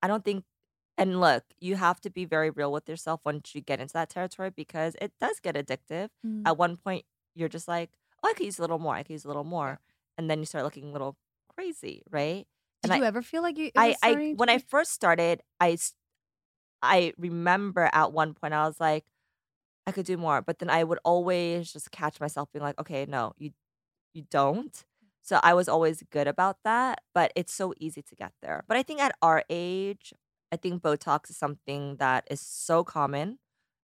I 0.03 0.07
don't 0.07 0.23
think 0.25 0.43
and 0.97 1.19
look, 1.21 1.43
you 1.59 1.77
have 1.77 1.99
to 2.01 2.09
be 2.11 2.25
very 2.25 2.49
real 2.49 2.71
with 2.71 2.87
yourself 2.87 3.21
once 3.25 3.55
you 3.55 3.61
get 3.61 3.79
into 3.79 3.93
that 3.93 4.09
territory 4.09 4.49
because 4.51 4.95
it 5.01 5.13
does 5.19 5.39
get 5.39 5.55
addictive. 5.55 6.09
Mm. 6.25 6.43
At 6.45 6.57
one 6.57 6.75
point 6.77 7.05
you're 7.33 7.49
just 7.49 7.67
like, 7.67 7.89
oh, 8.21 8.29
I 8.29 8.33
could 8.33 8.45
use 8.45 8.59
a 8.59 8.61
little 8.61 8.77
more. 8.77 8.93
I 8.95 9.03
could 9.03 9.13
use 9.13 9.23
a 9.25 9.29
little 9.29 9.45
more. 9.45 9.79
And 10.17 10.29
then 10.29 10.39
you 10.39 10.45
start 10.45 10.65
looking 10.65 10.89
a 10.89 10.91
little 10.91 11.15
crazy, 11.55 12.03
right? 12.11 12.45
Did 12.83 12.91
And 12.91 12.99
you 12.99 13.05
I- 13.05 13.07
ever 13.07 13.21
feel 13.21 13.41
like 13.41 13.57
you? 13.57 13.71
I, 13.75 13.95
I 14.03 14.33
when 14.35 14.49
I 14.49 14.57
first 14.59 14.91
started, 14.91 15.41
I 15.59 15.77
I 16.81 17.13
remember 17.17 17.89
at 17.93 18.13
one 18.13 18.33
point 18.33 18.53
I 18.53 18.65
was 18.67 18.79
like, 18.79 19.05
I 19.87 19.91
could 19.91 20.05
do 20.05 20.17
more, 20.17 20.41
but 20.41 20.59
then 20.59 20.69
I 20.69 20.83
would 20.83 20.99
always 21.05 21.73
just 21.73 21.91
catch 21.91 22.19
myself 22.19 22.51
being 22.53 22.63
like, 22.63 22.79
okay, 22.79 23.05
no, 23.07 23.33
you 23.37 23.51
you 24.13 24.25
don't. 24.31 24.85
So 25.21 25.39
I 25.43 25.53
was 25.55 25.69
always 25.69 26.03
good 26.11 26.27
about 26.27 26.57
that, 26.65 27.01
but 27.15 27.31
it's 27.35 27.53
so 27.53 27.73
easy 27.79 28.01
to 28.03 28.15
get 28.15 28.33
there. 28.41 28.63
But 28.67 28.77
I 28.77 28.83
think 28.83 29.01
at 29.01 29.15
our 29.21 29.43
age, 29.49 30.13
I 30.51 30.57
think 30.57 30.81
Botox 30.83 31.29
is 31.31 31.37
something 31.37 31.97
that 31.97 32.27
is 32.31 32.41
so 32.41 32.83
common, 32.83 33.39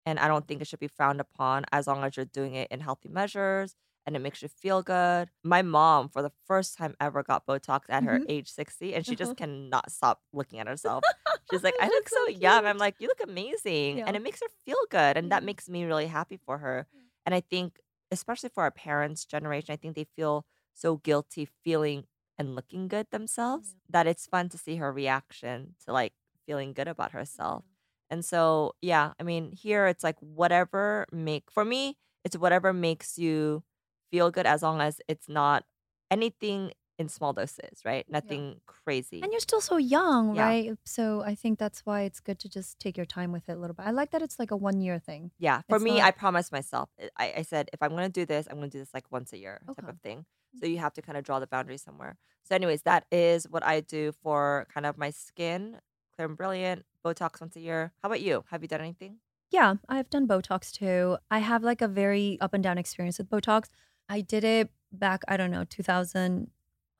and 0.06 0.18
I 0.18 0.28
don't 0.28 0.46
think 0.48 0.62
it 0.62 0.68
should 0.68 0.80
be 0.80 0.88
frowned 0.88 1.20
upon 1.20 1.64
as 1.72 1.86
long 1.86 2.04
as 2.04 2.16
you're 2.16 2.26
doing 2.26 2.54
it 2.54 2.68
in 2.70 2.80
healthy 2.80 3.08
measures 3.08 3.74
and 4.06 4.16
it 4.16 4.20
makes 4.20 4.42
you 4.42 4.48
feel 4.48 4.82
good. 4.82 5.30
My 5.44 5.62
mom, 5.62 6.08
for 6.08 6.22
the 6.22 6.32
first 6.46 6.76
time 6.76 6.94
ever, 7.00 7.22
got 7.22 7.46
Botox 7.46 7.82
at 7.88 8.04
her 8.04 8.20
Mhm. 8.20 8.26
age 8.26 8.48
60, 8.50 8.94
and 8.94 9.06
she 9.06 9.16
Uh-huh. 9.16 9.16
just 9.16 9.36
cannot 9.36 9.90
stop 9.90 10.22
looking 10.32 10.58
at 10.60 10.68
herself. 10.68 11.06
She's 11.44 11.62
like, 11.62 11.76
I 11.80 11.88
look 11.88 12.08
so, 12.08 12.26
so 12.26 12.28
young. 12.28 12.66
I'm 12.66 12.78
like, 12.78 12.96
you 12.98 13.08
look 13.08 13.20
amazing. 13.22 14.00
Yeah. 14.00 14.06
And 14.06 14.16
it 14.16 14.22
makes 14.22 14.40
her 14.40 14.48
feel 14.64 14.78
good. 14.90 15.16
And 15.16 15.30
that 15.30 15.44
makes 15.44 15.68
me 15.68 15.84
really 15.84 16.06
happy 16.08 16.38
for 16.44 16.58
her. 16.58 16.86
And 17.24 17.34
I 17.34 17.40
think, 17.40 17.80
especially 18.10 18.48
for 18.50 18.62
our 18.64 18.70
parents' 18.70 19.24
generation, 19.24 19.72
I 19.72 19.76
think 19.76 19.94
they 19.96 20.06
feel 20.16 20.46
so 20.74 20.96
guilty 20.96 21.48
feeling 21.64 22.04
and 22.38 22.54
looking 22.54 22.88
good 22.88 23.06
themselves 23.10 23.74
that 23.88 24.06
it's 24.06 24.26
fun 24.26 24.48
to 24.50 24.58
see 24.58 24.76
her 24.76 24.92
reaction 24.92 25.76
to 25.86 25.92
like 25.92 26.12
feeling 26.46 26.72
good 26.72 26.88
about 26.88 27.12
herself. 27.12 27.64
And 28.10 28.24
so, 28.24 28.74
yeah, 28.82 29.12
I 29.18 29.22
mean, 29.22 29.52
here 29.52 29.86
it's 29.86 30.04
like 30.04 30.16
whatever 30.20 31.06
make 31.12 31.50
for 31.50 31.64
me, 31.64 31.96
it's 32.24 32.36
whatever 32.36 32.72
makes 32.72 33.18
you 33.18 33.64
feel 34.10 34.30
good 34.30 34.46
as 34.46 34.62
long 34.62 34.80
as 34.80 35.00
it's 35.08 35.28
not 35.28 35.64
anything 36.10 36.72
in 36.98 37.08
small 37.10 37.34
doses, 37.34 37.82
right? 37.84 38.06
Nothing 38.08 38.60
crazy. 38.66 39.20
And 39.22 39.30
you're 39.30 39.40
still 39.40 39.60
so 39.60 39.76
young, 39.76 40.34
Yeah. 40.34 40.44
right? 40.46 40.72
So 40.86 41.20
I 41.22 41.34
think 41.34 41.58
that's 41.58 41.84
why 41.84 42.02
it's 42.02 42.20
good 42.20 42.38
to 42.38 42.48
just 42.48 42.78
take 42.78 42.96
your 42.96 43.04
time 43.04 43.32
with 43.32 43.48
it 43.50 43.52
a 43.52 43.56
little 43.60 43.74
bit. 43.74 43.84
I 43.86 43.90
like 43.90 44.12
that 44.12 44.22
it's 44.22 44.38
like 44.38 44.50
a 44.50 44.56
one 44.56 44.80
year 44.80 44.98
thing. 44.98 45.30
Yeah, 45.38 45.60
for 45.68 45.76
It's 45.76 45.84
me, 45.84 45.98
not- 45.98 46.06
I 46.06 46.10
promised 46.12 46.52
myself. 46.52 46.88
eh, 46.98 47.08
I, 47.18 47.34
I 47.38 47.42
said 47.42 47.68
if 47.74 47.82
I'm 47.82 47.90
gonna 47.90 48.08
do 48.08 48.24
this, 48.24 48.46
I'm 48.48 48.56
gonna 48.56 48.68
do 48.68 48.78
this 48.78 48.94
like 48.94 49.04
once 49.12 49.34
a 49.34 49.38
year 49.38 49.60
type 49.66 49.88
of 49.88 50.00
thing. 50.00 50.24
So 50.58 50.64
you 50.64 50.78
have 50.78 50.94
to 50.94 51.02
kind 51.02 51.18
of 51.18 51.24
draw 51.24 51.38
the 51.38 51.46
boundary 51.46 51.76
somewhere. 51.76 52.16
So, 52.44 52.54
anyways, 52.54 52.82
that 52.82 53.04
is 53.12 53.46
what 53.46 53.62
I 53.62 53.80
do 53.80 54.12
for 54.22 54.66
kind 54.72 54.86
of 54.86 54.96
my 54.96 55.10
skin, 55.10 55.80
clear 56.14 56.28
and 56.28 56.36
brilliant, 56.36 56.86
Botox 57.04 57.40
once 57.42 57.56
a 57.56 57.60
year. 57.60 57.92
How 58.02 58.06
about 58.06 58.22
you? 58.22 58.44
Have 58.50 58.62
you 58.62 58.68
done 58.68 58.80
anything? 58.80 59.18
Yeah, 59.50 59.74
I've 59.88 60.08
done 60.08 60.26
Botox 60.26 60.72
too. 60.72 61.18
I 61.30 61.40
have 61.40 61.62
like 61.62 61.82
a 61.82 61.88
very 61.88 62.38
up 62.40 62.54
and 62.54 62.62
down 62.64 62.78
experience 62.78 63.18
with 63.18 63.28
Botox. 63.28 63.66
I 64.08 64.20
did 64.20 64.44
it 64.44 64.70
back, 64.92 65.22
I 65.28 65.36
don't 65.36 65.50
know, 65.50 65.64
2000. 65.64 66.50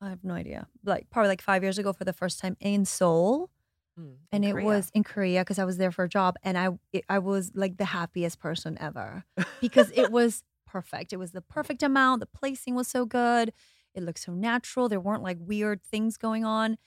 I 0.01 0.09
have 0.09 0.23
no 0.23 0.33
idea. 0.35 0.67
Like 0.83 1.09
probably 1.09 1.29
like 1.29 1.41
five 1.41 1.63
years 1.63 1.77
ago 1.77 1.91
for 1.93 2.03
the 2.03 2.13
first 2.13 2.39
time 2.39 2.55
in 2.59 2.85
Seoul. 2.85 3.49
Mm, 3.99 4.03
in 4.03 4.17
and 4.31 4.45
it 4.45 4.51
Korea. 4.51 4.65
was 4.65 4.91
in 4.93 5.03
Korea 5.03 5.41
because 5.41 5.57
I 5.57 5.65
was 5.65 5.77
there 5.77 5.91
for 5.91 6.03
a 6.03 6.09
job, 6.09 6.35
and 6.43 6.57
I 6.57 6.69
it, 6.93 7.03
I 7.09 7.17
was 7.19 7.51
like 7.55 7.77
the 7.77 7.85
happiest 7.85 8.39
person 8.39 8.77
ever 8.79 9.23
because 9.59 9.91
it 9.95 10.11
was 10.11 10.43
perfect. 10.67 11.13
It 11.13 11.17
was 11.17 11.31
the 11.31 11.41
perfect 11.41 11.81
amount. 11.81 12.19
The 12.19 12.27
placing 12.27 12.75
was 12.75 12.87
so 12.87 13.05
good. 13.05 13.53
It 13.95 14.03
looked 14.03 14.19
so 14.19 14.33
natural. 14.33 14.87
There 14.87 14.99
weren't 14.99 15.23
like 15.23 15.37
weird 15.39 15.81
things 15.83 16.17
going 16.17 16.45
on. 16.45 16.77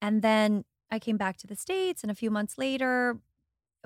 And 0.00 0.22
then 0.22 0.64
I 0.92 1.00
came 1.00 1.16
back 1.16 1.38
to 1.38 1.48
the 1.48 1.56
states, 1.56 2.02
and 2.04 2.10
a 2.12 2.14
few 2.14 2.30
months 2.30 2.56
later, 2.56 3.18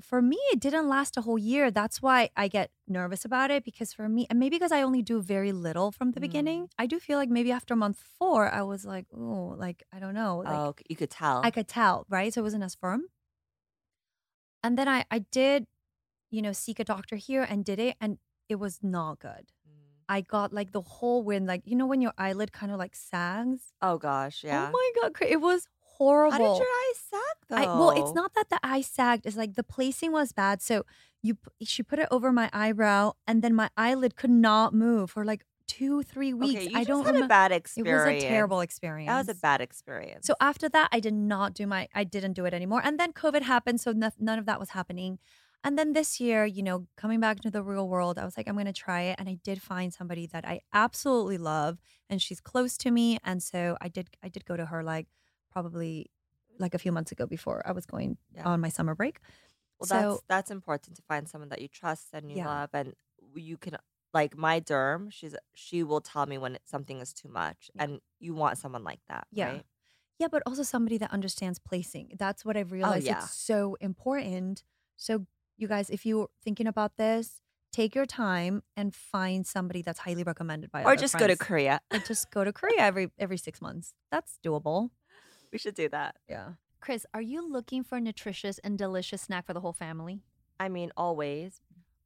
for 0.00 0.22
me, 0.22 0.38
it 0.52 0.60
didn't 0.60 0.88
last 0.88 1.16
a 1.16 1.20
whole 1.20 1.38
year. 1.38 1.70
That's 1.70 2.00
why 2.00 2.30
I 2.36 2.48
get 2.48 2.70
nervous 2.88 3.24
about 3.24 3.50
it 3.50 3.64
because 3.64 3.92
for 3.92 4.08
me, 4.08 4.26
and 4.30 4.38
maybe 4.38 4.56
because 4.56 4.72
I 4.72 4.82
only 4.82 5.02
do 5.02 5.20
very 5.20 5.52
little 5.52 5.92
from 5.92 6.12
the 6.12 6.20
beginning, 6.20 6.68
I 6.78 6.86
do 6.86 6.98
feel 6.98 7.18
like 7.18 7.28
maybe 7.28 7.52
after 7.52 7.76
month 7.76 8.02
four, 8.18 8.48
I 8.48 8.62
was 8.62 8.84
like, 8.84 9.06
oh, 9.14 9.54
like 9.58 9.82
I 9.92 9.98
don't 9.98 10.14
know, 10.14 10.38
like 10.38 10.54
oh, 10.54 10.74
you 10.88 10.96
could 10.96 11.10
tell. 11.10 11.42
I 11.44 11.50
could 11.50 11.68
tell, 11.68 12.06
right? 12.08 12.32
So 12.32 12.40
it 12.40 12.44
wasn't 12.44 12.64
as 12.64 12.74
firm. 12.74 13.02
And 14.64 14.78
then 14.78 14.88
I, 14.88 15.04
I 15.10 15.18
did, 15.18 15.66
you 16.30 16.40
know, 16.40 16.52
seek 16.52 16.78
a 16.78 16.84
doctor 16.84 17.16
here 17.16 17.42
and 17.42 17.64
did 17.64 17.78
it, 17.78 17.96
and 18.00 18.18
it 18.48 18.56
was 18.56 18.78
not 18.82 19.18
good. 19.18 19.52
Mm. 19.68 19.72
I 20.08 20.20
got 20.20 20.52
like 20.52 20.72
the 20.72 20.82
whole 20.82 21.22
when, 21.22 21.46
like, 21.46 21.62
you 21.64 21.76
know, 21.76 21.86
when 21.86 22.00
your 22.00 22.12
eyelid 22.16 22.52
kind 22.52 22.72
of 22.72 22.78
like 22.78 22.94
sags. 22.94 23.72
Oh 23.82 23.98
gosh, 23.98 24.44
yeah. 24.44 24.68
Oh 24.68 24.72
my 24.72 24.90
god, 25.02 25.12
it 25.28 25.40
was 25.40 25.66
horrible. 25.80 26.32
How 26.32 26.38
did 26.38 26.58
your 26.58 26.68
eyes 26.68 26.98
sag? 27.10 27.31
I, 27.56 27.64
well, 27.64 27.90
it's 27.90 28.14
not 28.14 28.34
that 28.34 28.48
the 28.50 28.58
eye 28.62 28.80
sagged. 28.80 29.26
It's 29.26 29.36
like 29.36 29.54
the 29.54 29.62
placing 29.62 30.12
was 30.12 30.32
bad. 30.32 30.62
So 30.62 30.84
you, 31.22 31.38
she 31.62 31.82
put 31.82 31.98
it 31.98 32.08
over 32.10 32.32
my 32.32 32.50
eyebrow, 32.52 33.12
and 33.26 33.42
then 33.42 33.54
my 33.54 33.70
eyelid 33.76 34.16
could 34.16 34.30
not 34.30 34.74
move 34.74 35.10
for 35.10 35.24
like 35.24 35.44
two, 35.66 36.02
three 36.02 36.34
weeks. 36.34 36.66
Okay, 36.66 36.74
I 36.74 36.84
don't 36.84 37.04
had 37.06 37.16
a 37.16 37.22
remem- 37.22 37.28
bad 37.28 37.52
It 37.52 37.82
was 37.84 38.06
a 38.06 38.20
terrible 38.20 38.60
experience. 38.60 39.08
That 39.08 39.18
was 39.18 39.28
a 39.28 39.40
bad 39.40 39.60
experience. 39.60 40.26
So 40.26 40.34
after 40.40 40.68
that, 40.68 40.88
I 40.92 41.00
did 41.00 41.14
not 41.14 41.54
do 41.54 41.66
my, 41.66 41.88
I 41.94 42.04
didn't 42.04 42.34
do 42.34 42.44
it 42.44 42.52
anymore. 42.52 42.82
And 42.84 43.00
then 43.00 43.12
COVID 43.12 43.42
happened. 43.42 43.80
So 43.80 43.92
no, 43.92 44.10
none 44.18 44.38
of 44.38 44.46
that 44.46 44.60
was 44.60 44.70
happening. 44.70 45.18
And 45.64 45.78
then 45.78 45.92
this 45.92 46.20
year, 46.20 46.44
you 46.44 46.62
know, 46.62 46.88
coming 46.96 47.20
back 47.20 47.40
to 47.40 47.50
the 47.50 47.62
real 47.62 47.88
world, 47.88 48.18
I 48.18 48.24
was 48.24 48.36
like, 48.36 48.48
I'm 48.48 48.54
going 48.54 48.66
to 48.66 48.72
try 48.72 49.02
it. 49.02 49.16
And 49.18 49.28
I 49.28 49.38
did 49.44 49.62
find 49.62 49.94
somebody 49.94 50.26
that 50.26 50.46
I 50.46 50.60
absolutely 50.72 51.38
love 51.38 51.78
and 52.10 52.20
she's 52.20 52.40
close 52.40 52.76
to 52.78 52.90
me. 52.90 53.18
And 53.24 53.42
so 53.42 53.76
I 53.80 53.88
did, 53.88 54.08
I 54.22 54.28
did 54.28 54.44
go 54.44 54.56
to 54.56 54.66
her 54.66 54.82
like 54.82 55.06
probably 55.50 56.10
like 56.58 56.74
a 56.74 56.78
few 56.78 56.92
months 56.92 57.12
ago 57.12 57.26
before 57.26 57.62
I 57.66 57.72
was 57.72 57.86
going 57.86 58.18
Yeah. 58.34 58.44
on 58.44 58.60
my 58.60 58.68
summer 58.68 58.94
break. 58.94 59.20
Well, 59.78 59.86
so 59.88 59.94
that's 59.94 60.22
that's 60.28 60.50
important 60.50 60.96
to 60.96 61.02
find 61.02 61.28
someone 61.28 61.48
that 61.50 61.60
you 61.60 61.68
trust 61.68 62.08
and 62.12 62.30
you 62.30 62.36
Yeah. 62.38 62.46
love, 62.46 62.70
and 62.72 62.94
you 63.34 63.56
can 63.56 63.76
like 64.14 64.36
my 64.36 64.60
derm. 64.60 65.10
She's 65.12 65.34
she 65.54 65.82
will 65.82 66.00
tell 66.00 66.26
me 66.26 66.38
when 66.38 66.58
something 66.64 67.00
is 67.00 67.12
too 67.12 67.28
much, 67.28 67.70
Yeah. 67.74 67.84
and 67.84 68.00
you 68.20 68.34
want 68.34 68.58
someone 68.58 68.84
like 68.84 69.00
that, 69.08 69.26
Yeah. 69.30 69.48
right? 69.48 69.66
Yeah, 70.18 70.28
but 70.28 70.42
also 70.46 70.62
somebody 70.62 70.98
that 70.98 71.10
understands 71.10 71.58
placing. 71.58 72.12
That's 72.18 72.44
what 72.44 72.56
I've 72.56 72.70
oh, 72.72 72.76
realized. 72.76 73.06
Oh, 73.08 73.10
yeah. 73.10 73.24
It's 73.24 73.34
so 73.34 73.76
important. 73.80 74.62
So, 74.96 75.26
you 75.56 75.66
guys, 75.66 75.90
if 75.90 76.06
you're 76.06 76.28
thinking 76.44 76.68
about 76.68 76.96
this, 76.96 77.40
take 77.72 77.94
your 77.96 78.06
time 78.06 78.62
and 78.76 78.94
find 78.94 79.44
somebody 79.46 79.82
that's 79.82 80.00
highly 80.00 80.22
recommended 80.22 80.70
by 80.70 80.84
Or 80.84 80.94
just 80.94 81.18
go 81.18 81.26
to. 81.26 81.36
Korea. 81.36 81.80
Or 81.90 81.98
just 81.98 82.30
go 82.30 82.44
to 82.44 82.52
Korea 82.60 82.78
every 82.80 83.10
every 83.18 83.38
six 83.38 83.60
months. 83.60 83.94
That's 84.12 84.38
doable. 84.44 84.90
We 85.52 85.58
should 85.58 85.74
do 85.74 85.88
that. 85.90 86.16
Yeah. 86.28 86.52
Chris, 86.80 87.06
are 87.14 87.22
you 87.22 87.46
looking 87.48 87.84
for 87.84 87.96
a 87.96 88.00
nutritious 88.00 88.58
and 88.60 88.76
delicious 88.78 89.22
snack 89.22 89.46
for 89.46 89.52
the 89.52 89.60
whole 89.60 89.72
family? 89.72 90.20
I 90.58 90.68
mean, 90.68 90.90
always. 90.96 91.60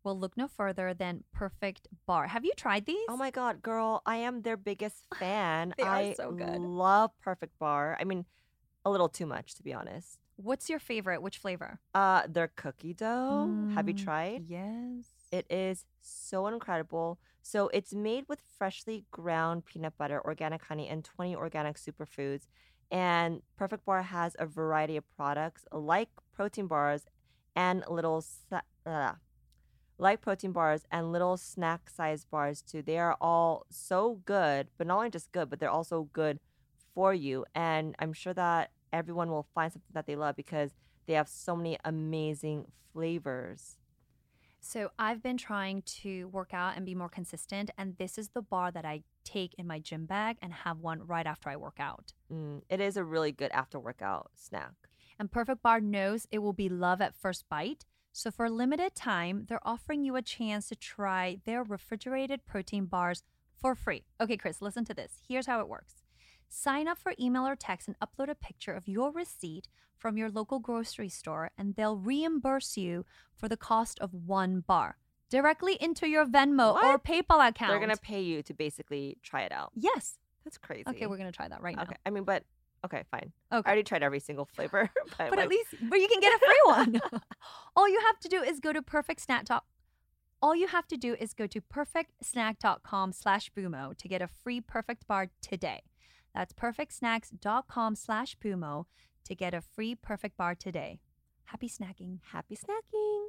Well, 0.04 0.18
look 0.18 0.37
no 0.37 0.48
further 0.48 0.94
than 0.94 1.24
Perfect 1.32 1.88
Bar. 2.06 2.28
Have 2.28 2.44
you 2.44 2.52
tried 2.56 2.87
these? 2.87 3.06
Oh 3.09 3.16
my 3.16 3.30
god, 3.30 3.62
girl! 3.62 4.02
I 4.06 4.16
am 4.16 4.42
their 4.42 4.56
biggest 4.56 5.06
fan. 5.18 5.74
They 5.76 5.82
are 5.82 5.96
I 5.96 6.14
so 6.14 6.32
good. 6.32 6.61
love 6.61 7.11
Perfect 7.20 7.59
Bar. 7.59 7.96
I 8.00 8.04
mean, 8.04 8.24
a 8.85 8.90
little 8.90 9.09
too 9.09 9.26
much 9.26 9.54
to 9.54 9.62
be 9.62 9.72
honest. 9.72 10.18
What's 10.37 10.68
your 10.68 10.78
favorite? 10.78 11.22
Which 11.22 11.38
flavor? 11.38 11.80
Uh, 11.94 12.22
their 12.28 12.48
cookie 12.48 12.92
dough. 12.94 13.50
Have 13.74 13.88
you 13.88 13.94
Mm, 13.94 14.04
tried? 14.04 14.44
Yes. 14.46 15.06
It 15.32 15.46
is 15.50 15.87
so 16.02 16.46
incredible. 16.46 17.18
So 17.42 17.68
it's 17.68 17.94
made 17.94 18.26
with 18.28 18.42
freshly 18.59 19.06
ground 19.11 19.64
peanut 19.64 19.96
butter, 19.96 20.20
organic 20.24 20.62
honey, 20.66 20.88
and 20.88 21.02
20 21.02 21.35
organic 21.35 21.76
superfoods. 21.76 22.46
And 22.90 23.42
Perfect 23.57 23.85
Bar 23.85 24.03
has 24.03 24.37
a 24.38 24.46
variety 24.46 24.96
of 24.96 25.05
products 25.16 25.64
like 25.72 26.09
protein 26.35 26.66
bars 26.66 27.07
and 27.55 27.83
little 27.88 28.25
uh, 28.85 29.12
like 29.99 30.20
protein 30.20 30.53
bars 30.53 30.83
and 30.90 31.11
little 31.11 31.37
snack 31.37 31.90
size 31.90 32.25
bars 32.25 32.62
too. 32.62 32.83
They 32.83 32.99
are 32.99 33.16
all 33.20 33.66
so 33.70 34.20
good, 34.25 34.68
but 34.79 34.87
not 34.87 34.99
only 34.99 35.11
just 35.11 35.33
good, 35.33 35.51
but 35.51 35.59
they're 35.59 35.70
also 35.70 36.09
good 36.12 36.38
for 36.94 37.14
you. 37.14 37.44
And 37.55 37.94
I'm 37.99 38.12
sure 38.12 38.35
that 38.35 38.70
everyone 38.92 39.31
will 39.31 39.46
find 39.55 39.72
something 39.72 39.90
that 39.92 40.07
they 40.07 40.16
love 40.16 40.37
because 40.37 40.70
they 41.07 41.14
have 41.14 41.29
so 41.29 41.57
many 41.57 41.79
amazing 41.85 42.66
flavors. 42.92 43.77
So 44.66 44.90
I've 44.98 45.22
been 45.22 45.37
trying 45.37 45.83
to 46.02 46.26
work 46.26 46.52
out 46.52 46.76
and 46.76 46.85
be 46.85 46.96
more 46.96 47.09
consistent, 47.09 47.70
and 47.79 47.96
this 47.98 48.18
is 48.18 48.31
the 48.31 48.42
bar 48.42 48.72
that 48.72 48.85
I 48.85 49.05
take 49.22 49.55
in 49.55 49.66
my 49.68 49.79
gym 49.79 50.07
bag 50.07 50.38
and 50.42 50.52
have 50.52 50.81
one 50.81 51.07
right 51.07 51.24
after 51.24 51.48
I 51.48 51.55
work 51.55 51.76
out. 51.79 52.14
Mm, 52.33 52.62
it 52.68 52.81
is 52.81 52.96
a 52.96 53.05
really 53.05 53.31
good 53.31 53.52
after 53.52 53.79
workout 53.79 54.33
snack. 54.35 54.72
And 55.20 55.31
Perfect 55.31 55.62
Bar 55.62 55.81
knows 55.81 56.26
it 56.33 56.40
will 56.40 56.52
be 56.52 56.68
love 56.68 57.00
at 57.00 57.14
first 57.14 57.48
bite. 57.48 57.85
So 58.11 58.33
for 58.33 58.46
a 58.46 58.50
limited 58.50 58.96
time, 58.96 59.46
they're 59.48 59.66
offering 59.66 60.02
you 60.02 60.16
a 60.16 60.22
chance 60.22 60.68
to 60.70 60.74
try 60.74 61.38
their 61.44 61.62
refrigerated 61.62 62.44
protein 62.44 62.87
bars 62.87 63.22
for 63.55 63.76
free. 63.76 64.05
Okay, 64.20 64.37
Chris, 64.37 64.61
listen 64.61 64.85
to 64.87 64.94
this. 64.94 65.20
Here's 65.29 65.46
how 65.46 65.61
it 65.61 65.68
works. 65.68 66.02
Sign 66.48 66.88
up 66.88 66.98
for 66.98 67.14
email 67.20 67.46
or 67.46 67.56
text 67.56 67.88
and 67.88 67.96
upload 68.00 68.28
a 68.30 68.35
picture 68.35 68.72
of 68.72 68.88
your 68.88 69.11
receipt 69.12 69.68
from 69.98 70.16
your 70.16 70.30
local 70.30 70.59
grocery 70.59 71.09
store, 71.09 71.50
and 71.59 71.74
they'll 71.74 71.96
reimburse 71.96 72.76
you 72.76 73.04
for 73.35 73.48
the 73.48 73.56
cost 73.56 73.98
of 74.00 74.12
one 74.12 74.61
bar 74.61 74.96
directly 75.28 75.76
into 75.80 76.06
your 76.09 76.24
Venmo 76.24 76.74
or 76.74 76.98
PayPal 76.98 77.46
account. 77.48 77.70
They're 77.72 77.80
gonna 77.80 77.96
pay 77.96 78.20
you 78.22 78.42
to 78.44 78.54
basically 78.54 79.18
try 79.22 79.42
it 79.42 79.52
out. 79.52 79.72
Yes. 79.74 80.18
That's 80.44 80.59
crazy. 80.59 80.85
Okay, 80.88 81.06
we're 81.06 81.16
gonna 81.16 81.32
try 81.32 81.48
that 81.48 81.61
right 81.62 81.74
now. 81.74 81.82
okay. 81.82 81.96
I 82.06 82.11
mean, 82.11 82.22
but 82.22 82.44
okay, 82.85 83.02
fine. 83.11 83.32
Okay. 83.52 83.66
I 83.66 83.70
already 83.70 83.82
tried 83.82 84.04
every 84.04 84.20
single 84.20 84.44
flavor. 84.44 84.88
but 85.18 85.18
But 85.18 85.30
like- 85.30 85.38
at 85.40 85.48
least, 85.48 85.74
but 85.82 85.98
you 85.98 86.06
can 86.06 86.20
get 86.20 86.32
a 86.32 86.38
free 86.38 86.61
one. 86.66 87.00
All 87.76 87.88
you 87.88 88.00
have 88.06 88.20
to 88.20 88.28
do 88.28 88.42
is 88.42 88.61
go 88.61 88.72
to 88.72 88.80
Perfect 88.82 89.20
Snack 89.22 89.46
Top. 89.46 89.66
All 90.40 90.54
you 90.54 90.68
have 90.68 90.87
to 90.88 90.96
do 90.96 91.16
is 91.18 91.32
go 91.35 91.46
to 91.48 91.61
perfectsnack.com 91.61 93.12
slash 93.12 93.50
Bumo 93.56 93.96
to 93.96 94.06
get 94.09 94.22
a 94.22 94.28
free 94.28 94.61
perfect 94.61 95.06
bar 95.09 95.28
today. 95.40 95.80
That's 96.37 96.53
perfectsnacks.com 96.53 97.96
slash 97.96 98.37
Bumo 98.37 98.85
to 99.25 99.35
get 99.35 99.55
a 99.55 99.62
free 99.62 99.94
perfect 99.94 100.37
bar 100.37 100.55
today. 100.55 101.01
Happy 101.44 101.66
snacking. 101.66 102.18
Happy 102.31 102.55
snacking. 102.55 103.29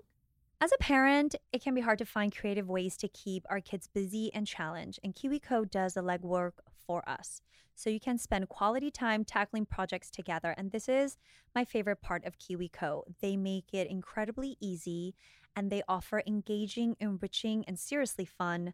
As 0.60 0.74
a 0.74 0.84
parent, 0.84 1.34
it 1.54 1.63
can 1.63 1.74
be 1.74 1.80
hard 1.80 2.00
to 2.00 2.06
find 2.06 2.36
creative 2.36 2.67
ways 2.67 2.98
to 2.98 3.08
keep 3.08 3.46
our 3.50 3.62
kids 3.62 3.88
busy 3.88 4.30
and 4.34 4.46
challenged, 4.46 5.00
and 5.06 5.15
KiwiCo 5.15 5.72
does 5.72 5.93
the 5.93 6.02
legwork 6.02 6.54
for 6.86 7.08
us. 7.08 7.41
So 7.76 7.89
you 7.89 8.02
can 8.02 8.17
spend 8.17 8.50
quality 8.50 8.91
time 8.91 9.24
tackling 9.24 9.67
projects 9.67 10.10
together. 10.10 10.54
And 10.58 10.72
this 10.72 10.89
is 10.89 11.15
my 11.56 11.63
favorite 11.63 12.02
part 12.02 12.26
of 12.26 12.38
KiwiCo. 12.38 13.04
They 13.22 13.38
make 13.38 13.67
it 13.72 13.88
incredibly 13.88 14.58
easy 14.60 15.15
and 15.56 15.72
they 15.72 15.84
offer 15.88 16.24
engaging, 16.28 16.98
enriching, 17.00 17.63
and 17.67 17.80
seriously 17.80 18.26
fun 18.26 18.74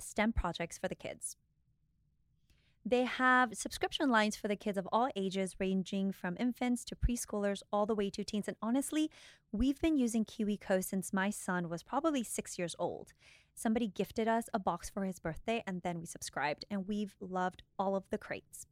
STEM 0.00 0.32
projects 0.32 0.78
for 0.78 0.88
the 0.88 0.94
kids. 0.94 1.36
They 2.84 3.04
have 3.04 3.54
subscription 3.54 4.10
lines 4.10 4.34
for 4.34 4.48
the 4.48 4.56
kids 4.56 4.76
of 4.76 4.88
all 4.90 5.08
ages, 5.14 5.54
ranging 5.60 6.10
from 6.10 6.36
infants 6.40 6.84
to 6.86 6.96
preschoolers 6.96 7.62
all 7.72 7.86
the 7.86 7.94
way 7.94 8.10
to 8.10 8.24
teens. 8.24 8.48
And 8.48 8.56
honestly, 8.60 9.08
we've 9.52 9.80
been 9.80 9.96
using 9.96 10.24
KiwiCo 10.24 10.82
since 10.82 11.12
my 11.12 11.30
son 11.30 11.68
was 11.68 11.84
probably 11.84 12.24
six 12.24 12.58
years 12.58 12.74
old. 12.80 13.12
Somebody 13.54 13.86
gifted 13.86 14.26
us 14.26 14.46
a 14.52 14.58
box 14.58 14.90
for 14.90 15.04
his 15.04 15.20
birthday, 15.20 15.62
and 15.64 15.82
then 15.82 16.00
we 16.00 16.06
subscribed, 16.06 16.64
and 16.70 16.88
we've 16.88 17.14
loved 17.20 17.62
all 17.78 17.94
of 17.94 18.04
the 18.10 18.18
crates. 18.18 18.66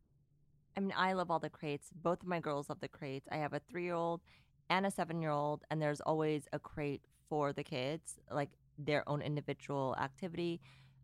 I 0.76 0.80
mean, 0.80 0.94
I 0.96 1.12
love 1.12 1.30
all 1.30 1.38
the 1.38 1.50
crates. 1.50 1.90
Both 1.94 2.22
of 2.22 2.28
my 2.28 2.40
girls 2.40 2.68
love 2.68 2.80
the 2.80 2.88
crates. 2.88 3.28
I 3.30 3.36
have 3.36 3.52
a 3.52 3.60
three 3.70 3.84
year 3.84 3.94
old 3.94 4.22
and 4.70 4.86
a 4.86 4.90
seven 4.90 5.22
year 5.22 5.30
old, 5.30 5.62
and 5.70 5.80
there's 5.80 6.00
always 6.00 6.48
a 6.52 6.58
crate 6.58 7.02
for 7.28 7.52
the 7.52 7.62
kids, 7.62 8.18
like 8.30 8.50
their 8.76 9.08
own 9.08 9.22
individual 9.22 9.94
activity. 10.00 10.60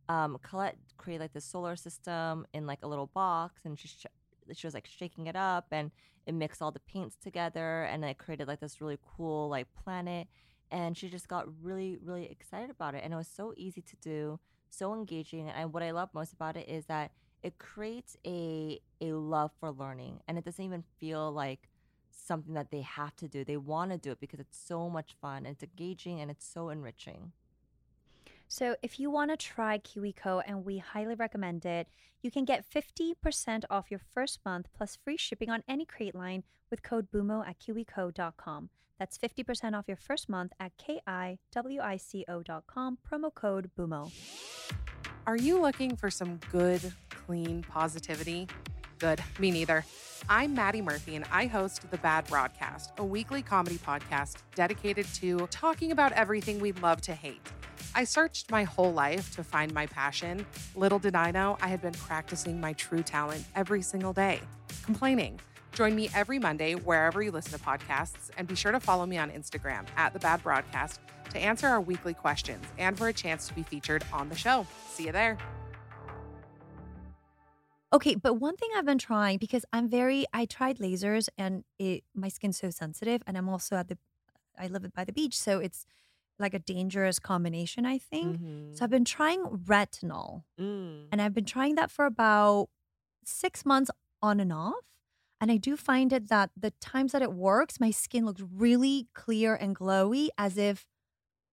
Um, 0.08 0.38
Colette 0.42 0.78
created 0.98 1.22
like 1.24 1.32
the 1.32 1.40
solar 1.40 1.76
system 1.76 2.46
in 2.54 2.66
like 2.66 2.80
a 2.82 2.86
little 2.86 3.08
box, 3.08 3.62
and 3.64 3.78
she 3.78 3.88
sh- 3.88 4.06
she 4.54 4.66
was 4.66 4.74
like 4.74 4.86
shaking 4.86 5.26
it 5.26 5.36
up, 5.36 5.66
and 5.72 5.90
it 6.26 6.34
mixed 6.34 6.62
all 6.62 6.70
the 6.70 6.80
paints 6.80 7.16
together, 7.16 7.82
and 7.84 8.04
it 8.04 8.18
created 8.18 8.46
like 8.48 8.60
this 8.60 8.80
really 8.80 8.98
cool 9.16 9.48
like 9.48 9.66
planet. 9.84 10.28
And 10.70 10.96
she 10.96 11.08
just 11.08 11.28
got 11.28 11.46
really 11.62 11.98
really 12.02 12.26
excited 12.30 12.70
about 12.70 12.94
it, 12.94 13.02
and 13.04 13.12
it 13.12 13.16
was 13.16 13.28
so 13.28 13.52
easy 13.56 13.82
to 13.82 13.96
do, 13.96 14.38
so 14.70 14.94
engaging. 14.94 15.48
And 15.50 15.72
what 15.72 15.82
I 15.82 15.90
love 15.92 16.10
most 16.12 16.32
about 16.32 16.56
it 16.56 16.68
is 16.68 16.86
that 16.86 17.10
it 17.42 17.58
creates 17.58 18.16
a 18.26 18.80
a 19.00 19.12
love 19.12 19.50
for 19.58 19.70
learning, 19.70 20.20
and 20.28 20.38
it 20.38 20.44
doesn't 20.44 20.64
even 20.64 20.84
feel 21.00 21.32
like 21.32 21.68
something 22.10 22.54
that 22.54 22.70
they 22.70 22.80
have 22.80 23.14
to 23.16 23.28
do. 23.28 23.44
They 23.44 23.56
want 23.56 23.92
to 23.92 23.98
do 23.98 24.10
it 24.12 24.20
because 24.20 24.40
it's 24.40 24.58
so 24.58 24.88
much 24.88 25.16
fun, 25.20 25.38
and 25.46 25.48
it's 25.48 25.62
engaging, 25.62 26.20
and 26.20 26.30
it's 26.30 26.46
so 26.46 26.68
enriching. 26.70 27.32
So, 28.48 28.76
if 28.82 29.00
you 29.00 29.10
want 29.10 29.32
to 29.32 29.36
try 29.36 29.78
KiwiCo, 29.78 30.42
and 30.46 30.64
we 30.64 30.78
highly 30.78 31.16
recommend 31.16 31.66
it, 31.66 31.88
you 32.22 32.30
can 32.30 32.44
get 32.44 32.64
50% 32.68 33.64
off 33.68 33.90
your 33.90 34.00
first 34.14 34.38
month 34.44 34.68
plus 34.76 34.96
free 35.02 35.16
shipping 35.16 35.50
on 35.50 35.64
any 35.68 35.84
crate 35.84 36.14
line 36.14 36.44
with 36.70 36.82
code 36.82 37.10
BUMO 37.10 37.46
at 37.46 37.58
kiwico.com. 37.58 38.70
That's 38.98 39.18
50% 39.18 39.74
off 39.74 39.88
your 39.88 39.96
first 39.96 40.28
month 40.28 40.52
at 40.58 40.72
kiwico.com, 40.78 41.38
promo 43.10 43.34
code 43.34 43.70
BUMO. 43.78 44.12
Are 45.26 45.36
you 45.36 45.60
looking 45.60 45.96
for 45.96 46.08
some 46.10 46.38
good, 46.52 46.92
clean 47.10 47.62
positivity? 47.64 48.46
Good, 48.98 49.22
me 49.38 49.50
neither. 49.50 49.84
I'm 50.28 50.54
Maddie 50.54 50.82
Murphy, 50.82 51.16
and 51.16 51.26
I 51.30 51.46
host 51.46 51.90
The 51.90 51.98
Bad 51.98 52.26
Broadcast, 52.28 52.92
a 52.98 53.04
weekly 53.04 53.42
comedy 53.42 53.76
podcast 53.76 54.36
dedicated 54.54 55.06
to 55.14 55.46
talking 55.50 55.92
about 55.92 56.12
everything 56.12 56.60
we 56.60 56.72
love 56.72 57.00
to 57.02 57.14
hate. 57.14 57.42
I 57.96 58.04
searched 58.04 58.50
my 58.50 58.62
whole 58.64 58.92
life 58.92 59.34
to 59.36 59.42
find 59.42 59.72
my 59.72 59.86
passion. 59.86 60.44
Little 60.74 60.98
did 60.98 61.16
I 61.16 61.30
know 61.30 61.56
I 61.62 61.68
had 61.68 61.80
been 61.80 61.94
practicing 61.94 62.60
my 62.60 62.74
true 62.74 63.02
talent 63.02 63.46
every 63.54 63.80
single 63.80 64.12
day 64.12 64.40
complaining. 64.84 65.40
Join 65.72 65.96
me 65.96 66.10
every 66.14 66.38
Monday 66.38 66.74
wherever 66.74 67.22
you 67.22 67.30
listen 67.30 67.58
to 67.58 67.64
podcasts, 67.64 68.28
and 68.36 68.46
be 68.46 68.54
sure 68.54 68.70
to 68.70 68.80
follow 68.80 69.06
me 69.06 69.16
on 69.16 69.30
Instagram 69.30 69.86
at 69.96 70.12
The 70.12 70.18
Bad 70.18 70.42
Broadcast 70.42 71.00
to 71.30 71.38
answer 71.38 71.68
our 71.68 71.80
weekly 71.80 72.12
questions 72.12 72.66
and 72.76 72.98
for 72.98 73.08
a 73.08 73.14
chance 73.14 73.48
to 73.48 73.54
be 73.54 73.62
featured 73.62 74.04
on 74.12 74.28
the 74.28 74.36
show. 74.36 74.66
See 74.90 75.06
you 75.06 75.12
there. 75.12 75.38
Okay, 77.94 78.14
but 78.14 78.34
one 78.34 78.56
thing 78.56 78.68
I've 78.76 78.84
been 78.84 78.98
trying 78.98 79.38
because 79.38 79.64
I'm 79.72 79.88
very 79.88 80.26
I 80.34 80.44
tried 80.44 80.80
lasers 80.80 81.30
and 81.38 81.64
it 81.78 82.04
my 82.14 82.28
skin's 82.28 82.58
so 82.58 82.68
sensitive 82.68 83.22
and 83.26 83.38
I'm 83.38 83.48
also 83.48 83.76
at 83.76 83.88
the 83.88 83.96
I 84.58 84.66
live 84.66 84.92
by 84.94 85.04
the 85.04 85.12
beach, 85.12 85.38
so 85.38 85.60
it's 85.60 85.86
like 86.38 86.54
a 86.54 86.58
dangerous 86.58 87.18
combination, 87.18 87.86
I 87.86 87.98
think. 87.98 88.38
Mhm. 88.40 88.76
So 88.76 88.84
I've 88.84 88.90
been 88.90 89.04
trying 89.04 89.42
retinol 89.44 90.44
Mm. 90.58 91.08
and 91.12 91.22
I've 91.22 91.34
been 91.34 91.44
trying 91.46 91.74
that 91.76 91.90
for 91.90 92.04
about 92.06 92.68
6 93.24 93.64
months 93.64 93.90
on 94.22 94.40
and 94.40 94.52
off. 94.52 94.84
And 95.40 95.50
I 95.52 95.56
do 95.58 95.76
find 95.76 96.12
it 96.12 96.28
that 96.28 96.50
the 96.56 96.70
times 96.72 97.12
that 97.12 97.22
it 97.22 97.32
works, 97.32 97.78
my 97.80 97.90
skin 97.90 98.24
looks 98.24 98.40
really 98.40 99.08
clear 99.14 99.54
and 99.54 99.76
glowy 99.76 100.28
as 100.38 100.56
if 100.56 100.86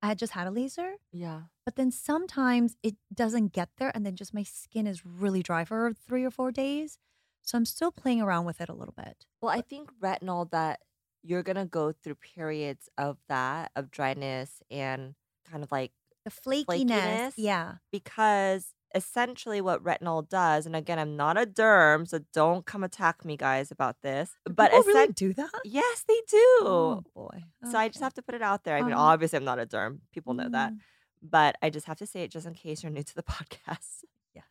I 0.01 0.07
had 0.07 0.17
just 0.19 0.33
had 0.33 0.47
a 0.47 0.51
laser. 0.51 0.95
Yeah. 1.11 1.43
But 1.65 1.75
then 1.75 1.91
sometimes 1.91 2.75
it 2.83 2.95
doesn't 3.13 3.53
get 3.53 3.69
there, 3.77 3.91
and 3.95 4.05
then 4.05 4.15
just 4.17 4.33
my 4.33 4.43
skin 4.43 4.85
is 4.85 5.05
really 5.05 5.41
dry 5.41 5.63
for 5.65 5.93
three 5.93 6.23
or 6.25 6.31
four 6.31 6.51
days. 6.51 6.97
So 7.41 7.57
I'm 7.57 7.65
still 7.65 7.91
playing 7.91 8.21
around 8.21 8.45
with 8.45 8.59
it 8.61 8.69
a 8.69 8.73
little 8.73 8.93
bit. 8.93 9.25
Well, 9.41 9.51
I 9.51 9.61
think 9.61 9.91
retinol 9.99 10.49
that 10.51 10.81
you're 11.23 11.43
gonna 11.43 11.65
go 11.65 11.91
through 11.91 12.15
periods 12.15 12.89
of 12.97 13.17
that 13.29 13.71
of 13.75 13.89
dryness 13.91 14.61
and 14.69 15.15
kind 15.49 15.63
of 15.63 15.71
like 15.71 15.91
The 16.25 16.31
flakiness, 16.31 16.65
Flakiness? 16.65 17.33
yeah. 17.37 17.73
because 17.91 18.73
essentially 18.95 19.59
what 19.59 19.83
retinol 19.83 20.27
does, 20.29 20.65
and 20.67 20.75
again, 20.75 20.99
I'm 20.99 21.15
not 21.17 21.35
a 21.37 21.45
derm, 21.47 22.07
so 22.07 22.19
don't 22.31 22.63
come 22.65 22.83
attack 22.83 23.25
me, 23.25 23.35
guys, 23.35 23.71
about 23.71 23.97
this. 24.03 24.31
But 24.45 24.69
People 24.71 24.83
really 24.85 25.13
do 25.13 25.33
that? 25.33 25.49
yes, 25.65 26.03
they 26.07 26.21
do. 26.29 26.37
Oh 26.61 27.03
boy. 27.15 27.43
So 27.71 27.77
I 27.77 27.87
just 27.87 28.01
have 28.03 28.13
to 28.15 28.21
put 28.21 28.35
it 28.35 28.41
out 28.43 28.63
there. 28.65 28.77
I 28.77 28.81
mean, 28.81 28.93
Uh-huh. 28.93 29.01
obviously, 29.01 29.37
I'm 29.37 29.45
not 29.45 29.59
a 29.59 29.65
derm. 29.65 29.99
People 30.11 30.33
know 30.35 30.47
that. 30.49 30.73
Mm. 30.73 30.77
But 31.23 31.55
I 31.61 31.69
just 31.71 31.87
have 31.87 31.97
to 31.97 32.05
say 32.05 32.23
it 32.23 32.31
just 32.31 32.45
in 32.45 32.53
case 32.53 32.83
you're 32.83 32.91
new 32.91 33.01
to 33.03 33.15
the 33.15 33.23
podcast. 33.35 34.03
Yeah. 34.35 34.41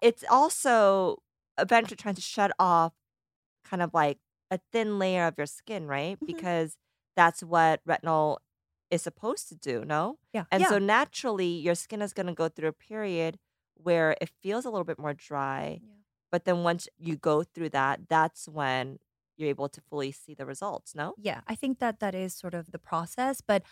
It's 0.00 0.24
also 0.30 1.18
eventually 1.58 1.96
trying 1.96 2.14
to 2.14 2.20
shut 2.22 2.52
off 2.58 2.94
kind 3.64 3.82
of 3.82 3.92
like 3.92 4.18
a 4.50 4.58
thin 4.72 4.98
layer 4.98 5.26
of 5.26 5.34
your 5.38 5.46
skin, 5.46 5.86
right? 5.86 6.18
Mhm. 6.20 6.26
Because 6.26 6.76
that's 7.16 7.42
what 7.42 7.84
retinol 7.86 8.38
is 8.90 9.02
supposed 9.02 9.48
to 9.48 9.54
do, 9.54 9.84
no? 9.84 10.18
Yeah. 10.32 10.44
And 10.50 10.62
yeah. 10.62 10.68
so 10.68 10.78
naturally, 10.78 11.46
your 11.46 11.74
skin 11.74 12.02
is 12.02 12.12
going 12.12 12.26
to 12.26 12.32
go 12.34 12.48
through 12.48 12.68
a 12.68 12.72
period 12.72 13.38
where 13.74 14.16
it 14.20 14.30
feels 14.42 14.64
a 14.64 14.70
little 14.70 14.84
bit 14.84 14.98
more 14.98 15.14
dry. 15.14 15.80
Yeah. 15.82 15.88
But 16.32 16.44
then 16.44 16.62
once 16.62 16.88
you 16.98 17.16
go 17.16 17.42
through 17.42 17.70
that, 17.70 18.08
that's 18.08 18.48
when 18.48 18.98
you're 19.36 19.48
able 19.48 19.68
to 19.68 19.80
fully 19.80 20.12
see 20.12 20.34
the 20.34 20.44
results, 20.46 20.94
no? 20.94 21.14
yeah, 21.16 21.40
I 21.46 21.54
think 21.54 21.78
that 21.78 22.00
that 22.00 22.14
is 22.14 22.34
sort 22.34 22.52
of 22.52 22.72
the 22.72 22.78
process, 22.78 23.40
but 23.40 23.62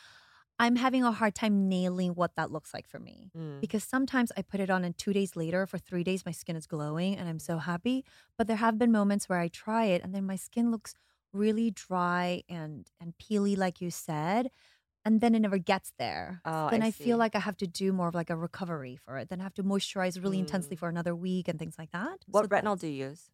I'm 0.59 0.77
having 0.77 1.05
a 1.05 1.12
hard 1.12 1.35
time 1.35 1.68
nailing 1.68 2.12
what 2.14 2.35
that 2.37 2.51
looks 2.51 2.75
like 2.75 2.88
for 2.88 2.99
me. 2.99 3.31
Mm. 3.37 3.61
because 3.61 3.85
sometimes 3.85 4.33
I 4.37 4.42
put 4.42 4.61
it 4.61 4.71
on 4.71 4.85
and 4.85 4.97
two 4.97 5.12
days 5.12 5.37
later, 5.37 5.66
for 5.66 5.79
three 5.79 6.03
days, 6.05 6.27
my 6.27 6.33
skin 6.33 6.57
is 6.57 6.66
glowing 6.66 7.16
and 7.16 7.29
I'm 7.29 7.38
so 7.38 7.59
happy. 7.59 8.05
But 8.37 8.47
there 8.49 8.57
have 8.57 8.77
been 8.79 8.90
moments 8.92 9.29
where 9.29 9.38
I 9.38 9.49
try 9.49 9.85
it 9.87 10.03
and 10.03 10.14
then 10.14 10.25
my 10.27 10.37
skin 10.37 10.71
looks 10.71 10.94
really 11.33 11.71
dry 11.71 12.42
and 12.49 12.90
and 13.01 13.14
peely, 13.23 13.57
like 13.57 13.81
you 13.81 13.90
said, 13.90 14.51
and 15.05 15.21
then 15.21 15.35
it 15.35 15.40
never 15.40 15.59
gets 15.59 15.92
there. 15.99 16.40
Oh, 16.44 16.68
then 16.71 16.83
I 16.83 16.87
I, 16.88 16.90
feel 16.90 17.18
like 17.18 17.35
I 17.37 17.40
have 17.40 17.57
to 17.59 17.66
do 17.66 17.92
more 17.92 18.09
of 18.09 18.14
like 18.14 18.31
a 18.31 18.37
recovery 18.37 18.97
for 18.97 19.16
it. 19.18 19.29
Then 19.29 19.40
I 19.40 19.44
have 19.44 19.55
to 19.55 19.62
moisturize 19.62 20.23
really 20.23 20.38
intensely 20.40 20.77
Mm. 20.77 20.81
for 20.81 20.88
another 20.88 21.14
week 21.14 21.47
and 21.49 21.59
things 21.59 21.77
like 21.79 21.92
that. 21.92 22.18
What 22.27 22.44
So 22.44 22.49
retinol 22.49 22.79
do 22.81 22.87
you 22.88 23.07
use? 23.09 23.31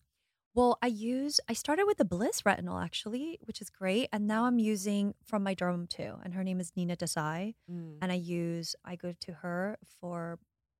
Well, 0.54 0.78
I 0.82 0.86
use 0.86 1.40
I 1.48 1.52
started 1.52 1.84
with 1.86 1.98
the 1.98 2.04
Bliss 2.04 2.42
retinol 2.42 2.82
actually, 2.82 3.38
which 3.42 3.60
is 3.60 3.70
great, 3.70 4.08
and 4.12 4.26
now 4.28 4.44
I'm 4.44 4.58
using 4.60 5.14
from 5.24 5.42
my 5.42 5.54
derm 5.54 5.88
too, 5.88 6.16
and 6.22 6.32
her 6.34 6.44
name 6.44 6.60
is 6.60 6.72
Nina 6.76 6.96
Desai 6.96 7.54
Mm. 7.68 8.00
and 8.00 8.12
I 8.12 8.14
use 8.16 8.76
I 8.84 8.96
go 8.96 9.12
to 9.12 9.32
her 9.34 9.78
for 10.00 10.38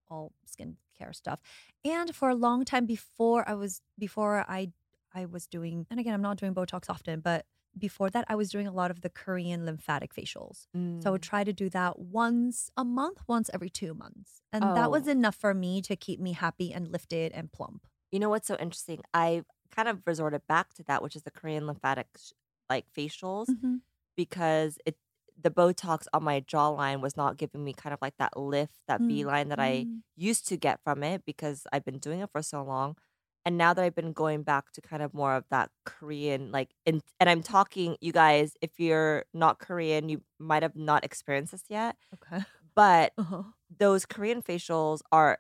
all 0.09 0.33
skincare 0.47 1.15
stuff. 1.15 1.41
And 1.85 2.15
for 2.15 2.29
a 2.29 2.35
long 2.37 2.65
time 2.65 2.87
before 2.87 3.49
I 3.49 3.55
was 3.55 3.81
before 3.99 4.45
I 4.49 4.73
I 5.13 5.25
was 5.27 5.47
doing 5.49 5.87
and 5.91 5.99
again 5.99 6.15
I'm 6.15 6.23
not 6.23 6.37
doing 6.39 6.55
Botox 6.55 6.89
often, 6.89 7.21
but 7.21 7.47
before 7.77 8.11
that 8.11 8.27
I 8.29 8.37
was 8.37 8.51
doing 8.51 8.69
a 8.69 8.73
lot 8.73 8.91
of 8.93 9.01
the 9.01 9.11
Korean 9.11 9.65
lymphatic 9.67 10.15
facials. 10.15 10.67
So 11.03 11.11
I 11.11 11.13
would 11.13 11.23
Mm. 11.23 11.31
try 11.31 11.43
to 11.45 11.53
do 11.53 11.69
that 11.71 11.99
once 11.99 12.71
a 12.77 12.85
month, 12.85 13.23
once 13.27 13.51
every 13.53 13.71
2 13.71 13.93
months. 13.95 14.41
And 14.53 14.73
that 14.75 14.91
was 14.93 15.07
Oh. 15.07 15.09
enough 15.09 15.35
for 15.35 15.53
me 15.53 15.83
to 15.83 15.97
keep 15.97 16.21
me 16.21 16.33
happy 16.33 16.73
and 16.73 16.87
lifted 16.89 17.33
and 17.33 17.51
plump. 17.53 17.87
You 18.13 18.21
know 18.21 18.29
what's 18.29 18.47
so 18.47 18.57
interesting? 18.57 19.03
I 19.13 19.43
kind 19.75 19.89
of 19.89 20.03
resorted 20.07 20.43
back 20.49 20.75
to 20.75 20.83
that, 20.85 21.03
which 21.03 21.17
is 21.17 21.23
the 21.23 21.31
Korean 21.31 21.67
lymphatic 21.67 22.09
sh- 22.19 22.33
like 22.71 22.87
facials, 22.97 23.49
Mhm. 23.49 23.81
because 24.17 24.79
it 24.87 24.97
the 25.41 25.51
Botox 25.51 26.07
on 26.15 26.23
my 26.25 26.41
jawline 26.43 27.01
was 27.01 27.17
not 27.17 27.37
giving 27.37 27.65
me 27.65 27.73
kind 27.75 27.93
of 27.93 28.01
like 28.01 28.17
that 28.19 28.37
lift, 28.39 28.75
that 28.89 29.01
Mm, 29.01 29.07
V-line 29.09 29.49
that 29.49 29.59
I 29.61 29.87
mm. 29.87 30.03
used 30.17 30.47
to 30.49 30.57
get 30.57 30.81
from 30.85 31.03
it 31.03 31.25
because 31.27 31.67
I've 31.73 31.85
been 31.85 31.99
doing 31.99 32.21
it 32.21 32.31
for 32.31 32.41
so 32.43 32.63
long. 32.63 32.97
And 33.45 33.59
now 33.59 33.75
that 33.75 33.85
I've 33.85 33.97
been 33.97 34.13
going 34.13 34.43
back 34.45 34.71
to 34.73 34.81
kind 34.81 35.03
of 35.03 35.13
more 35.13 35.35
of 35.35 35.45
that 35.51 35.71
Korean, 35.85 36.53
like, 36.53 36.71
in, 36.87 37.03
and 37.21 37.29
I'm 37.29 37.43
talking, 37.43 37.97
you 38.01 38.13
guys, 38.13 38.57
if 38.63 38.79
you're 38.81 39.25
not 39.35 39.59
Korean, 39.59 40.09
you 40.09 40.23
might 40.39 40.63
have 40.63 40.77
not 40.77 41.05
experienced 41.05 41.53
this 41.53 41.65
yet. 41.69 41.97
Okay. 42.15 42.45
but 42.75 43.13
Uh-huh. 43.19 43.43
those 43.79 44.07
Korean 44.07 44.43
facials 44.43 45.01
are 45.13 45.39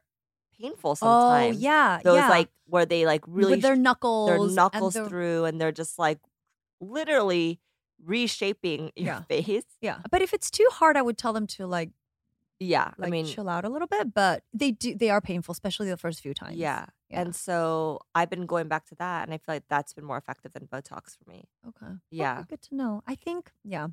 painful 0.61 0.97
sometimes. 0.97 1.25
Oh 1.25 1.31
sometimes. 1.31 1.59
yeah, 1.61 2.01
Those 2.05 2.17
yeah. 2.17 2.29
like 2.29 2.49
where 2.67 2.87
they 2.87 3.07
like 3.07 3.23
really 3.27 3.53
with 3.55 3.63
their 3.63 3.77
knuckles, 3.77 4.29
their 4.31 4.37
and 4.39 4.55
knuckles 4.55 4.95
their- 4.95 5.07
through 5.09 5.45
and 5.47 5.61
they're 5.61 5.73
just 5.73 5.99
like 5.99 6.19
literally 6.81 7.61
reshaping 8.05 8.93
your 8.97 9.07
Yeah. 9.07 9.23
face. 9.23 9.65
Yeah, 9.81 10.01
but 10.11 10.23
if 10.23 10.33
it's 10.33 10.51
too 10.51 10.67
hard, 10.73 10.97
I 10.97 11.03
would 11.03 11.17
tell 11.19 11.33
them 11.33 11.47
to 11.49 11.67
like 11.67 11.91
Yeah. 12.61 12.93
like 12.99 13.09
I 13.09 13.11
mean, 13.11 13.27
chill 13.27 13.49
out 13.49 13.65
a 13.65 13.69
little 13.69 13.89
bit. 13.89 14.15
But 14.15 14.45
they 14.53 14.71
do 14.73 14.95
they 14.95 15.11
are 15.11 15.21
painful, 15.21 15.53
especially 15.53 15.89
the 15.89 15.97
first 15.97 16.21
few 16.21 16.35
times. 16.35 16.57
yeah. 16.57 16.87
Yeah. 17.11 17.21
And 17.21 17.35
so 17.37 18.01
I've 18.15 18.31
been 18.31 18.47
going 18.47 18.67
back 18.69 18.87
to 18.87 18.95
that 18.97 19.25
and 19.29 19.33
I 19.35 19.39
feel 19.39 19.55
like 19.55 19.69
that's 19.69 19.93
been 19.93 20.05
more 20.05 20.17
effective 20.17 20.53
than 20.53 20.67
Botox 20.67 21.17
for 21.17 21.29
me. 21.31 21.45
Okay. 21.69 21.87
Okay, 21.87 21.95
Yeah. 22.11 22.43
good 22.49 22.63
to 22.63 22.75
know. 22.75 23.03
I 23.07 23.15
think 23.15 23.53
yeah, 23.63 23.89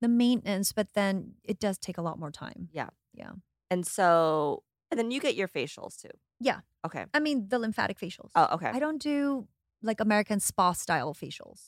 the 0.00 0.08
maintenance, 0.08 0.72
but 0.72 0.88
then 0.94 1.34
it 1.44 1.58
does 1.60 1.78
take 1.78 1.96
a 1.98 2.02
lot 2.02 2.18
more 2.18 2.30
time. 2.30 2.68
Yeah. 2.72 2.88
Yeah. 3.14 3.32
And 3.70 3.86
so, 3.86 4.62
and 4.90 4.98
then 4.98 5.10
you 5.10 5.20
get 5.20 5.34
your 5.34 5.48
facials 5.48 6.00
too. 6.00 6.10
Yeah. 6.40 6.60
Okay. 6.84 7.04
I 7.14 7.20
mean 7.20 7.48
the 7.48 7.58
lymphatic 7.58 7.98
facials. 7.98 8.30
Oh, 8.34 8.48
okay. 8.52 8.70
I 8.72 8.78
don't 8.78 9.00
do 9.02 9.48
like 9.82 10.00
American 10.00 10.40
spa 10.40 10.72
style 10.72 11.14
facials. 11.14 11.60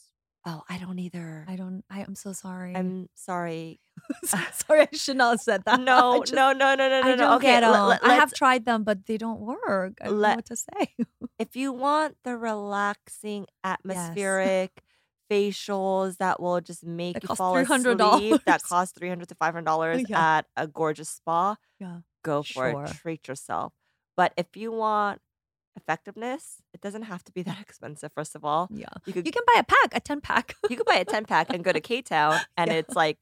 oh, 0.46 0.62
I 0.68 0.78
don't 0.78 0.98
either. 0.98 1.44
I 1.48 1.56
don't. 1.56 1.84
I 1.90 2.00
am 2.00 2.14
so 2.14 2.32
sorry. 2.32 2.74
I'm 2.74 3.08
sorry. 3.14 3.80
sorry. 4.24 4.82
I 4.82 4.96
should 4.96 5.16
not 5.16 5.30
have 5.32 5.40
said 5.40 5.64
that. 5.66 5.80
No, 5.92 6.20
just- 6.20 6.32
no, 6.32 6.52
no, 6.52 6.74
no, 6.74 6.88
no, 6.88 7.00
no, 7.02 7.14
no. 7.14 7.36
Okay, 7.36 7.60
let- 7.60 8.02
I 8.04 8.14
have 8.14 8.32
tried 8.32 8.64
them, 8.64 8.82
but 8.84 9.04
they 9.06 9.18
don't 9.18 9.40
work. 9.40 9.98
I 10.00 10.06
don't 10.06 10.20
know 10.20 10.34
what 10.36 10.46
to 10.46 10.56
say. 10.56 10.94
if 11.38 11.54
you 11.56 11.72
want 11.72 12.16
the 12.24 12.36
relaxing 12.36 13.46
atmospheric 13.64 14.82
facials 15.30 16.16
that 16.18 16.40
will 16.40 16.60
just 16.60 16.84
make 16.84 17.14
That 17.14 17.28
you 17.28 17.34
fall 17.34 17.56
asleep 17.56 17.80
$300. 17.86 18.44
that 18.44 18.62
cost 18.62 18.94
300 18.96 19.28
to 19.28 19.34
500 19.34 19.64
dollars 19.64 20.04
Yeah. 20.08 20.38
at 20.38 20.46
a 20.56 20.66
gorgeous 20.66 21.10
spa 21.10 21.56
Yeah. 21.78 21.98
Go 22.30 22.42
for 22.42 22.64
Sure. 22.70 22.84
it 22.84 22.92
treat 23.02 23.22
yourself 23.30 23.72
but 24.20 24.30
if 24.42 24.48
you 24.60 24.68
want 24.84 25.20
effectiveness 25.76 26.62
it 26.74 26.80
doesn't 26.80 27.02
have 27.12 27.22
to 27.24 27.32
be 27.32 27.42
that 27.48 27.60
expensive 27.60 28.10
first 28.12 28.34
of 28.34 28.44
all 28.44 28.68
yeah. 28.70 28.88
you 29.06 29.12
could 29.12 29.26
You 29.26 29.32
can 29.32 29.44
buy 29.50 29.60
a 29.60 29.64
pack, 29.64 29.90
a 29.94 30.00
ten 30.00 30.20
pack. 30.20 30.54
you 30.70 30.76
could 30.76 30.86
buy 30.86 30.96
a 30.96 31.04
10 31.04 31.24
pack 31.24 31.46
and 31.52 31.62
go 31.64 31.72
to 31.72 31.80
k-town 31.90 32.34
and 32.56 32.70
Yeah. 32.70 32.76
it's 32.80 32.94
like 32.94 33.18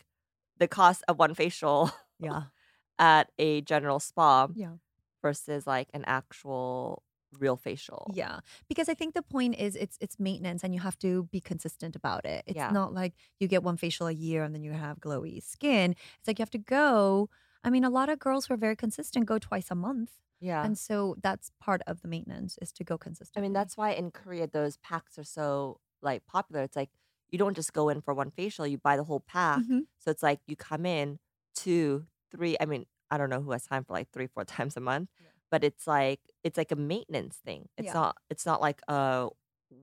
the 0.58 0.68
cost 0.68 1.00
of 1.08 1.18
one 1.18 1.34
facial 1.34 1.90
yeah. 2.18 2.42
at 2.98 3.30
a 3.38 3.60
general 3.72 4.00
spa 4.00 4.48
Yeah. 4.54 4.76
versus 5.22 5.66
like 5.66 5.88
an 5.92 6.04
actual 6.06 7.02
real 7.38 7.56
facial 7.56 8.10
Yeah, 8.14 8.40
because 8.70 8.88
I 8.88 8.94
think 8.94 9.12
the 9.14 9.20
point 9.36 9.56
is 9.66 9.76
it's 9.76 9.98
it's 10.00 10.16
maintenance 10.18 10.64
and 10.64 10.72
you 10.74 10.80
have 10.80 10.98
to 11.06 11.24
be 11.34 11.40
consistent 11.40 11.94
about 11.94 12.24
it. 12.24 12.40
It's 12.46 12.56
Yeah. 12.56 12.70
not 12.70 12.94
like 13.00 13.12
you 13.40 13.46
get 13.54 13.62
one 13.62 13.76
facial 13.76 14.06
a 14.06 14.12
year 14.26 14.40
and 14.44 14.54
then 14.54 14.62
you 14.62 14.72
have 14.72 15.00
glowy 15.06 15.42
skin. 15.42 15.88
It's 16.18 16.26
like 16.28 16.38
you 16.38 16.42
have 16.46 16.56
to 16.60 16.64
go. 16.80 17.28
I 17.66 17.70
mean, 17.70 17.84
a 17.84 17.90
lot 17.90 18.08
of 18.08 18.18
girls 18.18 18.46
who 18.46 18.54
are 18.54 18.58
very 18.58 18.76
consistent 18.76 19.26
go 19.26 19.38
twice 19.38 19.70
a 19.70 19.74
month, 19.74 20.12
yeah 20.40 20.62
and 20.62 20.78
so 20.78 21.16
that's 21.22 21.50
part 21.60 21.82
of 21.86 22.00
the 22.02 22.08
maintenance 22.08 22.58
is 22.62 22.72
to 22.72 22.84
go 22.84 22.96
consistent. 22.96 23.38
I 23.38 23.42
mean, 23.42 23.52
that's 23.52 23.76
why 23.76 23.90
in 23.92 24.10
Korea 24.10 24.46
those 24.46 24.78
packs 24.78 25.18
are 25.18 25.24
so 25.24 25.80
like 26.02 26.26
popular. 26.26 26.62
It's 26.62 26.76
like 26.76 26.90
you 27.30 27.38
don't 27.38 27.54
just 27.56 27.72
go 27.72 27.88
in 27.88 28.00
for 28.00 28.14
one 28.14 28.30
facial; 28.30 28.66
you 28.66 28.78
buy 28.78 28.96
the 28.96 29.04
whole 29.04 29.20
pack. 29.20 29.64
Mhm. 29.68 29.86
So 29.98 30.10
it's 30.10 30.22
like 30.22 30.40
you 30.46 30.56
come 30.56 30.86
in 30.86 31.18
two, 31.54 32.06
three. 32.30 32.56
I 32.60 32.66
mean, 32.66 32.86
I 33.10 33.18
don't 33.18 33.30
know 33.30 33.40
who 33.42 33.50
has 33.52 33.66
time 33.66 33.84
for 33.84 33.92
like 33.94 34.10
three, 34.12 34.28
four 34.28 34.44
times 34.72 34.76
a 34.76 34.80
month, 34.80 35.10
but 35.50 35.64
it's 35.64 35.86
like 35.86 36.20
it's 36.44 36.56
like 36.58 36.72
a 36.72 36.76
maintenance 36.76 37.36
thing. 37.38 37.68
It's 37.76 37.86
Yeah. 37.86 37.94
not. 37.94 38.16
It's 38.30 38.46
not 38.46 38.60
like 38.60 38.80
a 38.88 39.28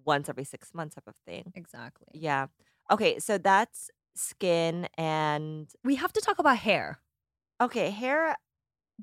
once 0.06 0.30
every 0.30 0.46
six 0.46 0.74
months 0.74 0.96
type 0.96 1.08
of 1.08 1.16
thing. 1.26 1.54
exactly. 1.56 2.08
Yeah. 2.14 2.48
Okay. 2.92 3.20
So 3.20 3.38
that's 3.38 3.92
skin 4.16 4.88
and 4.98 5.72
We 5.84 5.96
have 5.96 6.14
to 6.14 6.22
talk 6.22 6.40
about 6.40 6.58
hair 6.58 7.00
okay 7.62 7.90
hair. 7.92 8.36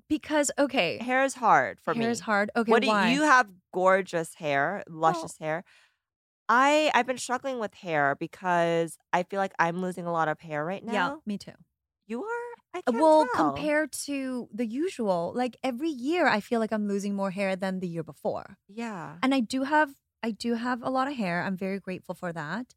because 0.08 0.50
okay, 0.58 0.98
Hair 0.98 1.24
is 1.24 1.34
hard 1.34 1.80
for 1.80 1.94
me. 1.94 2.00
hair 2.02 2.10
is 2.10 2.20
hard. 2.20 2.50
Okay, 2.56 2.70
what 2.70 2.82
do 2.82 2.88
why? 2.88 3.10
you, 3.10 3.20
you 3.20 3.22
have 3.22 3.48
gorgeous 3.74 4.34
hair, 4.34 4.84
luscious 4.88 5.36
hair. 5.38 5.64
I 6.48 6.90
I've 6.94 7.06
been 7.06 7.18
struggling 7.18 7.58
with 7.58 7.74
hair 7.74 8.16
because 8.18 8.98
I 9.12 9.22
feel 9.22 9.38
like 9.38 9.52
I'm 9.58 9.80
losing 9.80 10.06
a 10.06 10.12
lot 10.12 10.28
of 10.28 10.40
hair 10.40 10.64
right 10.64 10.84
now. 10.84 10.92
Yeah, 10.92 11.16
me 11.26 11.38
too. 11.38 11.52
You 12.06 12.24
are? 12.24 12.50
I 12.74 12.78
Uh, 12.78 12.82
can't 12.92 13.02
well, 13.02 13.26
tell. 13.34 13.52
compared 13.52 13.92
to 14.06 14.48
the 14.52 14.66
usual, 14.66 15.32
like 15.34 15.56
every 15.62 15.90
year, 15.90 16.26
I 16.26 16.40
feel 16.40 16.60
like 16.60 16.72
I'm 16.72 16.86
losing 16.88 17.14
more 17.14 17.30
hair 17.32 17.56
than 17.56 17.80
the 17.80 17.88
year 17.88 18.02
before. 18.02 18.58
Yeah. 18.68 19.16
and 19.22 19.34
I 19.34 19.40
do 19.40 19.62
have 19.64 19.90
I 20.22 20.30
do 20.32 20.54
have 20.54 20.82
a 20.82 20.90
lot 20.90 21.08
of 21.08 21.14
hair. 21.14 21.42
I'm 21.42 21.56
very 21.56 21.80
grateful 21.80 22.14
for 22.14 22.32
that. 22.32 22.74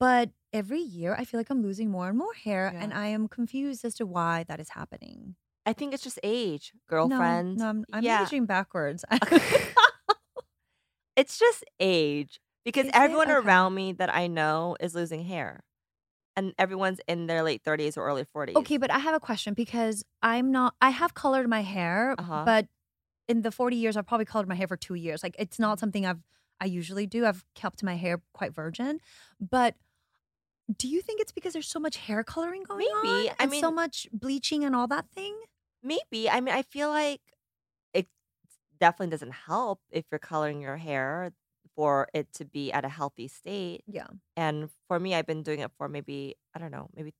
But 0.00 0.30
every 0.56 0.80
year 0.80 1.14
I 1.18 1.24
feel 1.24 1.38
like 1.38 1.50
I'm 1.50 1.62
losing 1.62 1.90
more 1.90 2.08
and 2.08 2.16
more 2.18 2.32
hair 2.34 2.72
and 2.80 2.92
I 2.92 3.08
am 3.08 3.28
confused 3.28 3.84
as 3.84 3.94
to 3.96 4.06
why 4.06 4.44
that 4.48 4.58
is 4.60 4.70
happening. 4.70 5.36
I 5.66 5.72
think 5.72 5.92
it's 5.94 6.02
just 6.02 6.18
age, 6.22 6.72
No, 6.74 6.86
girlfriend. 6.88 7.58
No, 7.58 7.68
I'm, 7.68 7.84
I'm 7.92 8.04
yeah. 8.04 8.22
aging 8.24 8.46
backwards. 8.46 9.04
It's 11.16 11.38
just 11.38 11.64
age 11.80 12.40
because 12.64 12.86
Is 12.86 12.92
everyone 12.94 13.30
Okay. 13.30 13.40
around 13.46 13.74
me 13.74 13.92
that 13.92 14.14
I 14.14 14.26
know 14.26 14.76
is 14.80 14.94
losing 14.94 15.24
hair. 15.24 15.62
And 16.36 16.52
everyone's 16.58 17.00
in 17.08 17.26
their 17.26 17.42
late 17.42 17.62
30s 17.64 17.96
or 17.96 18.04
early 18.06 18.24
40s. 18.24 18.56
okay, 18.56 18.76
but 18.76 18.90
I 18.90 18.98
have 18.98 19.14
a 19.14 19.20
question 19.20 19.54
because 19.54 20.04
I'm 20.22 20.52
not 20.52 20.74
I 20.82 20.90
have 20.90 21.14
colored 21.14 21.48
my 21.48 21.62
hair, 21.62 22.14
Uh-huh. 22.18 22.44
but 22.44 22.66
in 23.28 23.42
the 23.42 23.50
40 23.50 23.76
years 23.76 23.96
I've 23.96 24.06
probably 24.06 24.26
colored 24.26 24.48
my 24.48 24.54
hair 24.54 24.68
for 24.68 24.76
2 24.76 24.94
years. 24.94 25.22
Like 25.22 25.36
it's 25.38 25.58
not 25.58 25.78
something 25.80 26.04
I've 26.06 26.22
I 26.60 26.66
usually 26.66 27.06
do. 27.06 27.26
I've 27.26 27.44
kept 27.54 27.82
my 27.82 27.96
hair 27.96 28.22
quite 28.34 28.54
virgin. 28.54 29.00
But 29.40 29.76
do 30.78 30.88
you 30.88 31.00
think 31.02 31.20
it's 31.20 31.32
because 31.32 31.52
there's 31.52 31.68
so 31.68 31.78
much 31.80 31.96
hair 31.96 32.24
coloring 32.24 32.64
going 32.64 32.86
on? 32.86 33.04
Maybe. 33.06 33.30
I 33.30 33.34
and 33.44 33.52
so 33.54 33.70
much 33.70 34.08
bleaching 34.12 34.64
and 34.64 34.74
all 34.74 34.86
that 34.88 35.06
thing? 35.14 35.36
Maybe. 35.82 36.28
I 36.28 36.40
mean, 36.40 36.54
I 36.54 36.62
feel 36.62 36.88
like 36.88 37.20
it 37.94 38.08
definitely 38.80 39.10
doesn't 39.12 39.32
help 39.32 39.80
if 39.90 40.04
you're 40.10 40.18
coloring 40.18 40.60
your 40.60 40.76
hair 40.76 41.32
for 41.76 42.08
it 42.14 42.32
to 42.34 42.44
be 42.44 42.72
at 42.72 42.84
a 42.84 42.88
healthy 42.88 43.28
state. 43.28 43.82
Yeah. 43.86 44.06
And 44.36 44.70
for 44.88 44.98
me, 44.98 45.14
I've 45.14 45.26
been 45.26 45.42
doing 45.42 45.60
it 45.60 45.70
for 45.78 45.88
maybe, 45.88 46.36
I 46.54 46.58
don't 46.58 46.70
know, 46.72 46.88
maybe 46.94 47.12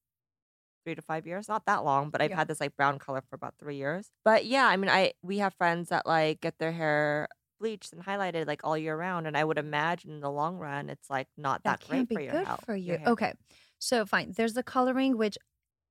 three 0.84 0.94
to 0.94 1.02
five 1.02 1.26
years. 1.26 1.48
Not 1.48 1.66
that 1.66 1.84
long, 1.84 2.10
but 2.10 2.22
I've 2.22 2.30
Yeah. 2.30 2.36
had 2.36 2.48
this 2.48 2.60
like 2.60 2.76
brown 2.76 2.98
color 2.98 3.22
for 3.28 3.34
about 3.36 3.54
three 3.58 3.76
years. 3.76 4.10
But 4.24 4.46
yeah, 4.46 4.66
I 4.66 4.76
mean, 4.76 4.88
I 4.90 5.12
we 5.22 5.38
have 5.38 5.54
friends 5.54 5.88
that 5.90 6.06
like 6.06 6.40
get 6.40 6.58
their 6.58 6.72
hair 6.72 7.28
bleached 7.58 7.92
and 7.92 8.04
highlighted 8.04 8.46
like 8.46 8.60
all 8.64 8.76
year 8.76 8.96
round. 8.96 9.26
And 9.26 9.36
I 9.36 9.44
would 9.44 9.58
imagine 9.58 10.10
in 10.12 10.20
the 10.20 10.30
long 10.30 10.56
run, 10.58 10.88
it's 10.88 11.10
like 11.10 11.28
not 11.36 11.62
that, 11.64 11.80
that 11.80 11.88
great 11.88 12.12
for 12.12 12.20
your 12.20 12.32
good 12.32 12.46
health. 12.46 12.64
for 12.64 12.76
you. 12.76 12.98
hair. 12.98 13.08
Okay. 13.08 13.32
So 13.78 14.06
fine. 14.06 14.32
There's 14.36 14.54
the 14.54 14.62
coloring, 14.62 15.16
which 15.16 15.36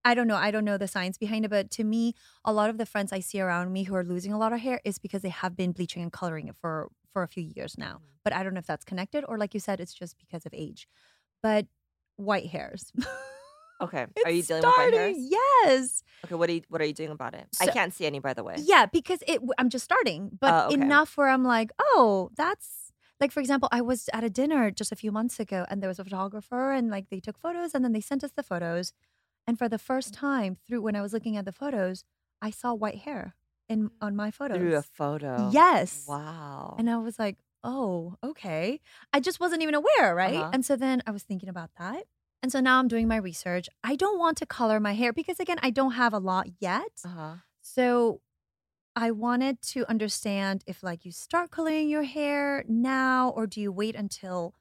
I 0.03 0.13
don't 0.13 0.27
know. 0.27 0.35
I 0.35 0.51
don't 0.51 0.65
know 0.65 0.77
the 0.77 0.87
science 0.87 1.17
behind 1.17 1.45
it, 1.45 1.49
but 1.49 1.71
to 1.71 1.83
me, 1.83 2.13
a 2.43 2.53
lot 2.53 2.69
of 2.69 2.77
the 2.77 2.85
friends 2.85 3.11
I 3.11 3.19
see 3.19 3.41
around 3.41 3.73
me 3.73 3.83
who 3.83 3.95
are 3.95 4.03
losing 4.03 4.31
a 4.31 4.37
lot 4.37 4.53
of 4.53 4.59
hair 4.59 4.79
is 4.85 4.99
because 4.99 5.23
they 5.23 5.29
have 5.29 5.55
been 5.55 5.71
bleaching 5.71 6.03
and 6.03 6.11
coloring 6.11 6.47
it 6.47 6.55
for 6.55 6.89
for 7.11 7.23
a 7.23 7.27
few 7.27 7.43
years 7.43 7.77
now. 7.77 7.95
Mhm. 7.95 8.19
But 8.23 8.33
I 8.33 8.43
don't 8.43 8.53
know 8.53 8.59
if 8.59 8.67
that's 8.67 8.85
connected 8.85 9.23
or, 9.27 9.37
like 9.37 9.53
you 9.53 9.59
said, 9.59 9.79
it's 9.79 9.93
just 9.93 10.17
because 10.17 10.45
of 10.45 10.53
age. 10.53 10.87
But 11.41 11.67
white 12.17 12.47
hairs. 12.47 12.91
Okay. 13.81 14.05
Are 14.25 14.31
you 14.31 14.39
It's 14.39 14.47
dealing 14.47 14.63
with 14.63 14.73
white 14.77 14.93
hairs? 14.93 15.17
Yes. 15.19 16.03
Okay. 16.25 16.35
What 16.35 16.49
are 16.49 16.53
you 16.53 16.61
What 16.69 16.81
are 16.81 16.85
you 16.85 16.93
doing 16.93 17.11
about 17.11 17.33
it? 17.33 17.47
I 17.59 17.67
can't 17.67 17.93
see 17.93 18.05
any, 18.05 18.19
by 18.19 18.33
the 18.33 18.43
way. 18.43 18.55
Yeah, 18.57 18.85
because 18.85 19.21
it. 19.27 19.41
I'm 19.57 19.69
just 19.69 19.83
starting, 19.83 20.31
but 20.39 20.53
Oh, 20.53 20.65
okay. 20.67 20.75
enough 20.75 21.17
where 21.17 21.29
I'm 21.29 21.43
like, 21.43 21.71
oh, 21.79 22.29
that's 22.35 22.91
like 23.19 23.31
for 23.31 23.39
example, 23.39 23.69
I 23.71 23.81
was 23.81 24.09
at 24.13 24.23
a 24.23 24.29
dinner 24.29 24.71
just 24.71 24.91
a 24.91 24.95
few 24.95 25.11
months 25.11 25.39
ago, 25.39 25.65
and 25.69 25.81
there 25.81 25.89
was 25.89 25.99
a 25.99 26.03
photographer, 26.03 26.71
and 26.71 26.89
like 26.89 27.09
they 27.09 27.19
took 27.19 27.37
photos, 27.37 27.73
and 27.73 27.83
then 27.83 27.91
they 27.91 28.01
sent 28.01 28.23
us 28.23 28.31
the 28.31 28.43
photos, 28.43 28.93
and 29.47 29.57
for 29.57 29.67
the 29.69 29.77
first 29.77 30.13
time 30.13 30.57
through 30.67 30.81
when 30.81 30.95
I 30.95 31.01
was 31.01 31.13
looking 31.13 31.35
at 31.37 31.45
the 31.45 31.51
photos, 31.51 32.03
I 32.41 32.51
saw 32.51 32.73
white 32.73 32.99
hair 32.99 33.35
in 33.67 33.89
on 34.01 34.15
my 34.15 34.31
photos. 34.31 34.57
Through 34.57 34.75
a 34.75 34.81
photo. 34.81 35.49
Yes. 35.51 36.05
Wow. 36.07 36.75
And 36.77 36.89
I 36.89 36.97
was 36.97 37.17
like, 37.19 37.37
oh, 37.63 38.15
okay. 38.23 38.79
I 39.11 39.19
just 39.19 39.39
wasn't 39.39 39.63
even 39.63 39.75
aware, 39.75 40.13
right? 40.15 40.35
Uh-huh. 40.35 40.51
And 40.53 40.65
so 40.65 40.75
then 40.75 41.01
I 41.07 41.11
was 41.11 41.23
thinking 41.23 41.49
about 41.49 41.71
that. 41.79 42.03
And 42.41 42.51
so 42.51 42.59
now 42.59 42.79
I'm 42.79 42.87
doing 42.87 43.07
my 43.07 43.17
research. 43.17 43.67
I 43.83 43.95
don't 43.95 44.19
want 44.19 44.37
to 44.37 44.45
color 44.45 44.79
my 44.79 44.93
hair 44.93 45.11
because, 45.13 45.39
again, 45.39 45.57
I 45.63 45.71
don't 45.71 45.93
have 45.93 46.13
a 46.13 46.19
lot 46.19 46.47
yet. 46.59 47.01
Uh 47.03 47.09
huh. 47.09 47.35
So 47.61 48.21
I 48.95 49.11
wanted 49.11 49.61
to 49.73 49.89
understand 49.89 50.63
if, 50.67 50.83
like, 50.83 51.05
you 51.05 51.11
start 51.11 51.51
coloring 51.51 51.89
your 51.89 52.03
hair 52.03 52.63
now 52.67 53.29
or 53.29 53.47
do 53.47 53.59
you 53.59 53.71
wait 53.71 53.95
until 53.95 54.53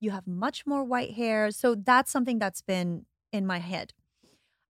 you 0.00 0.10
have 0.10 0.26
much 0.26 0.66
more 0.66 0.84
white 0.84 1.14
hair? 1.14 1.50
So 1.50 1.74
that's 1.74 2.10
something 2.10 2.38
that's 2.38 2.60
been 2.62 3.06
in 3.32 3.46
my 3.46 3.58
head. 3.58 3.94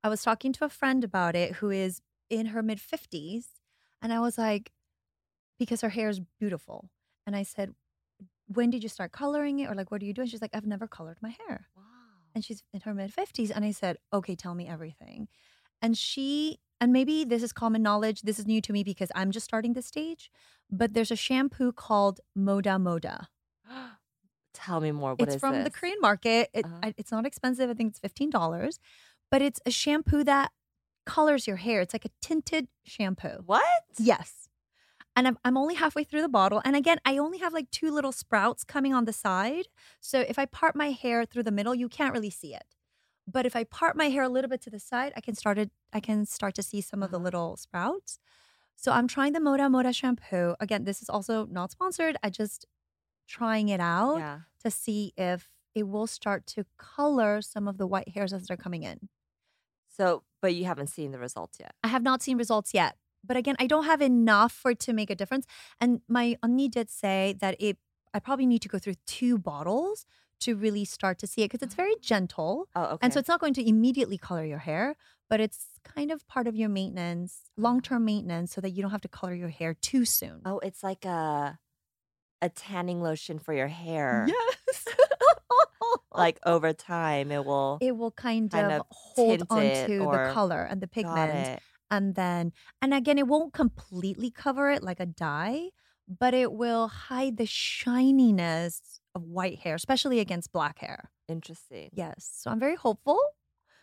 I 0.04 0.08
was 0.08 0.22
talking 0.22 0.52
to 0.54 0.64
a 0.64 0.68
friend 0.68 1.04
about 1.04 1.34
it 1.34 1.54
who 1.56 1.70
is 1.70 2.00
in 2.30 2.46
her 2.46 2.62
mid 2.62 2.78
50s. 2.78 3.46
And 4.00 4.12
I 4.12 4.20
was 4.20 4.38
like, 4.38 4.72
because 5.58 5.80
her 5.80 5.90
hair 5.90 6.08
is 6.08 6.20
beautiful. 6.40 6.88
And 7.26 7.36
I 7.36 7.42
said, 7.44 7.72
when 8.46 8.70
did 8.70 8.82
you 8.82 8.88
start 8.88 9.12
coloring 9.12 9.60
it? 9.60 9.70
Or 9.70 9.74
like, 9.74 9.90
what 9.90 10.02
are 10.02 10.04
you 10.04 10.12
doing? 10.12 10.28
She's 10.28 10.42
like, 10.42 10.54
I've 10.54 10.66
never 10.66 10.88
colored 10.88 11.18
my 11.22 11.34
hair. 11.46 11.68
And 12.34 12.44
she's 12.44 12.62
in 12.72 12.80
her 12.80 12.94
mid 12.94 13.12
50s 13.14 13.50
and 13.54 13.64
i 13.64 13.70
said 13.70 13.96
okay 14.12 14.34
tell 14.34 14.54
me 14.54 14.66
everything 14.68 15.28
and 15.80 15.96
she 15.96 16.58
and 16.80 16.92
maybe 16.92 17.24
this 17.24 17.42
is 17.42 17.52
common 17.52 17.82
knowledge 17.82 18.22
this 18.22 18.38
is 18.38 18.46
new 18.46 18.60
to 18.60 18.72
me 18.72 18.82
because 18.84 19.10
i'm 19.14 19.30
just 19.30 19.44
starting 19.44 19.72
this 19.74 19.86
stage 19.86 20.30
but 20.70 20.94
there's 20.94 21.10
a 21.10 21.16
shampoo 21.16 21.72
called 21.72 22.20
moda 22.36 22.76
moda 22.80 23.26
Tell 24.54 24.80
me 24.80 24.92
more. 24.92 25.14
What 25.14 25.28
is 25.28 25.34
it's 25.36 25.40
from 25.40 25.64
the 25.64 25.70
korean 25.70 25.98
market 26.00 26.50
it, 26.52 26.64
Uh-huh. 26.66 26.76
I- 26.82 26.94
it's 26.98 27.10
not 27.10 27.24
expensive 27.26 27.70
i 27.70 27.74
think 27.74 27.90
it's 27.90 28.00
$15 28.00 28.78
but 29.30 29.40
it's 29.40 29.60
a 29.64 29.70
shampoo 29.70 30.24
that 30.24 30.50
colors 31.06 31.46
your 31.48 31.56
hair. 31.56 31.80
It's 31.80 31.94
like 31.94 32.04
a 32.04 32.10
tinted 32.20 32.68
shampoo. 32.84 33.42
What? 33.46 33.64
Yes. 33.98 34.48
And 35.14 35.26
I'm, 35.28 35.38
I'm 35.44 35.56
only 35.58 35.74
halfway 35.74 36.04
through 36.04 36.22
the 36.22 36.28
bottle. 36.28 36.62
And 36.64 36.74
again, 36.74 36.98
I 37.04 37.18
only 37.18 37.38
have 37.38 37.52
like 37.52 37.70
two 37.70 37.90
little 37.90 38.12
sprouts 38.12 38.64
coming 38.64 38.94
on 38.94 39.04
the 39.04 39.12
side. 39.12 39.66
So 40.00 40.20
if 40.20 40.38
I 40.38 40.46
part 40.46 40.74
my 40.74 40.90
hair 40.90 41.24
through 41.26 41.42
the 41.42 41.50
middle, 41.52 41.74
you 41.74 41.88
can't 41.88 42.14
really 42.14 42.30
see 42.30 42.54
it. 42.54 42.64
But 43.30 43.44
if 43.46 43.54
I 43.54 43.64
part 43.64 43.94
my 43.94 44.06
hair 44.08 44.22
a 44.22 44.28
little 44.28 44.48
bit 44.48 44.62
to 44.62 44.70
the 44.70 44.80
side, 44.80 45.12
I 45.16 45.20
can 45.20 45.34
start 45.34 45.58
it, 45.58 45.70
I 45.92 46.00
can 46.00 46.24
start 46.26 46.54
to 46.56 46.62
see 46.62 46.80
some 46.80 47.02
of 47.02 47.10
the 47.10 47.18
Uh-huh. 47.18 47.24
little 47.24 47.56
sprouts. 47.56 48.18
So 48.74 48.90
I'm 48.90 49.06
trying 49.06 49.32
the 49.34 49.38
Moda 49.38 49.68
Moda 49.70 49.94
shampoo. 49.94 50.56
Again, 50.58 50.84
this 50.84 51.02
is 51.02 51.10
also 51.10 51.46
not 51.46 51.70
sponsored. 51.70 52.16
I 52.22 52.30
just 52.30 52.66
trying 53.28 53.68
it 53.68 53.80
out 53.80 54.16
Yeah. 54.18 54.40
to 54.64 54.70
see 54.70 55.12
if 55.16 55.52
it 55.74 55.84
will 55.88 56.06
start 56.06 56.46
to 56.46 56.64
color 56.78 57.42
some 57.42 57.68
of 57.68 57.76
the 57.78 57.86
white 57.86 58.08
hairs 58.08 58.32
as 58.32 58.46
they're 58.46 58.56
coming 58.56 58.82
in. 58.82 59.08
So, 59.88 60.24
but 60.40 60.54
you 60.54 60.64
haven't 60.64 60.88
seen 60.88 61.12
the 61.12 61.18
results 61.18 61.58
yet. 61.60 61.74
I 61.84 61.88
have 61.88 62.02
not 62.02 62.22
seen 62.22 62.38
results 62.38 62.72
yet. 62.74 62.96
But 63.24 63.36
again, 63.36 63.56
I 63.58 63.66
don't 63.66 63.84
have 63.84 64.00
enough 64.00 64.52
for 64.52 64.72
it 64.72 64.80
to 64.80 64.92
make 64.92 65.10
a 65.10 65.14
difference. 65.14 65.46
And 65.80 66.00
my 66.08 66.36
auntie 66.42 66.68
did 66.68 66.90
say 66.90 67.36
that 67.40 67.56
it 67.60 67.78
I 68.14 68.18
probably 68.18 68.46
need 68.46 68.62
to 68.62 68.68
go 68.68 68.78
through 68.78 68.96
two 69.06 69.38
bottles 69.38 70.04
to 70.40 70.54
really 70.54 70.84
start 70.84 71.18
to 71.20 71.26
see 71.26 71.42
it 71.42 71.50
because 71.50 71.62
it's 71.62 71.74
very 71.74 71.94
ah. 71.96 72.00
gentle. 72.02 72.68
Oh, 72.74 72.84
okay. 72.84 72.98
And 73.02 73.12
so 73.12 73.20
it's 73.20 73.28
not 73.28 73.40
going 73.40 73.54
to 73.54 73.66
immediately 73.66 74.18
color 74.18 74.44
your 74.44 74.58
hair, 74.58 74.96
but 75.30 75.40
it's 75.40 75.66
kind 75.84 76.10
of 76.10 76.26
part 76.28 76.46
of 76.46 76.54
your 76.54 76.68
maintenance, 76.68 77.42
ah. 77.46 77.62
long-term 77.62 78.04
maintenance 78.04 78.52
so 78.52 78.60
that 78.60 78.70
you 78.70 78.82
don't 78.82 78.90
have 78.90 79.00
to 79.02 79.08
color 79.08 79.34
your 79.34 79.48
hair 79.48 79.74
too 79.74 80.04
soon. 80.04 80.42
oh, 80.44 80.58
it's 80.58 80.82
like 80.82 81.04
a 81.04 81.58
a 82.42 82.48
tanning 82.48 83.00
lotion 83.00 83.38
for 83.38 83.54
your 83.54 83.68
hair. 83.68 84.26
Yes. 84.28 84.84
Like 86.14 86.38
over 86.46 86.72
time, 86.72 87.32
it 87.32 87.44
will. 87.44 87.78
it 87.80 87.96
will 87.96 88.10
kind, 88.10 88.50
kind 88.50 88.72
of, 88.72 88.80
of 88.80 88.86
hold 88.90 89.42
onto 89.50 89.98
the 89.98 90.30
color 90.32 90.62
and 90.62 90.80
the 90.80 90.86
pigment. 90.86 91.60
And 91.92 92.16
then 92.16 92.52
and 92.80 92.92
again 92.94 93.18
it 93.18 93.28
won't 93.28 93.52
completely 93.52 94.30
cover 94.30 94.70
it 94.70 94.82
like 94.82 94.98
a 94.98 95.06
dye 95.06 95.68
but 96.08 96.34
it 96.34 96.50
will 96.52 96.88
hide 96.88 97.36
the 97.36 97.46
shininess 97.46 99.00
of 99.14 99.22
white 99.22 99.58
hair 99.60 99.74
especially 99.76 100.18
against 100.18 100.52
black 100.52 100.78
hair 100.80 101.10
Interesting. 101.28 101.90
yes 101.92 102.28
so 102.40 102.50
i'm 102.50 102.58
very 102.58 102.74
hopeful 102.76 103.20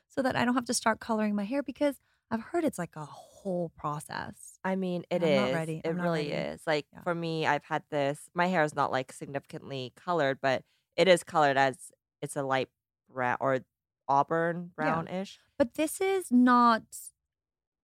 so 0.07 0.21
that 0.21 0.35
i 0.35 0.43
don't 0.43 0.55
have 0.55 0.65
to 0.65 0.73
start 0.73 0.99
coloring 0.99 1.35
my 1.35 1.43
hair 1.45 1.63
because 1.63 1.95
i've 2.31 2.41
heard 2.41 2.63
it's 2.65 2.77
like 2.79 2.95
a 2.95 3.05
whole 3.05 3.71
process 3.77 4.57
I 4.65 4.75
mean, 4.75 5.03
it 5.09 5.23
I'm 5.23 5.29
is. 5.29 5.35
not 5.39 5.53
ready. 5.53 5.81
It 5.85 5.95
really 5.95 6.27
ready. 6.31 6.31
is. 6.31 6.61
Like 6.67 6.85
Yeah. 6.91 7.03
for 7.03 7.15
me, 7.15 7.47
I've 7.47 7.63
had 7.63 7.83
this. 7.89 8.29
My 8.33 8.47
hair 8.47 8.63
is 8.65 8.75
not 8.75 8.91
like 8.91 9.13
significantly 9.13 9.93
colored, 9.95 10.39
but 10.41 10.63
it 10.97 11.07
is 11.07 11.23
colored 11.23 11.57
as 11.57 11.93
it's 12.21 12.35
a 12.35 12.43
light 12.43 12.67
brown 13.09 13.37
or 13.39 13.59
auburn 14.09 14.71
brownish. 14.75 15.39
but 15.57 15.75
this 15.75 16.01
is 16.01 16.25
not 16.29 16.83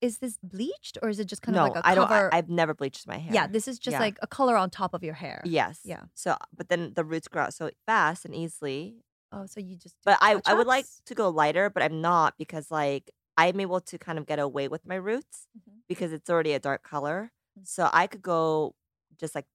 is 0.01 0.19
this 0.19 0.37
bleached 0.43 0.97
or 1.01 1.09
is 1.09 1.19
it 1.19 1.25
just 1.25 1.41
kind 1.41 1.55
no, 1.55 1.65
of 1.65 1.73
like 1.73 1.83
a 1.83 1.87
I 1.87 1.95
don't. 1.95 2.07
cover 2.07 2.33
I, 2.33 2.37
I've 2.37 2.49
never 2.49 2.73
bleached 2.73 3.07
my 3.07 3.17
hair. 3.17 3.33
yeah 3.33 3.47
this 3.47 3.67
is 3.67 3.79
just 3.79 3.95
Yeah. 3.95 3.99
like 3.99 4.17
a 4.21 4.27
color 4.27 4.55
on 4.55 4.69
top 4.69 4.93
of 4.93 5.03
your 5.03 5.15
hair 5.15 5.41
Yes. 5.45 5.79
Yeah. 5.83 6.03
So, 6.13 6.35
but 6.55 6.69
then 6.69 6.93
the 6.95 7.03
roots 7.03 7.27
grow 7.27 7.43
out 7.43 7.53
so 7.53 7.69
fast 7.85 8.23
and 8.25 8.35
easily. 8.35 8.97
oh 9.31 9.45
so 9.47 9.59
you 9.59 9.75
just 9.75 9.95
But 10.05 10.17
I, 10.21 10.39
I 10.45 10.53
would 10.53 10.67
like 10.67 10.85
to 11.05 11.15
go 11.15 11.29
lighter, 11.29 11.69
but 11.69 11.81
I'm 11.83 11.99
not 12.01 12.35
because 12.37 12.69
like 12.71 13.09
I'm 13.37 13.59
able 13.59 13.81
to 13.81 13.97
kind 13.97 14.17
of 14.19 14.25
get 14.25 14.39
away 14.39 14.67
with 14.67 14.85
my 14.85 14.95
roots 14.95 15.47
Mhm. 15.57 15.77
because 15.87 16.11
it's 16.13 16.29
already 16.29 16.53
a 16.53 16.59
dark 16.59 16.83
color. 16.83 17.31
Mm. 17.59 17.67
So 17.67 17.89
I 17.91 18.07
could 18.07 18.21
go 18.21 18.73
just 19.19 19.33
like 19.35 19.45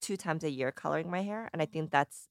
two 0.00 0.16
times 0.16 0.44
a 0.44 0.50
year 0.50 0.70
coloring 0.72 1.10
my 1.10 1.22
hair, 1.22 1.48
and 1.52 1.60
I 1.62 1.66
think 1.66 1.90
that's 1.90 2.28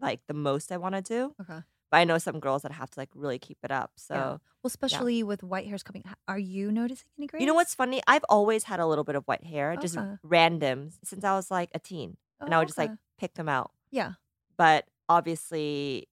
like 0.00 0.20
the 0.28 0.34
most 0.34 0.70
I 0.72 0.76
want 0.76 0.94
to 0.94 1.02
do. 1.02 1.34
okay 1.40 1.60
But 1.90 1.98
I 1.98 2.04
know 2.04 2.18
some 2.18 2.38
girls 2.40 2.62
that 2.62 2.72
have 2.72 2.90
to 2.90 3.00
like 3.00 3.10
really 3.14 3.38
keep 3.38 3.58
it 3.64 3.70
up. 3.70 3.92
So 3.96 4.14
Yeah. 4.14 4.28
Well, 4.62 4.66
especially 4.66 5.22
with 5.22 5.42
white 5.42 5.66
hairs 5.66 5.82
coming, 5.82 6.04
are 6.28 6.38
you 6.38 6.70
noticing 6.70 7.08
any 7.18 7.26
grays? 7.26 7.40
you 7.40 7.46
know 7.46 7.54
what's 7.54 7.74
funny? 7.74 8.00
I've 8.06 8.24
always 8.28 8.64
had 8.64 8.78
a 8.78 8.86
little 8.86 9.04
bit 9.04 9.16
of 9.16 9.24
white 9.24 9.44
hair, 9.44 9.76
just 9.76 9.96
Okay. 9.96 10.06
Uh-huh. 10.06 10.16
random 10.22 10.90
since 11.02 11.24
I 11.24 11.32
was 11.34 11.50
like 11.50 11.70
a 11.74 11.78
teen, 11.78 12.16
and 12.40 12.54
I 12.54 12.56
Oh, 12.56 12.60
would 12.60 12.68
just 12.68 12.78
like 12.78 12.92
pick 13.18 13.34
them 13.34 13.48
out. 13.48 13.72
yeah, 13.90 14.12
But 14.56 14.86
obviously, 15.08 16.08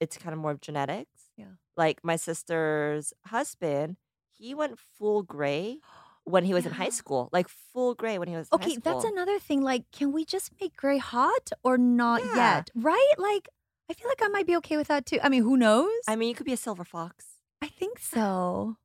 it's 0.00 0.16
kind 0.18 0.32
of 0.34 0.38
more 0.40 0.50
of 0.52 0.60
genetics. 0.60 1.30
Yeah. 1.36 1.56
Like 1.76 2.04
my 2.04 2.16
sister's 2.16 3.12
husband, 3.26 3.96
he 4.32 4.54
went 4.54 4.78
full 4.78 5.22
gray 5.22 5.78
when 6.24 6.44
he 6.44 6.54
was 6.54 6.66
in 6.66 6.72
high 6.72 6.90
school, 6.90 7.28
like 7.32 7.48
full 7.48 7.94
gray 7.94 8.18
when 8.18 8.28
he 8.28 8.36
was 8.36 8.48
in 8.52 8.58
high 8.58 8.64
Okay, 8.66 8.76
that's 8.82 9.04
another 9.04 9.38
thing. 9.38 9.62
Like, 9.62 9.90
can 9.92 10.12
we 10.12 10.24
just 10.24 10.52
make 10.60 10.76
gray 10.76 10.98
hot 10.98 11.50
or 11.62 11.78
not 11.78 12.20
Yeah. 12.24 12.34
yet? 12.56 12.70
Right? 12.74 13.14
Like, 13.18 13.48
I 13.90 13.94
feel 13.94 14.08
like 14.08 14.22
I 14.22 14.28
might 14.28 14.46
be 14.46 14.56
okay 14.56 14.76
with 14.76 14.88
that 14.88 15.06
too. 15.06 15.18
I 15.22 15.28
mean, 15.28 15.42
who 15.42 15.56
knows? 15.56 15.90
I 16.08 16.16
mean, 16.16 16.28
you 16.28 16.34
could 16.34 16.46
be 16.46 16.52
a 16.52 16.56
silver 16.56 16.84
fox. 16.84 17.38
I 17.62 17.68
think 17.68 17.98
so. 18.00 18.76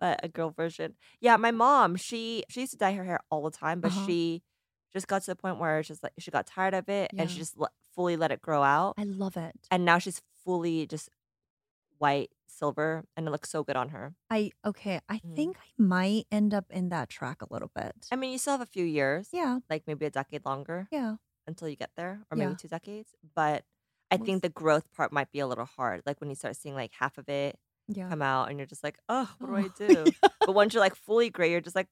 but 0.00 0.20
a 0.22 0.28
girl 0.28 0.50
version. 0.50 0.94
Yeah, 1.20 1.36
my 1.36 1.50
mom, 1.50 1.96
she 1.96 2.44
she 2.48 2.60
used 2.60 2.72
to 2.72 2.78
dye 2.78 2.92
her 2.94 3.04
hair 3.04 3.20
all 3.30 3.42
the 3.42 3.50
time, 3.56 3.80
but 3.80 3.92
Uh-huh. 3.92 4.06
she 4.06 4.42
just 4.92 5.06
got 5.08 5.22
to 5.22 5.30
the 5.30 5.36
point 5.36 5.58
where 5.58 5.78
it's 5.78 5.88
just 5.88 6.02
like 6.02 6.12
she 6.18 6.30
got 6.30 6.46
tired 6.46 6.74
of 6.74 6.88
it 6.88 7.10
and 7.18 7.30
she 7.30 7.38
just 7.38 7.56
fully 7.94 8.16
let 8.16 8.30
it 8.32 8.40
grow 8.40 8.62
out. 8.62 8.94
I 8.96 9.04
love 9.04 9.36
it. 9.36 9.54
And 9.70 9.84
now 9.84 9.98
she's 9.98 10.22
fully 10.44 10.86
just 10.86 11.10
white 11.98 12.30
silver 12.48 13.04
and 13.16 13.26
it 13.28 13.30
looks 13.30 13.50
so 13.50 13.64
good 13.64 13.76
on 13.76 13.90
her. 13.90 14.14
I 14.30 14.52
okay. 14.64 15.00
I 15.08 15.18
Mm. 15.18 15.34
think 15.36 15.56
I 15.58 15.82
might 15.82 16.26
end 16.30 16.54
up 16.54 16.66
in 16.70 16.88
that 16.90 17.08
track 17.08 17.42
a 17.42 17.52
little 17.52 17.70
bit. 17.74 17.94
I 18.10 18.16
mean, 18.16 18.32
you 18.32 18.38
still 18.38 18.52
have 18.54 18.60
a 18.60 18.66
few 18.66 18.84
years, 18.84 19.28
yeah, 19.32 19.58
like 19.68 19.84
maybe 19.86 20.06
a 20.06 20.10
decade 20.10 20.44
longer 20.44 20.86
yeah. 20.90 21.16
until 21.46 21.68
you 21.68 21.76
get 21.76 21.90
there 21.96 22.24
or 22.30 22.36
maybe 22.36 22.52
Yeah. 22.52 22.56
two 22.56 22.68
decades, 22.68 23.14
but 23.34 23.64
I 24.10 24.16
think 24.16 24.42
the 24.42 24.48
growth 24.48 24.90
part 24.92 25.12
might 25.12 25.30
be 25.32 25.40
a 25.40 25.46
little 25.46 25.66
hard. 25.66 26.02
Like 26.06 26.20
when 26.20 26.30
you 26.30 26.36
start 26.36 26.56
seeing 26.56 26.74
like 26.74 26.92
half 26.92 27.18
of 27.18 27.28
it 27.28 27.58
Yeah. 27.88 28.08
come 28.08 28.22
out 28.22 28.48
and 28.50 28.58
you're 28.58 28.66
just 28.66 28.84
like, 28.84 28.98
"Oh, 29.08 29.30
what 29.38 29.48
do 29.48 29.56
I 29.56 29.64
Oh, 29.64 29.68
do?" 29.76 30.14
But 30.46 30.54
once 30.54 30.74
you're 30.74 30.82
like 30.82 30.94
fully 30.96 31.30
gray, 31.30 31.50
you're 31.50 31.60
just 31.60 31.76
like, 31.76 31.88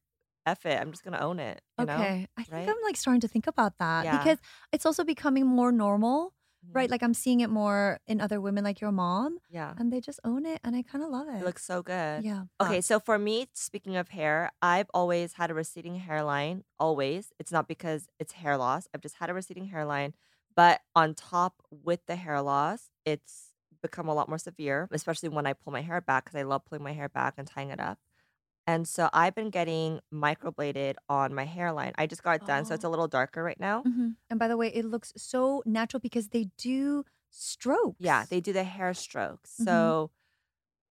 "F 0.47 0.65
it. 0.67 0.81
I'm 0.81 0.91
just 0.93 1.05
going 1.05 1.15
to 1.15 1.23
own 1.23 1.39
it." 1.41 1.61
You 1.79 1.87
know? 1.87 1.95
Okay. 1.95 2.27
I 2.37 2.43
think 2.43 2.53
right? 2.53 2.69
I'm 2.69 2.77
like 2.85 2.97
starting 2.97 3.21
to 3.23 3.29
think 3.29 3.47
about 3.47 3.79
that 3.79 4.05
Yeah. 4.05 4.19
because 4.19 4.39
it's 4.73 4.87
also 4.87 5.05
becoming 5.05 5.47
more 5.47 5.73
normal, 5.73 6.33
right? 6.73 6.89
Mhm. 6.89 6.93
Like 6.93 7.03
I'm 7.03 7.15
seeing 7.15 7.41
it 7.41 7.51
more 7.51 8.01
in 8.07 8.21
other 8.21 8.41
women 8.41 8.65
like 8.65 8.81
your 8.81 8.93
mom 8.93 9.39
Yeah. 9.51 9.75
and 9.79 9.93
they 9.93 10.01
just 10.01 10.21
own 10.25 10.47
it 10.47 10.61
and 10.65 10.75
I 10.77 10.83
kind 10.83 11.05
of 11.05 11.11
love 11.11 11.29
it. 11.29 11.41
It 11.43 11.45
looks 11.45 11.65
so 11.65 11.83
good. 11.83 12.25
yeah. 12.25 12.45
Okay, 12.61 12.81
so 12.81 12.99
for 13.01 13.19
me, 13.19 13.49
speaking 13.55 13.97
of 13.97 14.09
hair, 14.09 14.51
I've 14.63 14.89
always 14.95 15.35
had 15.35 15.51
a 15.51 15.55
receding 15.55 15.97
hairline. 15.97 16.65
Always. 16.79 17.33
It's 17.39 17.53
not 17.53 17.69
because 17.69 18.09
it's 18.19 18.33
hair 18.35 18.57
loss. 18.57 18.89
I've 18.95 19.01
just 19.03 19.17
had 19.17 19.29
a 19.31 19.35
receding 19.35 19.67
hairline. 19.67 20.15
But 20.57 20.83
on 20.95 21.15
top 21.15 21.63
with 21.71 22.07
the 22.07 22.17
hair 22.17 22.41
loss, 22.43 22.91
it's 23.05 23.53
become 23.83 24.09
a 24.09 24.15
lot 24.15 24.29
more 24.29 24.39
severe, 24.39 24.89
especially 24.93 25.29
when 25.29 25.47
I 25.47 25.53
pull 25.53 25.73
my 25.73 25.83
hair 25.83 26.01
back 26.01 26.25
because 26.25 26.39
I 26.39 26.43
love 26.43 26.65
pulling 26.65 26.83
my 26.85 26.93
hair 26.93 27.09
back 27.11 27.35
and 27.39 27.47
tying 27.47 27.71
it 27.71 27.81
up. 27.81 27.99
And 28.67 28.89
so 28.89 29.09
I've 29.13 29.35
been 29.35 29.51
getting 29.51 30.01
microbladed 30.13 30.97
on 31.09 31.35
my 31.35 31.45
hairline. 31.45 31.93
I 31.99 32.07
just 32.07 32.23
got 32.23 32.37
it 32.37 32.45
done, 32.45 32.65
so 32.65 32.75
it's 32.75 32.85
a 32.85 32.89
little 32.89 33.09
darker 33.09 33.43
right 33.43 33.61
now. 33.61 33.87
Mhm. 33.87 34.17
And 34.31 34.39
by 34.39 34.49
the 34.49 34.57
way, 34.57 34.69
it 34.75 34.85
looks 34.85 35.13
so 35.17 35.63
natural 35.67 36.01
because 36.01 36.29
they 36.31 36.45
do 36.57 37.05
strokes. 37.31 37.99
Yeah, 38.01 38.25
they 38.29 38.41
do 38.41 38.53
the 38.53 38.65
hair 38.65 38.93
strokes. 38.95 39.51
Mhm. 39.59 39.65
So 39.65 40.11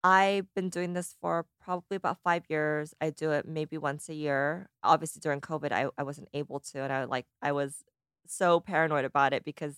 I've 0.03 0.53
been 0.53 0.70
doing 0.70 0.93
this 0.93 1.16
for 1.22 1.47
probably 1.61 1.95
about 1.97 2.20
five 2.24 2.45
years. 2.49 2.93
I 3.01 3.09
do 3.11 3.32
it 3.32 3.47
maybe 3.47 3.78
once 3.78 4.09
a 4.09 4.14
year. 4.14 4.70
Obviously 4.84 5.20
during 5.22 5.41
COVID 5.41 5.72
I, 5.72 5.89
I 5.97 6.03
wasn't 6.03 6.30
able 6.34 6.59
to 6.59 6.82
and 6.82 6.93
I 6.93 7.05
like 7.05 7.28
I 7.41 7.51
was 7.53 7.84
so 8.28 8.59
paranoid 8.59 9.05
about 9.05 9.34
it 9.34 9.43
because 9.43 9.78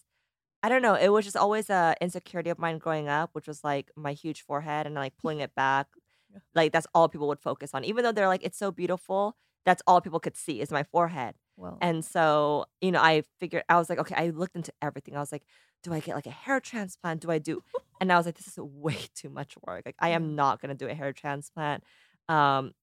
I 0.63 0.69
don't 0.69 0.81
know, 0.81 0.95
it 0.95 1.09
was 1.09 1.25
just 1.25 1.37
always 1.37 1.69
a 1.69 1.95
insecurity 2.01 2.49
of 2.49 2.57
mine 2.59 2.79
growing 2.79 3.07
up, 3.07 3.29
which 3.33 3.47
was 3.47 3.63
like 3.63 3.91
my 3.95 4.13
huge 4.13 4.41
forehead 4.41 4.85
and 4.87 4.95
like 4.95 5.17
pulling 5.21 5.39
it 5.39 5.53
back. 5.55 5.87
Yeah. 6.31 6.39
Like 6.55 6.71
that's 6.71 6.87
all 6.93 7.07
people 7.09 7.27
would 7.27 7.39
focus 7.39 7.71
on. 7.73 7.83
Even 7.83 8.03
though 8.03 8.11
they're 8.11 8.27
like, 8.27 8.43
it's 8.43 8.57
so 8.57 8.71
beautiful, 8.71 9.35
that's 9.65 9.81
all 9.87 10.01
people 10.01 10.19
could 10.19 10.35
see 10.35 10.61
is 10.61 10.71
my 10.71 10.83
forehead. 10.83 11.35
Well, 11.57 11.77
And 11.81 12.03
so, 12.03 12.65
you 12.81 12.91
know, 12.91 13.01
I 13.01 13.23
figured 13.39 13.63
I 13.69 13.77
was 13.77 13.89
like, 13.89 13.99
okay, 13.99 14.15
I 14.15 14.29
looked 14.29 14.55
into 14.55 14.73
everything. 14.81 15.15
I 15.15 15.19
was 15.19 15.31
like, 15.31 15.43
do 15.83 15.93
I 15.93 15.99
get 15.99 16.15
like 16.15 16.25
a 16.25 16.31
hair 16.31 16.59
transplant? 16.59 17.21
Do 17.21 17.31
I 17.31 17.39
do? 17.39 17.61
And 18.01 18.11
I 18.11 18.17
was 18.17 18.25
like, 18.25 18.35
this 18.35 18.47
is 18.49 18.57
way 18.57 18.97
too 19.15 19.29
much 19.29 19.55
work. 19.65 19.83
Like, 19.85 19.95
I 19.99 20.09
am 20.09 20.35
not 20.35 20.61
gonna 20.61 20.75
do 20.75 20.89
a 20.89 20.93
hair 20.93 21.13
transplant. 21.13 21.85
Um, 22.27 22.73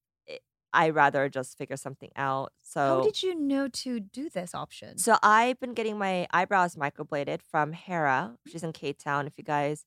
I 0.73 0.91
rather 0.91 1.29
just 1.29 1.59
figure 1.59 1.77
something 1.77 2.11
out. 2.17 2.53
So, 2.63 2.81
how 2.81 3.03
did 3.03 3.23
you 3.23 3.35
know 3.35 3.69
to 3.69 4.01
do 4.01 4.29
this 4.31 4.55
option? 4.55 4.99
so 4.99 5.17
I've 5.23 5.61
been 5.61 5.75
getting 5.75 5.99
my 5.99 6.27
eyebrows 6.33 6.77
microbladed 6.77 7.43
from 7.43 7.73
Hera. 7.73 8.33
Mm. 8.33 8.53
She's 8.53 8.63
in 8.63 8.73
K-town. 8.73 9.27
If 9.27 9.35
you 9.37 9.45
guys 9.45 9.85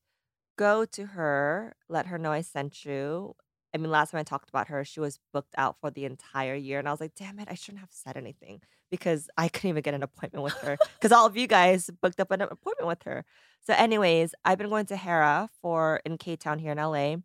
go 0.58 0.86
to 0.86 1.06
her, 1.08 1.76
let 1.90 2.08
her 2.08 2.18
know 2.18 2.32
I 2.32 2.42
sent 2.42 2.86
you. 2.86 3.36
I 3.74 3.78
mean, 3.78 3.92
last 3.92 4.12
time 4.12 4.20
I 4.20 4.24
talked 4.24 4.50
about 4.50 4.70
her, 4.70 4.86
she 4.86 5.02
was 5.02 5.20
booked 5.34 5.54
out 5.58 5.76
for 5.82 5.92
the 5.92 6.06
entire 6.06 6.56
year. 6.56 6.80
And 6.80 6.88
I 6.88 6.92
was 6.92 7.02
like, 7.02 7.14
damn 7.16 7.40
it, 7.40 7.50
I 7.52 7.56
shouldn't 7.56 7.82
have 7.82 7.92
said 7.92 8.16
anything 8.16 8.62
because 8.90 9.30
I 9.38 9.50
couldn't 9.50 9.72
even 9.72 9.82
get 9.82 9.94
an 9.94 10.04
appointment 10.04 10.44
with 10.44 10.54
her 10.60 10.78
because 10.96 11.12
all 11.12 11.26
of 11.26 11.36
you 11.36 11.48
guys 11.48 11.90
booked 12.02 12.22
up 12.22 12.32
an 12.32 12.42
appointment 12.42 12.88
with 12.88 13.04
her. 13.04 13.26
So, 13.66 13.74
anyways, 13.74 14.34
I've 14.46 14.58
been 14.58 14.70
going 14.70 14.86
to 14.88 14.96
Hera 14.96 15.50
for 15.62 16.00
in 16.06 16.18
K-town 16.18 16.60
here 16.60 16.72
in 16.72 16.78
LA. 16.78 17.18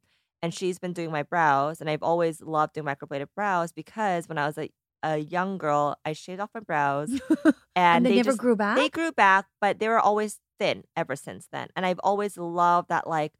And 0.42 0.54
she's 0.54 0.78
been 0.78 0.92
doing 0.92 1.10
my 1.10 1.22
brows. 1.22 1.80
And 1.80 1.90
I've 1.90 2.02
always 2.02 2.40
loved 2.40 2.74
doing 2.74 2.86
microbladed 2.86 3.28
brows 3.34 3.72
because 3.72 4.28
when 4.28 4.38
I 4.38 4.46
was 4.46 4.58
a, 4.58 4.70
a 5.02 5.18
young 5.18 5.58
girl, 5.58 5.96
I 6.04 6.12
shaved 6.12 6.40
off 6.40 6.50
my 6.54 6.60
brows 6.60 7.10
and, 7.44 7.54
and 7.76 8.06
they, 8.06 8.16
never 8.16 8.30
just, 8.30 8.38
grew 8.38 8.56
back. 8.56 8.76
they 8.76 8.88
grew 8.88 9.12
back, 9.12 9.46
but 9.60 9.78
they 9.78 9.88
were 9.88 10.00
always 10.00 10.38
thin 10.58 10.84
ever 10.96 11.16
since 11.16 11.48
then. 11.52 11.68
And 11.76 11.84
I've 11.84 12.00
always 12.02 12.36
loved 12.38 12.88
that 12.88 13.06
like 13.06 13.32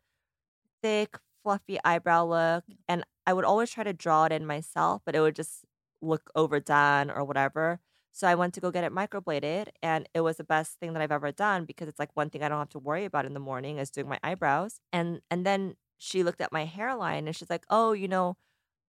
thick, 0.82 1.16
fluffy 1.42 1.78
eyebrow 1.84 2.24
look. 2.24 2.64
And 2.88 3.04
I 3.26 3.32
would 3.32 3.44
always 3.44 3.70
try 3.70 3.84
to 3.84 3.92
draw 3.92 4.24
it 4.24 4.32
in 4.32 4.46
myself, 4.46 5.02
but 5.06 5.14
it 5.14 5.20
would 5.20 5.36
just 5.36 5.64
look 6.02 6.30
overdone 6.34 7.10
or 7.10 7.24
whatever. 7.24 7.80
So 8.12 8.26
I 8.26 8.34
went 8.34 8.54
to 8.54 8.60
go 8.60 8.70
get 8.70 8.84
it 8.84 8.92
microbladed, 8.92 9.68
and 9.82 10.08
it 10.14 10.22
was 10.22 10.36
the 10.36 10.44
best 10.44 10.78
thing 10.80 10.92
that 10.94 11.02
I've 11.02 11.12
ever 11.12 11.30
done 11.30 11.64
because 11.64 11.88
it's 11.88 11.98
like 11.98 12.10
one 12.14 12.28
thing 12.28 12.42
I 12.42 12.48
don't 12.48 12.58
have 12.58 12.68
to 12.70 12.78
worry 12.78 13.04
about 13.04 13.24
in 13.24 13.34
the 13.34 13.40
morning 13.40 13.78
is 13.78 13.90
doing 13.90 14.08
my 14.08 14.18
eyebrows. 14.22 14.80
And 14.92 15.20
and 15.30 15.46
then 15.46 15.76
she 16.00 16.24
looked 16.24 16.42
at 16.42 16.52
my 16.52 16.66
hairline 16.66 17.28
and 17.28 17.36
she's 17.36 17.50
like, 17.50 17.66
"Oh, 17.70 17.92
you 17.92 18.08
know, 18.08 18.36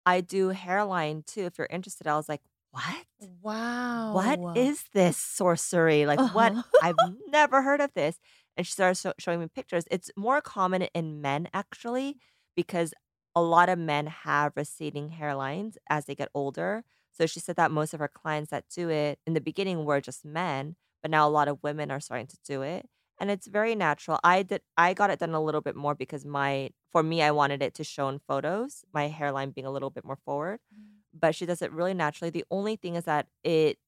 I 0.06 0.20
do 0.22 0.50
hairline 0.50 1.24
too. 1.24 1.42
If 1.42 1.58
you're 1.58 1.68
interested." 1.70 2.06
I 2.08 2.16
was 2.16 2.28
like, 2.30 2.42
"What? 2.72 3.06
Wow. 3.20 4.10
What 4.10 4.40
is 4.54 4.84
this 4.92 5.16
sorcery? 5.16 6.06
Like 6.06 6.22
what? 6.26 6.54
Uh-huh. 6.54 6.62
I've 6.80 6.98
never 7.28 7.62
heard 7.62 7.80
of 7.80 7.92
this." 7.94 8.18
And 8.56 8.66
she 8.66 8.72
started 8.72 8.96
sho- 8.98 9.14
showing 9.18 9.40
me 9.40 9.48
pictures. 9.48 9.84
It's 9.90 10.10
more 10.16 10.40
common 10.40 10.82
in 10.94 11.20
men 11.20 11.48
actually 11.54 12.18
because 12.56 12.92
a 13.34 13.42
lot 13.42 13.68
of 13.68 13.78
men 13.78 14.06
have 14.08 14.52
receding 14.56 15.10
hairlines 15.10 15.76
as 15.88 16.06
they 16.06 16.14
get 16.14 16.30
older. 16.34 16.84
So 17.12 17.26
she 17.26 17.40
said 17.40 17.56
that 17.56 17.70
most 17.70 17.94
of 17.94 18.00
her 18.00 18.08
clients 18.08 18.50
that 18.50 18.68
do 18.68 18.88
it 18.90 19.20
in 19.26 19.34
the 19.34 19.40
beginning 19.40 19.84
were 19.84 20.00
just 20.00 20.24
men, 20.24 20.76
but 21.02 21.10
now 21.10 21.28
a 21.28 21.30
lot 21.30 21.48
of 21.48 21.62
women 21.62 21.90
are 21.90 22.00
starting 22.00 22.26
to 22.28 22.38
do 22.44 22.62
it. 22.62 22.88
And 23.20 23.30
it's 23.30 23.46
very 23.46 23.74
natural. 23.74 24.18
I 24.24 24.42
did 24.42 24.62
I 24.76 24.94
got 24.94 25.10
it 25.10 25.18
done 25.18 25.34
a 25.34 25.42
little 25.42 25.60
bit 25.60 25.76
more 25.76 25.94
because 25.94 26.24
my 26.24 26.70
for 26.90 27.02
me 27.02 27.22
I 27.22 27.30
wanted 27.30 27.62
it 27.62 27.74
to 27.74 27.84
show 27.84 28.08
in 28.08 28.18
photos, 28.18 28.84
my 28.94 29.08
hairline 29.08 29.50
being 29.50 29.66
a 29.66 29.70
little 29.70 29.90
bit 29.90 30.04
more 30.04 30.16
forward. 30.24 30.60
Mm. 30.74 31.00
But 31.12 31.34
she 31.34 31.44
does 31.46 31.60
it 31.60 31.72
really 31.72 31.94
naturally. 31.94 32.30
The 32.30 32.46
only 32.50 32.76
thing 32.76 32.94
is 32.96 33.04
that 33.04 33.26
it 33.44 33.78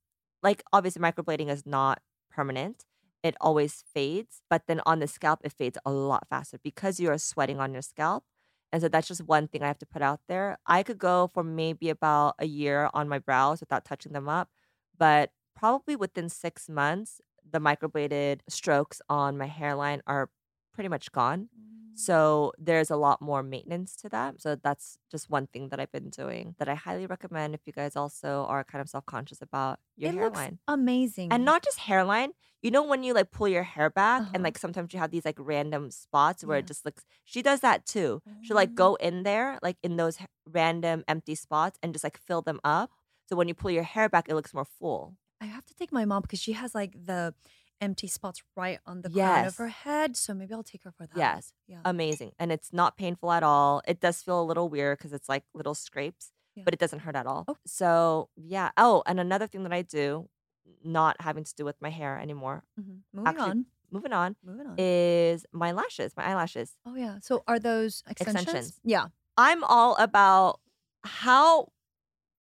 like 0.42 0.62
obviously 0.72 1.00
microblading 1.00 1.48
is 1.48 1.64
not 1.64 2.00
permanent. 2.30 2.84
It 3.22 3.36
always 3.40 3.84
fades, 3.94 4.42
but 4.50 4.64
then 4.66 4.82
on 4.84 4.98
the 4.98 5.06
scalp 5.06 5.40
it 5.44 5.52
fades 5.52 5.78
a 5.86 5.90
lot 5.90 6.26
faster 6.28 6.58
because 6.62 7.00
you 7.00 7.08
are 7.10 7.18
sweating 7.18 7.58
on 7.58 7.72
your 7.72 7.82
scalp. 7.82 8.24
And 8.72 8.82
so 8.82 8.88
that's 8.88 9.08
just 9.08 9.22
one 9.26 9.48
thing 9.48 9.62
I 9.62 9.66
have 9.66 9.78
to 9.78 9.86
put 9.86 10.02
out 10.02 10.20
there. 10.28 10.58
I 10.66 10.82
could 10.82 10.98
go 10.98 11.30
for 11.32 11.44
maybe 11.44 11.88
about 11.90 12.34
a 12.38 12.46
year 12.46 12.90
on 12.94 13.08
my 13.08 13.18
brows 13.18 13.60
without 13.60 13.84
touching 13.84 14.12
them 14.12 14.28
up, 14.28 14.48
but 14.98 15.30
probably 15.54 15.94
within 15.94 16.28
six 16.28 16.68
months, 16.68 17.20
the 17.51 17.59
microbladed 17.59 18.40
strokes 18.49 19.01
on 19.09 19.36
my 19.38 19.47
hairline 19.47 20.03
are 20.07 20.30
pretty 20.74 20.88
much 20.88 21.12
gone. 21.12 21.49
So 21.95 22.53
there's 22.59 22.90
a 22.90 22.97
lot 22.97 23.20
more 23.20 23.43
maintenance 23.43 23.95
to 23.97 24.09
that. 24.09 24.40
So 24.40 24.55
that's 24.57 24.97
just 25.11 25.28
one 25.28 25.47
thing 25.47 25.68
that 25.68 25.78
I've 25.78 25.93
been 25.93 26.09
doing 26.09 26.55
that 26.59 26.66
I 26.66 26.74
highly 26.74 27.05
recommend 27.07 27.55
if 27.55 27.61
you 27.66 27.72
guys 27.74 27.97
also 27.97 28.47
are 28.49 28.64
kind 28.64 28.80
of 28.80 28.88
self 28.88 29.05
conscious 29.05 29.43
about 29.43 29.78
your 29.97 30.11
it 30.11 30.14
hairline. 30.14 30.53
looks 30.53 30.62
amazing. 30.68 31.30
And 31.30 31.45
not 31.45 31.62
just 31.62 31.80
hairline. 31.80 32.30
You 32.62 32.70
know 32.70 32.82
when 32.82 33.03
you 33.03 33.12
like 33.12 33.30
pull 33.30 33.49
your 33.49 33.64
hair 33.64 33.90
back 33.90 34.22
Uh-huh. 34.22 34.30
and 34.34 34.43
like 34.43 34.57
sometimes 34.57 34.95
you 34.95 35.01
have 35.01 35.11
these 35.11 35.26
like 35.26 35.36
random 35.38 35.90
spots 35.90 36.43
where 36.45 36.57
Yeah. 36.57 36.61
it 36.61 36.66
just 36.68 36.86
looks. 36.86 37.05
She 37.24 37.43
does 37.43 37.61
that 37.61 37.84
too. 37.84 38.22
She'll 38.40 38.57
like 38.57 38.74
go 38.74 38.95
in 38.95 39.22
there 39.24 39.59
like 39.62 39.76
in 39.82 39.97
those 39.97 40.16
random 40.51 41.05
empty 41.09 41.34
spots 41.34 41.78
and 41.82 41.93
just 41.93 42.05
like 42.05 42.16
fill 42.16 42.40
them 42.40 42.59
up. 42.64 42.90
So 43.28 43.36
when 43.36 43.49
you 43.49 43.55
pull 43.55 43.70
your 43.70 43.82
hair 43.82 44.09
back, 44.09 44.28
it 44.30 44.34
looks 44.34 44.55
more 44.55 44.64
full. 44.64 45.14
To 45.72 45.78
take 45.78 45.92
my 45.92 46.04
mom 46.04 46.22
because 46.22 46.40
she 46.40 46.52
has 46.52 46.74
like 46.74 46.92
the 47.06 47.34
empty 47.80 48.06
spots 48.06 48.42
right 48.56 48.78
on 48.86 49.00
the 49.02 49.10
crown 49.10 49.46
of 49.46 49.56
her 49.56 49.68
head. 49.68 50.16
So 50.16 50.34
maybe 50.34 50.52
I'll 50.54 50.62
take 50.62 50.84
her 50.84 50.92
for 50.92 51.06
that. 51.06 51.16
Yes. 51.16 51.52
Yeah. 51.66 51.78
Amazing. 51.84 52.32
And 52.38 52.52
it's 52.52 52.72
not 52.72 52.96
painful 52.96 53.32
at 53.32 53.42
all. 53.42 53.82
It 53.88 53.98
does 54.00 54.22
feel 54.22 54.40
a 54.40 54.44
little 54.44 54.68
weird 54.68 54.98
because 54.98 55.12
it's 55.12 55.28
like 55.28 55.44
little 55.54 55.74
scrapes, 55.74 56.30
Yeah. 56.54 56.62
but 56.64 56.74
it 56.74 56.80
doesn't 56.80 57.00
hurt 57.00 57.16
at 57.16 57.26
all. 57.26 57.44
Oh. 57.48 57.56
So 57.66 58.28
yeah. 58.36 58.70
Oh, 58.76 59.02
and 59.06 59.18
another 59.18 59.46
thing 59.46 59.62
that 59.64 59.72
I 59.72 59.82
do, 59.82 60.28
not 60.84 61.16
having 61.20 61.44
to 61.44 61.54
do 61.54 61.64
with 61.64 61.76
my 61.80 61.90
hair 61.90 62.18
anymore, 62.20 62.64
Mhm. 62.78 63.00
Moving 63.12 63.28
actually- 63.28 63.50
on. 63.50 63.66
moving 63.90 64.12
on, 64.12 64.36
Moving 64.44 64.66
on. 64.66 64.74
is 64.78 65.44
my 65.52 65.72
lashes, 65.72 66.14
my 66.16 66.24
eyelashes. 66.24 66.76
oh 66.86 66.94
yeah. 66.94 67.18
So 67.20 67.42
are 67.48 67.58
those 67.58 68.02
extensions? 68.08 68.42
Extensions. 68.44 68.80
Yeah. 68.84 69.06
I'm 69.36 69.64
all 69.64 69.96
about 69.96 70.60
how 71.04 71.72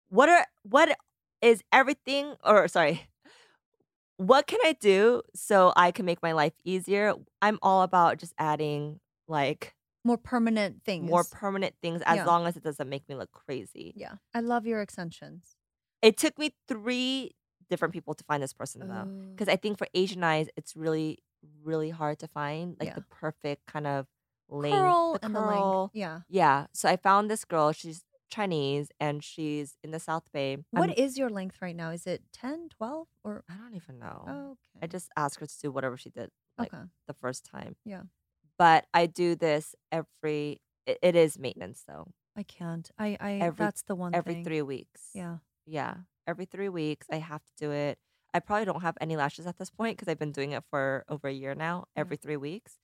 what 0.10 0.30
are 0.30 0.46
what 0.64 0.96
is 1.42 1.64
everything 1.72 2.36
or 2.44 2.68
sorry 2.68 3.08
what 4.28 4.48
can 4.48 4.60
I 4.64 4.74
do 4.74 5.22
so 5.36 5.74
I 5.76 5.92
can 5.92 6.06
make 6.06 6.22
my 6.22 6.32
life 6.34 6.54
easier? 6.64 7.14
I'm 7.42 7.60
all 7.62 7.82
about 7.84 8.18
just 8.18 8.34
adding 8.38 9.00
like 9.28 9.76
More 10.04 10.18
permanent 10.18 10.84
things. 10.84 11.10
more 11.10 11.24
permanent 11.24 11.76
things 11.82 12.02
as 12.06 12.18
Yeah. 12.18 12.26
long 12.26 12.46
as 12.48 12.58
it 12.58 12.64
doesn't 12.64 12.90
make 12.90 13.08
me 13.08 13.16
look 13.16 13.32
crazy. 13.32 13.94
yeah. 13.96 14.16
I 14.34 14.40
love 14.42 14.66
your 14.66 14.82
extensions. 14.82 15.56
It 16.02 16.18
took 16.18 16.38
me 16.38 16.54
3 16.68 17.32
different 17.70 17.94
people 17.94 18.14
to 18.14 18.24
find 18.26 18.44
this 18.44 18.54
person 18.54 18.88
though 18.88 19.06
Oh. 19.08 19.32
because 19.32 19.48
I 19.48 19.56
think 19.56 19.78
for 19.78 19.88
Asian 19.94 20.24
eyes 20.24 20.48
it's 20.58 20.76
really 20.76 21.20
really 21.64 21.90
hard 21.90 22.20
to 22.20 22.28
find 22.28 22.78
like 22.80 22.90
Yeah. 22.90 22.96
the 22.96 23.02
perfect 23.10 23.66
kind 23.66 23.88
of 23.88 24.08
length, 24.50 24.76
curl 24.78 25.14
the 25.14 25.26
and 25.26 25.36
curl. 25.36 25.90
the. 25.94 26.00
Yeah. 26.00 26.20
Yeah. 26.30 26.68
So 26.74 26.88
I 26.90 26.96
found 26.98 27.30
this 27.32 27.44
girl. 27.46 27.72
She's 27.72 28.04
Chinese 28.34 28.90
and 29.00 29.24
she's 29.24 29.78
in 29.84 29.92
the 29.92 30.00
South 30.00 30.32
Bay. 30.32 30.58
What 30.72 30.90
I'm- 30.90 30.98
is 30.98 31.18
your 31.18 31.30
length 31.30 31.62
right 31.62 31.76
now? 31.76 31.92
Is 31.92 32.08
it 32.08 32.24
10, 32.34 32.70
12 32.70 33.08
or 33.24 33.44
I 33.48 33.54
don't 33.56 33.76
even 33.76 34.00
know. 34.00 34.24
oh, 34.28 34.52
okay. 34.52 34.84
I 34.84 34.88
just 34.88 35.10
asked 35.16 35.40
her 35.40 35.46
to 35.46 35.60
do 35.62 35.72
whatever 35.72 35.98
she 35.98 36.10
did 36.10 36.32
like 36.58 36.74
okay. 36.74 36.84
the 37.08 37.14
first 37.14 37.46
time. 37.46 37.76
Yeah. 37.86 38.04
But 38.58 38.86
I 38.94 39.06
do 39.06 39.36
this 39.36 39.76
every 39.92 40.62
it, 40.86 40.98
it 41.02 41.16
is 41.16 41.38
maintenance 41.38 41.84
though. 41.88 42.08
I 42.36 42.44
can't. 42.44 42.90
I 42.98 43.18
I 43.20 43.32
Every- 43.34 43.64
that's 43.66 43.84
the 43.84 43.96
one 43.96 44.16
Every 44.16 44.34
thing. 44.36 44.44
3 44.44 44.62
weeks. 44.64 45.10
Yeah. 45.14 45.38
Yeah. 45.66 45.98
Every 46.26 46.46
3 46.46 46.70
weeks 46.70 47.08
I 47.12 47.18
have 47.18 47.44
to 47.46 47.52
do 47.58 47.72
it. 47.72 48.00
I 48.34 48.40
probably 48.40 48.66
don't 48.66 48.82
have 48.82 48.98
any 49.00 49.16
lashes 49.16 49.46
at 49.46 49.58
this 49.60 49.70
point 49.70 49.96
because 49.98 50.08
I've 50.12 50.18
been 50.20 50.32
doing 50.32 50.52
it 50.54 50.64
for 50.72 51.06
over 51.08 51.28
a 51.28 51.32
year 51.32 51.54
now, 51.54 51.86
Yeah. 51.96 52.02
every 52.02 52.18
3 52.18 52.38
weeks. 52.38 52.80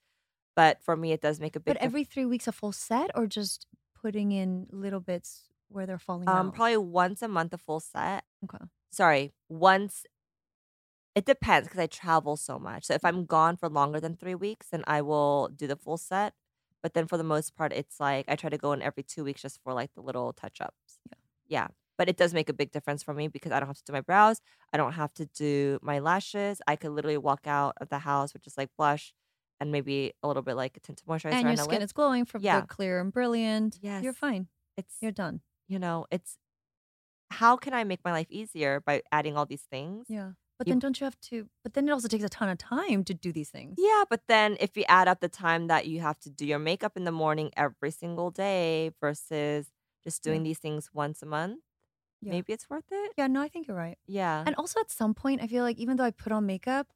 But 0.56 0.82
for 0.84 0.96
me 0.96 1.12
it 1.12 1.22
does 1.22 1.40
make 1.40 1.56
a 1.56 1.60
big 1.60 1.74
But 1.74 1.82
every 1.82 2.04
3 2.04 2.26
weeks 2.26 2.48
a 2.48 2.52
full 2.52 2.72
set 2.72 3.10
or 3.16 3.26
just 3.26 3.66
putting 4.02 4.32
in 4.32 4.68
little 4.72 5.00
bits 5.00 5.44
where 5.70 5.86
they're 5.86 6.00
falling 6.00 6.28
um 6.28 6.48
out? 6.48 6.54
probably 6.56 6.78
once 6.78 7.22
a 7.22 7.28
month 7.28 7.54
a 7.54 7.58
full 7.58 7.80
set. 7.80 8.24
Okay. 8.44 8.64
sorry, 8.92 9.32
once 9.50 10.06
it 11.16 11.26
depends 11.26 11.68
because 11.68 11.80
I 11.80 11.88
travel 11.88 12.38
so 12.38 12.60
much. 12.60 12.86
So 12.86 12.94
if 12.94 13.04
I'm 13.04 13.26
gone 13.26 13.58
for 13.58 13.68
longer 13.70 14.00
than 14.00 14.16
three 14.16 14.36
weeks, 14.36 14.68
then 14.72 14.84
I 14.88 15.02
will 15.02 15.50
do 15.50 15.68
the 15.68 15.76
full 15.76 15.98
set. 15.98 16.34
But 16.82 16.94
then 16.94 17.08
for 17.08 17.18
the 17.18 17.24
most 17.24 17.56
part, 17.56 17.74
it's 17.74 18.00
like 18.00 18.26
I 18.30 18.36
try 18.36 18.50
to 18.50 18.58
go 18.58 18.72
in 18.72 18.82
every 18.82 19.04
two 19.04 19.24
weeks 19.24 19.42
just 19.42 19.60
for 19.64 19.74
like 19.74 19.94
the 19.96 20.02
little 20.02 20.32
touch 20.34 20.62
ups. 20.62 21.00
Yeah. 21.10 21.18
Yeah. 21.48 21.68
But 21.98 22.08
it 22.08 22.16
does 22.16 22.34
make 22.34 22.48
a 22.48 22.54
big 22.54 22.72
difference 22.72 23.04
for 23.04 23.14
me 23.14 23.28
because 23.28 23.52
I 23.52 23.60
don't 23.60 23.68
have 23.68 23.78
to 23.78 23.84
do 23.84 23.92
my 23.92 24.02
brows. 24.02 24.40
I 24.72 24.78
don't 24.78 24.94
have 24.94 25.14
to 25.16 25.26
do 25.26 25.80
my 25.82 26.00
lashes. 26.00 26.62
I 26.66 26.78
could 26.78 26.92
literally 26.92 27.18
walk 27.18 27.48
out 27.48 27.74
of 27.82 27.90
the 27.90 28.00
house 28.00 28.32
with 28.32 28.44
just 28.44 28.58
like 28.58 28.70
blush 28.78 29.14
and 29.60 29.72
maybe 29.72 30.14
a 30.24 30.28
little 30.28 30.44
bit 30.44 30.56
like 30.56 30.78
a 30.78 30.80
tinted 30.80 31.06
moisturizer 31.08 31.34
And 31.34 31.42
your 31.42 31.50
and 31.52 31.60
skin 31.60 31.72
lip. 31.74 31.82
is 31.84 31.92
glowing 31.94 32.26
from 32.26 32.42
Yeah. 32.44 32.62
clear 32.62 33.00
and 33.02 33.12
brilliant. 33.12 33.80
You're 33.82 34.14
fine. 34.14 34.48
It's 34.78 34.96
You're 35.02 35.12
done. 35.12 35.42
you 35.68 35.80
know, 35.80 36.06
it's 36.12 36.38
how 37.32 37.58
can 37.58 37.74
I 37.74 37.84
make 37.84 38.04
my 38.04 38.12
life 38.12 38.28
easier 38.30 38.80
by 38.80 39.02
adding 39.12 39.38
all 39.38 39.46
these 39.46 39.64
things? 39.64 40.08
Yeah. 40.10 40.32
But 40.58 40.68
You- 40.68 40.74
then 40.74 40.80
don't 40.80 41.00
you 41.00 41.06
have 41.06 41.20
to 41.22 41.50
but 41.64 41.74
then 41.74 41.88
it 41.88 41.92
also 41.92 42.08
takes 42.08 42.24
a 42.24 42.30
ton 42.30 42.50
of 42.50 42.58
time 42.58 43.04
to 43.06 43.14
do 43.14 43.32
these 43.32 43.50
things. 43.50 43.76
Yeah, 43.78 44.04
but 44.10 44.24
then 44.28 44.58
if 44.60 44.76
you 44.76 44.84
add 44.88 45.08
up 45.08 45.20
the 45.22 45.30
time 45.30 45.68
that 45.68 45.88
you 45.88 46.00
have 46.02 46.20
to 46.22 46.30
do 46.30 46.46
your 46.46 46.60
makeup 46.60 46.98
in 46.98 47.04
the 47.06 47.12
morning 47.12 47.52
every 47.56 47.92
single 47.92 48.32
day 48.32 48.92
versus 49.00 49.72
just 50.04 50.26
Yeah. 50.26 50.32
doing 50.32 50.44
these 50.44 50.60
things 50.60 50.90
once 50.94 51.22
a 51.22 51.26
month, 51.26 51.62
Yeah. 52.22 52.32
maybe 52.32 52.52
it's 52.52 52.70
worth 52.70 52.92
it. 52.92 53.14
Yeah, 53.18 53.28
no, 53.28 53.42
I 53.42 53.48
think 53.48 53.68
you're 53.68 53.78
right. 53.78 53.98
Yeah. 54.08 54.44
And 54.46 54.56
also 54.56 54.80
at 54.82 54.92
some 54.92 55.14
point, 55.14 55.42
I 55.42 55.48
feel 55.48 55.64
like 55.64 55.78
even 55.78 55.96
though 55.98 56.04
I 56.04 56.12
put 56.12 56.32
on 56.34 56.46
makeup, 56.46 56.88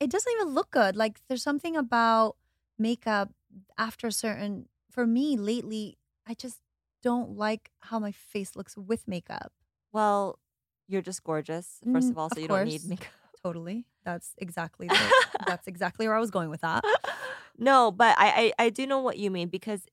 it 0.00 0.10
doesn't 0.10 0.32
even 0.40 0.54
look 0.54 0.70
good. 0.70 0.96
Like 0.96 1.20
there's 1.28 1.42
something 1.42 1.76
about 1.76 2.36
makeup 2.78 3.30
after 3.78 4.06
a 4.06 4.12
certain, 4.12 4.68
for 4.90 5.06
me 5.06 5.36
lately, 5.36 5.98
I 6.26 6.34
just 6.34 6.60
don't 7.02 7.36
like 7.36 7.70
how 7.80 7.98
my 7.98 8.12
face 8.12 8.56
looks 8.56 8.76
with 8.76 9.06
makeup. 9.08 9.52
well, 9.92 10.38
you're 10.88 11.02
just 11.02 11.22
gorgeous, 11.22 11.78
first 11.92 12.08
Mm, 12.08 12.10
of 12.10 12.18
all, 12.18 12.28
so 12.30 12.36
of 12.36 12.42
you 12.42 12.48
don't 12.48 12.64
need 12.64 12.80
course. 12.82 12.88
makeup. 12.90 13.12
Totally. 13.44 13.86
That's 14.04 14.34
exactly 14.38 14.88
the, 14.88 14.96
that's 15.46 15.66
exactly 15.72 16.06
where 16.08 16.16
I 16.16 16.20
was 16.20 16.30
going 16.32 16.50
with 16.50 16.62
that. 16.62 16.82
no, 17.58 17.92
but 17.92 18.16
I, 18.18 18.52
I 18.58 18.64
I 18.66 18.70
do 18.70 18.86
know 18.86 18.98
what 19.00 19.16
you 19.18 19.30
mean 19.30 19.48
because 19.48 19.86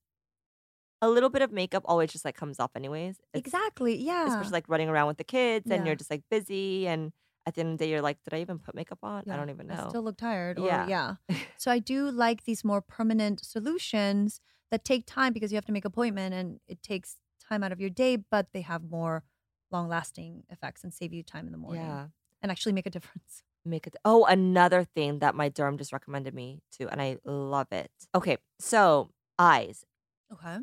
a 1.01 1.09
little 1.09 1.29
bit 1.29 1.41
of 1.43 1.51
makeup 1.51 1.83
always 1.85 2.11
just 2.11 2.25
like 2.25 2.35
comes 2.35 2.59
off 2.59 2.71
anyways. 2.75 3.15
It's- 3.33 3.35
Exactly. 3.35 3.95
Yeah. 4.01 4.27
Especially 4.27 4.51
like 4.53 4.67
running 4.67 4.89
around 4.89 5.07
with 5.07 5.17
the 5.17 5.23
kids 5.23 5.69
and 5.69 5.85
you're 5.85 5.95
just 5.95 6.09
like 6.09 6.23
busy 6.31 6.87
and 6.87 7.13
at 7.47 7.55
the 7.55 7.61
end 7.61 7.71
of 7.71 7.77
the 7.77 7.85
day 7.85 7.89
you're 7.89 8.01
like, 8.01 8.21
did 8.25 8.33
I 8.33 8.41
even 8.41 8.59
put 8.59 8.75
makeup 8.75 8.99
on? 9.01 9.23
I 9.31 9.37
don't 9.37 9.49
even 9.49 9.67
know. 9.67 9.85
I 9.85 9.89
still 9.89 10.03
look 10.03 10.17
tired. 10.17 10.59
Or, 10.59 10.67
Yeah. 10.67 10.87
yeah. 10.87 11.15
So 11.57 11.71
I 11.71 11.79
do 11.79 12.11
like 12.11 12.43
these 12.43 12.63
more 12.65 12.81
permanent 12.81 13.43
solutions 13.43 14.41
that 14.69 14.83
take 14.83 15.05
time 15.07 15.31
because 15.31 15.51
you 15.51 15.55
have 15.55 15.65
to 15.65 15.71
make 15.71 15.85
appointment 15.85 16.35
and 16.35 16.59
it 16.67 16.83
takes 16.83 17.15
time 17.49 17.63
out 17.63 17.71
of 17.71 17.79
your 17.79 17.89
day, 17.89 18.17
but 18.17 18.47
they 18.51 18.61
have 18.61 18.83
more 18.83 19.23
long 19.71 19.87
lasting 19.87 20.43
effects 20.49 20.83
and 20.83 20.93
save 20.93 21.13
you 21.13 21.23
time 21.23 21.45
in 21.45 21.53
the 21.53 21.57
morning 21.57 21.83
yeah. 21.83 22.07
and 22.41 22.51
actually 22.51 22.73
make 22.73 22.85
a 22.85 22.91
difference. 22.91 23.43
Make 23.65 23.85
it. 23.85 23.97
Oh, 24.05 24.23
another 24.23 24.85
thing 24.85 25.19
that 25.19 25.35
my 25.35 25.49
derm 25.49 25.77
just 25.77 25.91
recommended 25.91 26.33
me 26.33 26.61
to, 26.77 26.87
and 26.87 27.01
I 27.01 27.17
love 27.25 27.67
it. 27.73 27.91
Okay, 28.15 28.37
so 28.59 29.09
eyes. 29.37 29.83
Okay. 30.31 30.59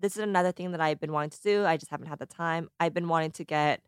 This 0.00 0.16
is 0.16 0.22
another 0.22 0.52
thing 0.52 0.70
that 0.70 0.80
I've 0.80 0.98
been 0.98 1.12
wanting 1.12 1.30
to 1.30 1.42
do. 1.42 1.66
I 1.66 1.76
just 1.76 1.90
haven't 1.90 2.06
had 2.06 2.18
the 2.18 2.24
time. 2.24 2.70
I've 2.80 2.94
been 2.94 3.08
wanting 3.08 3.32
to 3.32 3.44
get 3.44 3.82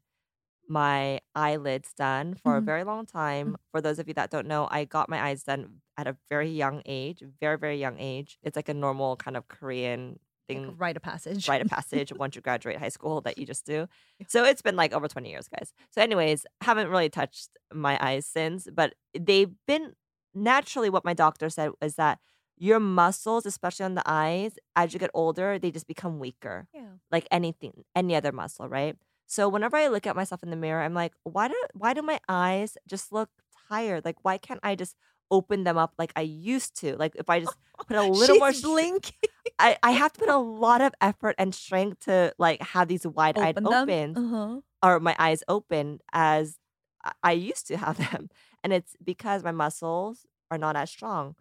my 0.68 1.20
eyelids 1.34 1.92
done 1.94 2.34
for 2.34 2.56
a 2.56 2.60
Mhm. 2.60 2.64
very 2.64 2.84
long 2.84 3.06
time. 3.06 3.56
For 3.72 3.80
those 3.80 3.98
of 3.98 4.08
you 4.08 4.14
that 4.14 4.30
don't 4.30 4.46
know, 4.46 4.68
I 4.70 4.84
got 4.84 5.08
my 5.08 5.20
eyes 5.28 5.42
done 5.44 5.80
at 5.96 6.06
a 6.06 6.16
very 6.28 6.50
young 6.50 6.82
age, 6.86 7.22
very 7.40 7.58
very 7.58 7.78
young 7.78 7.98
age. 7.98 8.38
It's 8.42 8.56
like 8.56 8.68
a 8.68 8.74
normal 8.74 9.16
kind 9.16 9.36
of 9.36 9.48
Korean 9.48 10.18
thing 10.48 10.64
Like 10.64 10.68
a 10.68 10.72
rite 10.72 10.96
of 10.96 11.02
passage. 11.02 11.48
rite 11.48 11.60
of 11.62 11.68
passage 11.70 12.12
once 12.12 12.34
you 12.36 12.42
graduate 12.42 12.78
high 12.78 12.88
school 12.90 13.20
that 13.22 13.38
you 13.38 13.46
just 13.46 13.66
do. 13.66 13.86
So 14.28 14.44
it's 14.44 14.62
been 14.62 14.76
like 14.76 14.92
over 14.92 15.08
20 15.08 15.30
years, 15.30 15.48
guys. 15.48 15.72
So, 15.90 16.02
anyways, 16.02 16.46
haven't 16.62 16.88
really 16.88 17.08
touched 17.10 17.50
my 17.72 17.98
eyes 18.04 18.26
since, 18.26 18.68
but 18.72 18.94
they've 19.18 19.52
been 19.66 19.94
naturally 20.34 20.90
what 20.90 21.04
my 21.04 21.14
doctor 21.14 21.48
said 21.50 21.72
is 21.80 21.96
that 21.96 22.18
your 22.56 22.80
muscles, 22.80 23.46
especially 23.46 23.84
on 23.84 23.94
the 23.94 24.02
eyes, 24.06 24.58
as 24.76 24.92
you 24.92 24.98
get 24.98 25.10
older, 25.14 25.58
they 25.58 25.70
just 25.70 25.86
become 25.86 26.18
weaker, 26.18 26.66
Yeah. 26.72 26.98
like 27.10 27.26
anything, 27.30 27.84
any 27.94 28.14
other 28.16 28.32
muscle, 28.32 28.68
right? 28.68 28.96
So 29.28 29.48
whenever 29.48 29.76
I 29.76 29.88
look 29.88 30.06
at 30.06 30.16
myself 30.16 30.42
in 30.42 30.50
the 30.50 30.56
mirror, 30.56 30.82
I'm 30.82 30.94
like, 30.94 31.12
why 31.24 31.48
do 31.48 31.54
why 31.74 31.92
do 31.94 32.02
my 32.02 32.20
eyes 32.28 32.78
just 32.88 33.12
look 33.12 33.30
tired? 33.68 34.04
Like, 34.04 34.16
why 34.24 34.38
can't 34.38 34.60
I 34.62 34.74
just 34.74 34.96
open 35.30 35.64
them 35.64 35.76
up 35.76 35.92
like 35.98 36.12
I 36.16 36.22
used 36.22 36.74
to? 36.80 36.96
Like, 36.96 37.14
if 37.16 37.28
I 37.28 37.40
just 37.40 37.56
put 37.86 37.96
a 37.96 38.02
little 38.04 38.36
more 38.38 38.52
blinking. 38.52 39.14
I, 39.58 39.76
I 39.82 39.90
have 39.92 40.12
to 40.14 40.20
put 40.20 40.28
a 40.28 40.38
lot 40.38 40.80
of 40.80 40.94
effort 41.00 41.34
and 41.38 41.54
strength 41.54 42.00
to 42.06 42.32
like 42.38 42.62
have 42.62 42.88
these 42.88 43.06
wide 43.06 43.38
eyed 43.38 43.58
Open. 43.64 44.16
Uh-huh. 44.16 44.60
or 44.82 45.00
my 45.00 45.16
eyes 45.18 45.42
open 45.48 46.00
as 46.12 46.58
I- 47.04 47.12
I 47.22 47.32
used 47.32 47.66
to 47.68 47.76
have 47.76 47.96
them. 48.12 48.30
And 48.62 48.72
it's 48.72 48.96
because 49.04 49.42
my 49.44 49.52
muscles 49.52 50.26
are 50.50 50.58
not 50.58 50.76
as 50.76 50.90
strong. 50.90 51.36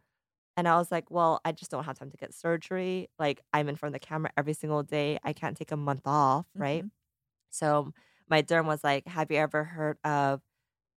And 0.57 0.67
I 0.67 0.77
was 0.77 0.91
like, 0.91 1.11
well, 1.11 1.41
I 1.45 1.51
just 1.53 1.71
don't 1.71 1.83
have 1.85 1.99
time 1.99 2.11
to 2.11 2.17
get 2.17 2.33
surgery. 2.33 3.09
Like 3.19 3.41
I'm 3.53 3.69
in 3.69 3.75
front 3.75 3.95
of 3.95 4.01
the 4.01 4.05
camera 4.07 4.31
every 4.38 4.53
single 4.53 4.83
day. 4.83 5.19
I 5.23 5.33
can't 5.33 5.57
take 5.57 5.71
a 5.71 5.77
month 5.77 6.03
off, 6.07 6.47
right? 6.55 6.85
So 7.57 7.91
my 8.29 8.41
derm 8.41 8.65
was 8.65 8.83
like, 8.83 9.07
have 9.07 9.31
you 9.31 9.37
ever 9.37 9.63
heard 9.63 9.97
of 10.03 10.41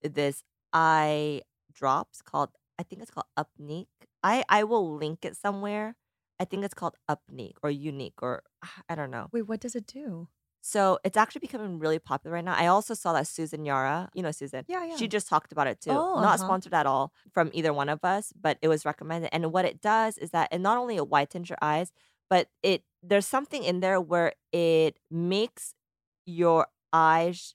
this 0.02 0.42
eye 0.72 1.42
drops 1.72 2.22
called 2.22 2.50
I 2.78 2.84
think 2.84 3.02
it's 3.02 3.10
called 3.10 3.26
Upneeq. 3.36 3.86
I 4.22 4.44
I 4.48 4.64
will 4.64 4.96
link 4.96 5.24
it 5.24 5.36
somewhere. 5.36 5.96
I 6.40 6.44
think 6.44 6.64
it's 6.64 6.74
called 6.74 6.94
Upneeq 7.10 7.54
or 7.62 7.70
Unique 7.70 8.22
or 8.22 8.42
I 8.88 8.94
don't 8.94 9.10
know. 9.10 9.28
Wait, 9.32 9.48
what 9.48 9.60
does 9.60 9.74
it 9.74 9.86
do? 9.86 10.28
So 10.60 10.98
it's 11.04 11.16
actually 11.16 11.40
becoming 11.40 11.78
really 11.78 11.98
popular 11.98 12.34
right 12.34 12.44
now. 12.44 12.54
I 12.54 12.66
also 12.66 12.94
saw 12.94 13.12
that 13.14 13.26
Susan 13.26 13.64
Yara, 13.64 14.10
you 14.14 14.22
know 14.22 14.30
Susan, 14.30 14.64
Yeah, 14.68 14.84
yeah. 14.84 14.96
she 14.96 15.08
just 15.08 15.28
talked 15.28 15.52
about 15.52 15.66
it 15.66 15.80
too. 15.80 15.90
Oh, 15.90 16.20
Not 16.20 16.34
uh-huh. 16.34 16.46
sponsored 16.46 16.74
at 16.74 16.86
all 16.86 17.12
from 17.32 17.50
either 17.52 17.72
one 17.72 17.88
of 17.88 18.04
us, 18.04 18.32
but 18.38 18.58
it 18.60 18.68
was 18.68 18.84
recommended. 18.84 19.30
And 19.32 19.52
what 19.52 19.64
it 19.64 19.80
does 19.80 20.18
is 20.18 20.30
that 20.30 20.48
it 20.52 20.60
not 20.60 20.76
only 20.78 20.96
it 20.96 21.04
whitens 21.04 21.48
your 21.48 21.58
eyes, 21.62 21.92
but 22.28 22.48
it 22.62 22.82
there's 23.02 23.26
something 23.26 23.64
in 23.64 23.80
there 23.80 24.00
where 24.00 24.32
it 24.52 24.98
makes 25.10 25.74
your 26.28 26.66
eyes 26.92 27.54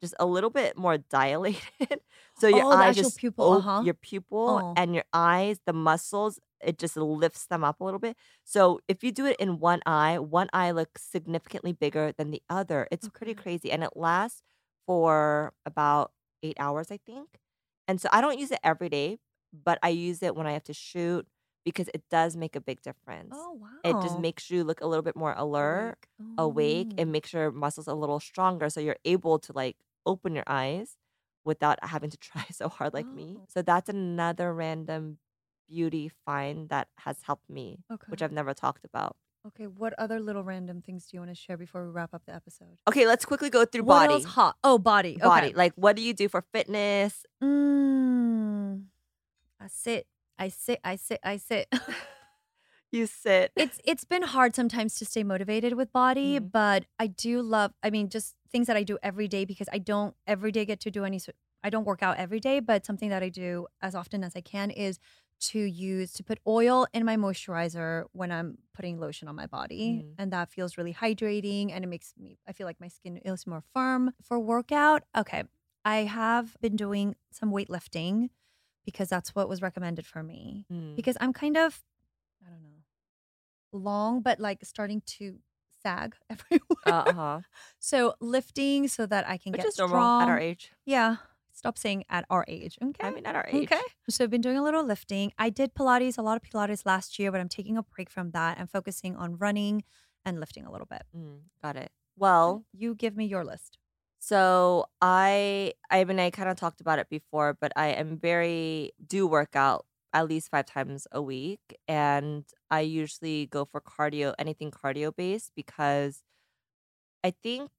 just 0.00 0.14
a 0.20 0.26
little 0.26 0.50
bit 0.50 0.76
more 0.76 0.98
dilated. 0.98 1.62
so 2.38 2.48
your 2.48 2.64
Oh, 2.64 2.92
just 2.92 3.18
pupil, 3.18 3.44
op- 3.54 3.58
uh-huh. 3.58 3.82
your 3.84 3.94
pupil 3.94 4.60
Oh. 4.62 4.74
and 4.76 4.94
your 4.94 5.04
eyes, 5.12 5.60
the 5.66 5.72
muscles, 5.72 6.38
it 6.64 6.78
just 6.78 6.96
lifts 6.96 7.46
them 7.46 7.64
up 7.64 7.80
a 7.80 7.84
little 7.84 8.00
bit. 8.00 8.16
So 8.44 8.80
if 8.88 9.02
you 9.04 9.12
do 9.12 9.26
it 9.26 9.36
in 9.38 9.58
one 9.58 9.80
eye, 9.86 10.18
one 10.18 10.48
eye 10.52 10.70
looks 10.70 11.02
significantly 11.02 11.72
bigger 11.72 12.12
than 12.16 12.30
the 12.30 12.42
other. 12.48 12.88
It's 12.92 13.08
pretty 13.08 13.34
crazy. 13.34 13.70
And 13.72 13.82
it 13.84 13.90
lasts 13.96 14.42
for 14.86 15.52
about 15.66 16.12
eight 16.42 16.56
hours, 16.60 16.90
I 16.90 16.98
think. 17.04 17.38
And 17.88 18.00
so 18.00 18.08
I 18.12 18.20
don't 18.20 18.38
use 18.38 18.50
it 18.50 18.60
every 18.62 18.88
day, 18.88 19.18
but 19.52 19.78
I 19.82 19.88
use 19.90 20.22
it 20.22 20.36
when 20.36 20.46
I 20.46 20.52
have 20.52 20.64
to 20.64 20.74
shoot 20.74 21.26
because 21.68 21.88
it 21.94 22.02
does 22.10 22.36
make 22.36 22.56
a 22.56 22.60
big 22.60 22.80
difference. 22.82 23.34
Oh 23.36 23.52
wow. 23.60 23.68
It 23.84 23.92
just 24.02 24.18
makes 24.18 24.50
you 24.50 24.64
look 24.64 24.80
a 24.80 24.86
little 24.86 25.02
bit 25.02 25.16
more 25.16 25.34
alert, 25.36 25.96
awake, 26.36 26.88
Oh. 26.92 26.94
and 26.98 27.12
makes 27.12 27.32
your 27.32 27.50
muscles 27.52 27.86
a 27.86 27.94
little 27.94 28.20
stronger 28.20 28.68
so 28.70 28.80
you're 28.80 28.96
able 29.04 29.38
to 29.40 29.52
like 29.52 29.76
open 30.06 30.34
your 30.34 30.44
eyes 30.46 30.96
without 31.44 31.78
having 31.82 32.10
to 32.10 32.16
try 32.16 32.44
so 32.52 32.68
hard 32.68 32.94
like 32.94 33.06
me. 33.06 33.36
Oh. 33.38 33.44
So 33.48 33.62
that's 33.62 33.88
another 33.88 34.52
random 34.54 35.18
beauty 35.68 36.10
find 36.24 36.68
that 36.70 36.88
has 36.98 37.18
helped 37.22 37.48
me, 37.50 37.80
okay. 37.92 38.06
which 38.08 38.22
I've 38.22 38.32
never 38.32 38.54
talked 38.54 38.84
about. 38.84 39.16
Okay, 39.46 39.66
what 39.66 39.94
other 39.98 40.18
little 40.20 40.42
random 40.42 40.82
things 40.82 41.06
do 41.06 41.16
you 41.16 41.20
want 41.20 41.30
to 41.30 41.34
share 41.34 41.56
before 41.56 41.84
we 41.84 41.90
wrap 41.90 42.12
up 42.12 42.22
the 42.26 42.34
episode? 42.34 42.76
Okay, 42.88 43.06
let's 43.06 43.24
quickly 43.24 43.48
go 43.50 43.64
through 43.64 43.84
what 43.84 44.00
body. 44.08 44.14
else 44.14 44.24
hot? 44.24 44.56
Oh, 44.64 44.78
body. 44.78 45.14
Okay. 45.16 45.24
Body. 45.24 45.52
Like 45.54 45.72
what 45.76 45.94
do 45.96 46.02
you 46.02 46.12
do 46.12 46.28
for 46.28 46.42
fitness? 46.52 47.24
Mm, 47.42 48.84
I 49.60 49.66
sit. 49.68 50.06
I 50.38 50.48
sit. 50.48 50.80
I 50.84 50.96
sit. 50.96 51.20
I 51.24 51.36
sit. 51.36 51.68
You 52.90 53.04
sit. 53.06 53.52
it's 53.54 53.78
it's 53.84 54.04
been 54.04 54.22
hard 54.22 54.56
sometimes 54.56 54.94
to 54.98 55.04
stay 55.04 55.22
motivated 55.22 55.74
with 55.74 55.92
body, 55.92 56.40
Mhm. 56.40 56.50
but 56.50 56.86
I 56.98 57.08
do 57.08 57.42
love. 57.42 57.74
I 57.82 57.90
mean, 57.90 58.08
just 58.08 58.34
things 58.50 58.66
that 58.66 58.78
I 58.78 58.82
do 58.82 58.96
every 59.02 59.28
day 59.28 59.44
because 59.44 59.68
I 59.70 59.76
don't 59.76 60.14
every 60.26 60.52
day 60.52 60.64
get 60.64 60.80
to 60.80 60.90
do 60.90 61.04
any. 61.04 61.20
I 61.62 61.68
don't 61.68 61.84
work 61.84 62.02
out 62.02 62.16
every 62.16 62.40
day, 62.40 62.60
but 62.60 62.86
something 62.86 63.10
that 63.10 63.22
I 63.22 63.28
do 63.28 63.66
as 63.82 63.94
often 63.94 64.24
as 64.24 64.34
I 64.34 64.40
can 64.40 64.70
is 64.70 64.98
to 65.50 65.58
use 65.58 66.14
to 66.14 66.24
put 66.24 66.38
oil 66.46 66.86
in 66.94 67.04
my 67.04 67.16
moisturizer 67.16 68.04
when 68.12 68.32
I'm 68.32 68.56
putting 68.72 68.98
lotion 68.98 69.28
on 69.28 69.36
my 69.36 69.46
body, 69.46 70.02
Mhm. 70.02 70.14
and 70.16 70.32
that 70.32 70.48
feels 70.50 70.78
really 70.78 70.94
hydrating 70.94 71.70
and 71.70 71.84
it 71.84 71.88
makes 71.88 72.14
me. 72.16 72.38
I 72.46 72.52
feel 72.54 72.66
like 72.66 72.80
my 72.80 72.88
skin 72.88 73.18
is 73.18 73.46
more 73.46 73.60
firm 73.74 74.14
for 74.22 74.40
workout. 74.40 75.02
Okay, 75.14 75.44
I 75.84 76.04
have 76.04 76.56
been 76.62 76.74
doing 76.74 77.16
some 77.30 77.50
weightlifting 77.52 78.30
because 78.88 79.08
that's 79.14 79.34
what 79.34 79.48
was 79.52 79.60
recommended 79.68 80.06
for 80.06 80.22
me 80.22 80.64
Mm. 80.72 80.96
because 80.96 81.16
I'm 81.20 81.32
kind 81.42 81.56
of, 81.64 81.82
I 82.46 82.48
don't 82.50 82.62
know, 82.62 82.80
long, 83.72 84.22
but 84.22 84.40
like 84.40 84.60
starting 84.64 85.02
to 85.18 85.24
sag 85.82 86.14
everywhere. 86.30 86.86
Uh 86.86 87.12
huh. 87.12 87.40
so 87.78 88.14
lifting 88.20 88.88
so 88.88 89.04
that 89.06 89.28
I 89.28 89.36
can 89.36 89.52
Which 89.52 89.60
get 89.60 89.68
is 89.68 89.74
strong. 89.74 90.22
at 90.22 90.28
our 90.28 90.38
age. 90.38 90.72
Yeah. 90.86 91.16
Stop 91.52 91.76
saying 91.76 92.04
at 92.08 92.24
our 92.30 92.44
age. 92.48 92.78
Okay. 92.82 93.06
I 93.06 93.10
mean, 93.10 93.26
at 93.26 93.34
our 93.34 93.46
age. 93.52 93.64
Okay. 93.70 93.82
So 94.08 94.22
I've 94.24 94.30
been 94.30 94.40
doing 94.40 94.56
a 94.56 94.62
little 94.62 94.84
lifting. 94.84 95.32
I 95.38 95.50
did 95.50 95.74
Pilates, 95.74 96.16
a 96.16 96.22
lot 96.22 96.36
of 96.40 96.42
Pilates 96.48 96.86
last 96.86 97.18
year, 97.18 97.32
but 97.32 97.40
I'm 97.40 97.48
taking 97.48 97.76
a 97.76 97.82
break 97.82 98.08
from 98.10 98.30
that 98.30 98.58
and 98.58 98.70
focusing 98.70 99.16
on 99.16 99.36
running 99.38 99.82
and 100.24 100.38
lifting 100.40 100.64
a 100.66 100.70
little 100.72 100.86
bit. 100.86 101.02
Mm, 101.16 101.40
got 101.62 101.74
it. 101.76 101.90
Well, 102.16 102.64
you 102.72 102.94
give 102.94 103.16
me 103.16 103.26
your 103.26 103.44
list. 103.44 103.76
So 104.18 104.86
I 105.00 105.74
I 105.90 106.04
mean 106.04 106.18
I 106.20 106.30
kind 106.30 106.48
of 106.48 106.56
talked 106.56 106.80
about 106.80 106.98
it 106.98 107.08
before, 107.08 107.54
but 107.60 107.72
I 107.76 107.88
am 107.88 108.18
very 108.18 108.92
do 109.06 109.26
work 109.26 109.54
out 109.56 109.86
at 110.12 110.28
least 110.28 110.50
five 110.50 110.66
times 110.66 111.06
a 111.12 111.22
week. 111.22 111.60
And 111.86 112.44
I 112.70 112.80
usually 112.80 113.46
go 113.46 113.64
for 113.64 113.80
cardio, 113.80 114.34
anything 114.38 114.70
cardio 114.70 115.14
based 115.14 115.52
because 115.54 116.22
I 117.24 117.30
think 117.42 117.70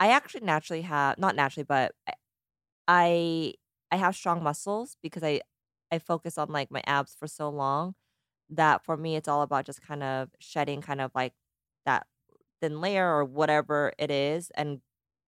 I 0.00 0.10
actually 0.10 0.42
naturally 0.42 0.82
have 0.82 1.18
not 1.18 1.36
naturally, 1.36 1.64
but 1.64 1.94
I 2.08 2.14
I 2.88 3.54
I 3.92 3.96
have 3.98 4.16
strong 4.16 4.42
muscles 4.42 4.96
because 5.02 5.22
I 5.24 5.42
I 5.92 5.98
focus 6.00 6.38
on 6.38 6.50
like 6.50 6.70
my 6.70 6.82
abs 6.86 7.14
for 7.14 7.28
so 7.28 7.48
long 7.50 7.96
that 8.50 8.84
for 8.84 8.96
me 8.98 9.16
it's 9.16 9.28
all 9.28 9.42
about 9.42 9.66
just 9.66 9.82
kind 9.82 10.02
of 10.04 10.30
shedding 10.40 10.82
kind 10.82 11.00
of 11.02 11.12
like 11.14 11.34
that 11.86 12.06
thin 12.62 12.80
layer 12.82 13.08
or 13.16 13.24
whatever 13.26 13.92
it 13.98 14.10
is 14.10 14.50
and 14.56 14.80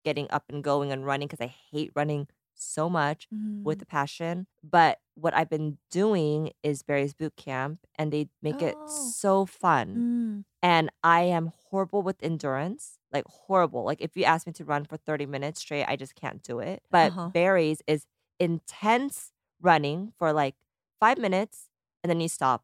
getting 0.06 0.28
up 0.30 0.43
and 0.49 0.64
going 0.64 0.91
and 0.93 1.06
running 1.06 1.28
because 1.28 1.41
I 1.43 1.53
hate 1.72 1.91
running 1.95 2.28
so 2.53 2.89
much 2.89 3.28
with 3.66 3.80
the 3.80 3.86
passion. 3.86 4.47
But 4.64 4.99
what 5.16 5.34
I've 5.34 5.49
been 5.49 5.78
doing 5.91 6.51
is 6.64 6.84
Barry's 6.84 7.14
boot 7.14 7.36
camp 7.36 7.80
and 7.97 8.14
they 8.14 8.30
make 8.41 8.62
it 8.62 8.76
Oh. 8.78 8.88
so 8.88 9.45
fun. 9.45 9.88
Mm. 9.97 10.45
And 10.64 10.89
I 11.03 11.22
am 11.24 11.51
horrible 11.70 12.01
with 12.01 12.16
endurance, 12.24 12.97
like 13.12 13.26
horrible. 13.28 13.84
Like 13.84 13.99
if 13.99 14.16
you 14.16 14.24
ask 14.24 14.47
me 14.47 14.53
to 14.53 14.64
run 14.64 14.86
for 14.86 14.95
30 14.95 15.26
minutes 15.26 15.60
straight, 15.60 15.84
I 15.86 15.97
just 15.97 16.16
can't 16.16 16.41
do 16.43 16.60
it. 16.60 16.82
But 16.89 17.12
Uh-huh. 17.12 17.30
Barry's 17.30 17.82
is 17.88 18.06
intense 18.39 19.32
running 19.62 20.14
for 20.18 20.32
like 20.32 20.56
five 20.99 21.18
minutes 21.18 21.70
and 22.03 22.10
then 22.10 22.22
you 22.22 22.30
stop. 22.30 22.64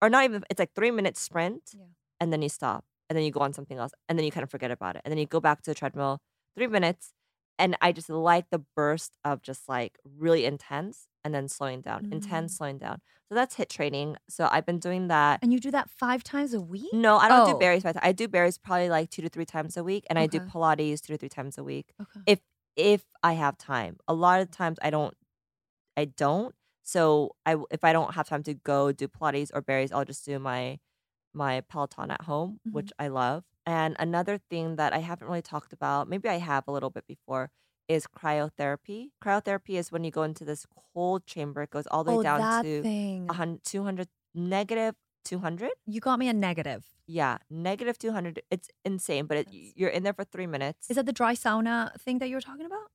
Or 0.00 0.08
not 0.08 0.24
even, 0.24 0.44
it's 0.50 0.58
like 0.58 0.72
three 0.74 0.90
minute 0.90 1.16
sprint 1.16 1.74
Yeah. 1.76 1.84
and 2.20 2.32
then 2.32 2.40
you 2.42 2.48
stop 2.48 2.84
and 3.10 3.16
then 3.16 3.24
you 3.24 3.30
go 3.30 3.40
on 3.40 3.52
something 3.52 3.78
else 3.78 3.92
and 4.08 4.18
then 4.18 4.24
you 4.24 4.30
kind 4.32 4.44
of 4.44 4.50
forget 4.50 4.70
about 4.70 4.96
it. 4.96 5.02
And 5.04 5.10
then 5.12 5.18
you 5.18 5.26
go 5.26 5.40
back 5.40 5.60
to 5.62 5.70
the 5.70 5.74
treadmill, 5.74 6.20
three 6.56 6.66
minutes. 6.66 7.12
And 7.58 7.74
I 7.80 7.92
just 7.92 8.10
like 8.10 8.50
the 8.50 8.58
burst 8.76 9.16
of 9.24 9.40
just 9.42 9.66
like 9.68 9.98
really 10.04 10.44
intense 10.44 11.08
and 11.24 11.34
then 11.34 11.48
slowing 11.48 11.80
down, 11.80 12.08
intense, 12.12 12.52
Mm. 12.52 12.56
slowing 12.58 12.78
down. 12.78 13.00
So 13.30 13.34
that's 13.34 13.56
HIIT 13.56 13.70
training. 13.70 14.16
So 14.28 14.46
I've 14.52 14.66
been 14.66 14.78
doing 14.78 15.08
that. 15.08 15.40
And 15.42 15.52
you 15.54 15.58
do 15.58 15.70
that 15.70 15.88
five 15.90 16.22
times 16.22 16.52
a 16.52 16.60
week? 16.60 16.92
No, 16.92 17.16
I 17.16 17.28
don't 17.28 17.48
Oh. 17.48 17.52
do 17.54 17.58
Barry's. 17.58 17.82
five 17.82 17.94
ti- 17.94 18.00
I 18.02 18.12
do 18.12 18.28
Barry's 18.28 18.58
probably 18.58 18.90
like 18.90 19.08
two 19.10 19.22
to 19.22 19.28
three 19.30 19.46
times 19.46 19.76
a 19.78 19.82
week, 19.82 20.04
and 20.10 20.18
I 20.18 20.26
do 20.26 20.38
Pilates 20.40 21.00
two 21.00 21.14
to 21.14 21.18
three 21.18 21.30
times 21.30 21.56
a 21.58 21.64
week 21.64 21.92
Okay. 22.00 22.20
if 22.26 22.40
if 22.76 23.04
I 23.22 23.32
have 23.32 23.56
time. 23.56 23.96
A 24.06 24.12
lot 24.12 24.40
of 24.42 24.50
times 24.50 24.78
I 24.82 24.90
don't. 24.90 25.16
I 25.96 26.04
don't. 26.04 26.54
So 26.82 27.34
I 27.46 27.56
if 27.70 27.82
I 27.84 27.92
don't 27.94 28.14
have 28.14 28.28
time 28.28 28.42
to 28.44 28.54
go 28.54 28.92
do 28.92 29.08
Pilates 29.08 29.50
or 29.54 29.62
Barry's, 29.62 29.92
I'll 29.92 30.04
just 30.04 30.26
do 30.26 30.38
my 30.38 30.78
my 31.32 31.62
Peloton 31.62 32.10
at 32.10 32.22
home, 32.22 32.60
Mhm. 32.68 32.72
which 32.72 32.92
I 32.98 33.08
love. 33.08 33.44
And 33.66 33.96
another 33.98 34.38
thing 34.38 34.76
that 34.76 34.92
I 34.92 34.98
haven't 34.98 35.26
really 35.26 35.42
talked 35.42 35.72
about, 35.72 36.08
maybe 36.08 36.28
I 36.28 36.38
have 36.38 36.64
a 36.68 36.72
little 36.72 36.90
bit 36.90 37.04
before, 37.06 37.50
is 37.88 38.06
cryotherapy. 38.06 39.10
Cryotherapy 39.22 39.74
is 39.76 39.90
when 39.90 40.04
you 40.04 40.10
go 40.10 40.22
into 40.22 40.44
this 40.44 40.66
cold 40.94 41.26
chamber. 41.26 41.62
It 41.62 41.70
goes 41.70 41.86
all 41.88 42.04
the 42.04 42.12
way 42.12 42.18
oh, 42.18 42.22
down 42.22 42.64
to 42.64 42.82
thing. 42.82 43.26
a 43.28 43.34
hun- 43.34 43.60
200 43.64 44.08
negative 44.34 44.94
200 45.24 45.70
You 45.86 46.00
got 46.00 46.18
me 46.18 46.28
a 46.28 46.32
negative. 46.32 46.84
yeah, 47.06 47.38
negative 47.50 47.98
200. 47.98 48.42
It's 48.50 48.70
insane, 48.84 49.26
but 49.26 49.38
it, 49.38 49.48
you're 49.50 49.90
in 49.90 50.04
there 50.04 50.12
for 50.12 50.24
three 50.24 50.46
minutes. 50.46 50.88
Is 50.88 50.96
that 50.96 51.06
the 51.06 51.12
dry 51.12 51.34
sauna 51.34 52.00
thing 52.00 52.18
that 52.18 52.28
you 52.28 52.36
were 52.36 52.40
talking 52.40 52.66
about? 52.66 52.90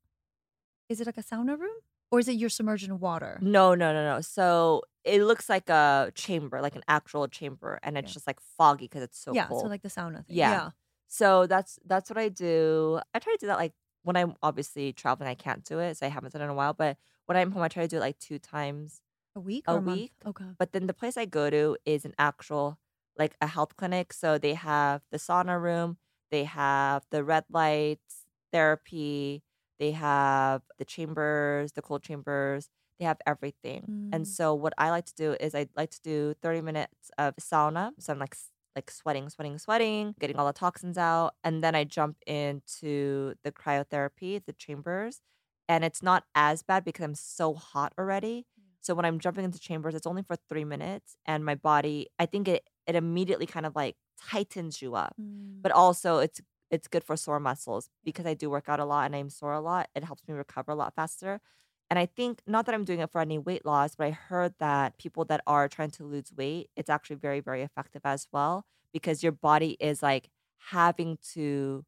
Is 0.88 1.02
it 1.02 1.06
like 1.06 1.18
a 1.18 1.24
sauna 1.24 1.60
room? 1.60 1.80
Or 2.12 2.20
is 2.20 2.28
it 2.28 2.34
you're 2.34 2.50
submerged 2.50 2.88
in 2.88 3.00
water? 3.00 3.40
No, 3.42 3.74
no, 3.74 3.94
no, 3.94 4.04
no. 4.16 4.22
So 4.22 4.84
it 5.04 5.24
looks 5.24 5.50
like 5.50 5.70
a 5.70 6.12
chamber, 6.16 6.62
like 6.62 6.76
an 6.76 6.84
actual 6.88 7.28
chamber, 7.28 7.80
and 7.84 7.98
it's 7.98 8.10
Yeah. 8.12 8.14
just 8.14 8.28
like 8.28 8.40
foggy 8.58 8.86
because 8.86 9.04
it's 9.04 9.18
so 9.18 9.34
yeah, 9.34 9.48
cold. 9.48 9.64
so 9.64 9.68
like 9.68 9.82
the 9.82 9.90
sauna 9.90 10.26
thing. 10.26 10.38
Yeah. 10.38 10.52
yeah. 10.52 10.70
So 11.08 11.48
that's 11.48 11.80
that's 11.86 12.10
what 12.10 12.18
I 12.18 12.30
do. 12.30 13.00
I 13.14 13.20
try 13.20 13.34
to 13.34 13.38
do 13.40 13.48
that 13.48 13.58
like 13.58 13.74
when 14.04 14.16
I'm 14.16 14.36
obviously 14.42 14.94
traveling, 14.94 15.30
I 15.30 15.36
can't 15.36 15.64
do 15.64 15.80
it, 15.80 15.98
so 15.98 16.06
I 16.06 16.10
haven't 16.10 16.34
done 16.34 16.42
it 16.42 16.46
in 16.46 16.52
a 16.52 16.56
while. 16.56 16.74
But 16.74 16.98
when 17.26 17.38
I'm 17.38 17.52
home, 17.52 17.62
I 17.64 17.68
try 17.68 17.84
to 17.84 17.88
do 17.88 17.98
it 17.98 18.02
like 18.02 18.20
two 18.20 18.40
times. 18.40 19.02
A 19.36 19.40
week 19.40 19.64
A 19.68 19.74
or 19.74 19.78
a 19.78 19.82
month? 19.82 19.96
week. 19.98 20.12
Okay. 20.26 20.46
But 20.60 20.74
then 20.74 20.88
the 20.88 20.94
place 20.94 21.16
I 21.18 21.26
go 21.26 21.50
to 21.50 21.78
is 21.86 22.04
an 22.06 22.14
actual 22.20 22.78
like 23.18 23.36
a 23.42 23.48
health 23.48 23.76
clinic. 23.78 24.14
So 24.14 24.38
they 24.38 24.54
have 24.56 25.02
the 25.12 25.18
sauna 25.18 25.62
room, 25.62 25.98
they 26.32 26.44
have 26.46 27.06
the 27.12 27.24
red 27.24 27.46
lights 27.50 28.26
therapy, 28.52 29.44
they 29.82 29.92
have 29.92 30.62
the 30.78 30.86
chambers, 30.86 31.72
the 31.72 31.82
cold 31.82 32.04
chambers, 32.04 32.70
they 33.00 33.06
have 33.06 33.18
everything. 33.26 33.82
Mm. 33.90 34.16
And 34.16 34.28
so 34.28 34.54
what 34.54 34.74
I 34.78 34.92
like 34.92 35.06
to 35.08 35.16
do 35.16 35.36
is 35.40 35.56
I 35.56 35.66
like 35.76 35.90
to 35.90 36.02
do 36.04 36.36
30 36.44 36.62
minutes 36.62 37.10
of 37.18 37.36
sauna. 37.38 37.90
So 37.98 38.14
I'm 38.14 38.20
like 38.20 38.36
like 38.76 38.92
sweating, 38.92 39.28
sweating, 39.28 39.58
sweating, 39.58 40.16
getting 40.20 40.38
all 40.38 40.46
the 40.46 40.54
toxins 40.54 40.98
out, 40.98 41.34
and 41.44 41.62
then 41.62 41.76
I 41.76 41.84
jump 41.84 42.16
into 42.26 43.34
the 43.44 43.52
cryotherapy, 43.52 44.46
the 44.46 44.54
chambers, 44.54 45.20
and 45.68 45.84
it's 45.84 46.02
not 46.02 46.24
as 46.36 46.64
bad 46.64 46.86
because 46.86 47.04
I'm 47.04 47.16
so 47.16 47.54
hot 47.54 47.92
already. 48.00 48.46
So 48.80 48.96
when 48.96 49.04
I'm 49.04 49.20
jumping 49.20 49.44
into 49.44 49.60
chambers, 49.60 49.94
it's 49.94 50.08
only 50.08 50.24
for 50.24 50.38
three 50.48 50.64
minutes, 50.64 51.18
and 51.26 51.44
my 51.44 51.56
body, 51.56 52.08
I 52.18 52.28
think 52.28 52.48
it 52.48 52.64
it 52.88 52.96
immediately 52.96 53.46
kind 53.46 53.66
of 53.66 53.76
like 53.76 53.96
tightens 54.30 54.82
you 54.82 54.96
up. 54.96 55.16
Mm. 55.20 55.62
But 55.62 55.72
also, 55.72 56.20
it's 56.20 56.40
it's 56.72 56.88
good 56.88 57.04
for 57.04 57.18
sore 57.18 57.40
muscles 57.40 57.90
because 58.04 58.26
I 58.26 58.34
do 58.34 58.50
work 58.50 58.70
out 58.70 58.80
a 58.80 58.86
lot 58.86 59.06
and 59.06 59.16
I'm 59.16 59.30
sore 59.30 59.54
a 59.54 59.62
lot. 59.62 59.90
It 59.96 60.04
helps 60.06 60.28
me 60.28 60.34
recover 60.36 60.72
a 60.72 60.76
lot 60.76 60.96
faster. 60.96 61.42
And 61.90 62.00
I 62.00 62.06
think 62.06 62.42
not 62.48 62.66
that 62.68 62.76
I'm 62.76 62.86
doing 62.86 63.00
it 63.02 63.12
for 63.12 63.20
any 63.22 63.38
weight 63.38 63.66
loss, 63.66 63.96
but 63.96 64.08
I 64.08 64.12
heard 64.12 64.56
that 64.60 64.98
people 64.98 65.26
that 65.26 65.42
are 65.48 65.68
trying 65.68 65.92
to 65.92 66.06
lose 66.06 66.32
weight, 66.34 66.70
it's 66.78 66.90
actually 66.90 67.18
very 67.18 67.42
very 67.42 67.62
effective 67.64 68.02
as 68.06 68.28
well 68.32 68.66
because 68.94 69.24
your 69.24 69.34
body 69.34 69.78
is 69.80 70.02
like 70.04 70.30
having 70.58 71.18
to 71.34 71.86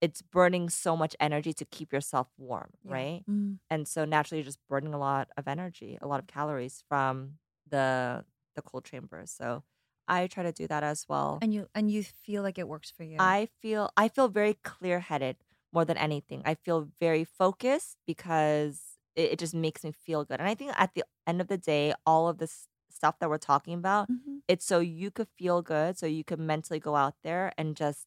it's 0.00 0.22
burning 0.22 0.68
so 0.68 0.96
much 0.96 1.16
energy 1.20 1.52
to 1.52 1.64
keep 1.64 1.92
yourself 1.92 2.28
warm, 2.38 2.70
Yeah. 2.82 3.04
right? 3.04 3.24
Mm. 3.28 3.58
and 3.70 3.86
so 3.86 4.04
naturally 4.04 4.38
you're 4.40 4.44
just 4.46 4.66
burning 4.68 4.94
a 4.94 4.98
lot 4.98 5.28
of 5.36 5.46
energy 5.48 5.98
a 6.00 6.06
lot 6.08 6.20
of 6.20 6.26
calories 6.26 6.82
from 6.88 7.38
the 7.66 8.24
the 8.56 8.62
cold 8.62 8.84
chambers 8.84 9.30
so 9.30 9.62
i 10.08 10.26
try 10.26 10.42
to 10.42 10.52
do 10.52 10.66
that 10.66 10.82
as 10.82 11.06
well 11.08 11.38
And 11.42 11.54
you 11.54 11.68
and 11.74 11.90
you 11.90 12.02
feel 12.02 12.42
like 12.42 12.58
it 12.58 12.68
works 12.68 12.90
for 12.90 13.04
you. 13.04 13.18
i 13.18 13.48
feel 13.60 13.90
i 13.96 14.08
feel 14.08 14.28
very 14.28 14.54
clear 14.54 15.00
headed 15.00 15.36
more 15.72 15.84
than 15.84 15.96
anything 15.98 16.42
i 16.44 16.54
feel 16.54 16.88
very 17.00 17.24
focused 17.24 17.96
because 18.06 18.98
it, 19.16 19.32
it 19.32 19.38
just 19.38 19.54
makes 19.54 19.84
me 19.84 19.92
feel 19.92 20.24
good 20.24 20.40
and 20.40 20.48
i 20.48 20.54
think 20.54 20.72
at 20.76 20.94
the 20.94 21.04
end 21.26 21.40
of 21.40 21.48
the 21.48 21.58
day 21.58 21.94
all 22.06 22.28
of 22.28 22.38
this 22.38 22.68
stuff 22.90 23.18
that 23.18 23.28
we're 23.28 23.38
talking 23.38 23.74
about 23.74 24.08
Mhm. 24.10 24.40
it's 24.48 24.64
so 24.64 24.80
you 24.80 25.10
could 25.10 25.28
feel 25.28 25.62
good 25.62 25.98
so 25.98 26.06
you 26.06 26.24
could 26.24 26.40
mentally 26.40 26.80
go 26.80 26.96
out 26.96 27.14
there 27.22 27.52
and 27.58 27.76
just 27.76 28.06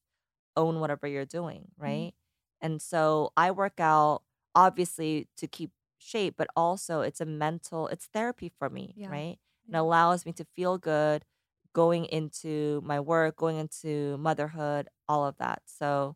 own 0.56 0.80
whatever 0.80 1.08
you're 1.08 1.26
doing 1.26 1.72
Mm-hmm. 1.80 1.84
right 1.84 2.14
and 2.62 2.82
so 2.82 3.32
i 3.38 3.52
work 3.52 3.80
out 3.80 4.24
obviously 4.56 5.28
to 5.38 5.48
keep 5.48 5.72
shape 5.98 6.36
but 6.38 6.48
also 6.56 7.02
it's 7.02 7.22
a 7.22 7.26
mental 7.26 7.88
it's 7.88 8.08
therapy 8.08 8.50
for 8.50 8.70
me 8.70 8.96
Yeah. 8.96 9.10
right 9.10 9.40
it 9.72 9.76
Yeah. 9.76 9.80
allows 9.80 10.26
me 10.26 10.34
to 10.34 10.46
feel 10.46 10.78
good 10.78 11.24
going 11.74 12.06
into 12.06 12.82
my 12.84 13.00
work 13.00 13.36
going 13.36 13.58
into 13.58 14.18
motherhood 14.18 14.88
all 15.08 15.26
of 15.26 15.38
that 15.38 15.62
so 15.66 16.16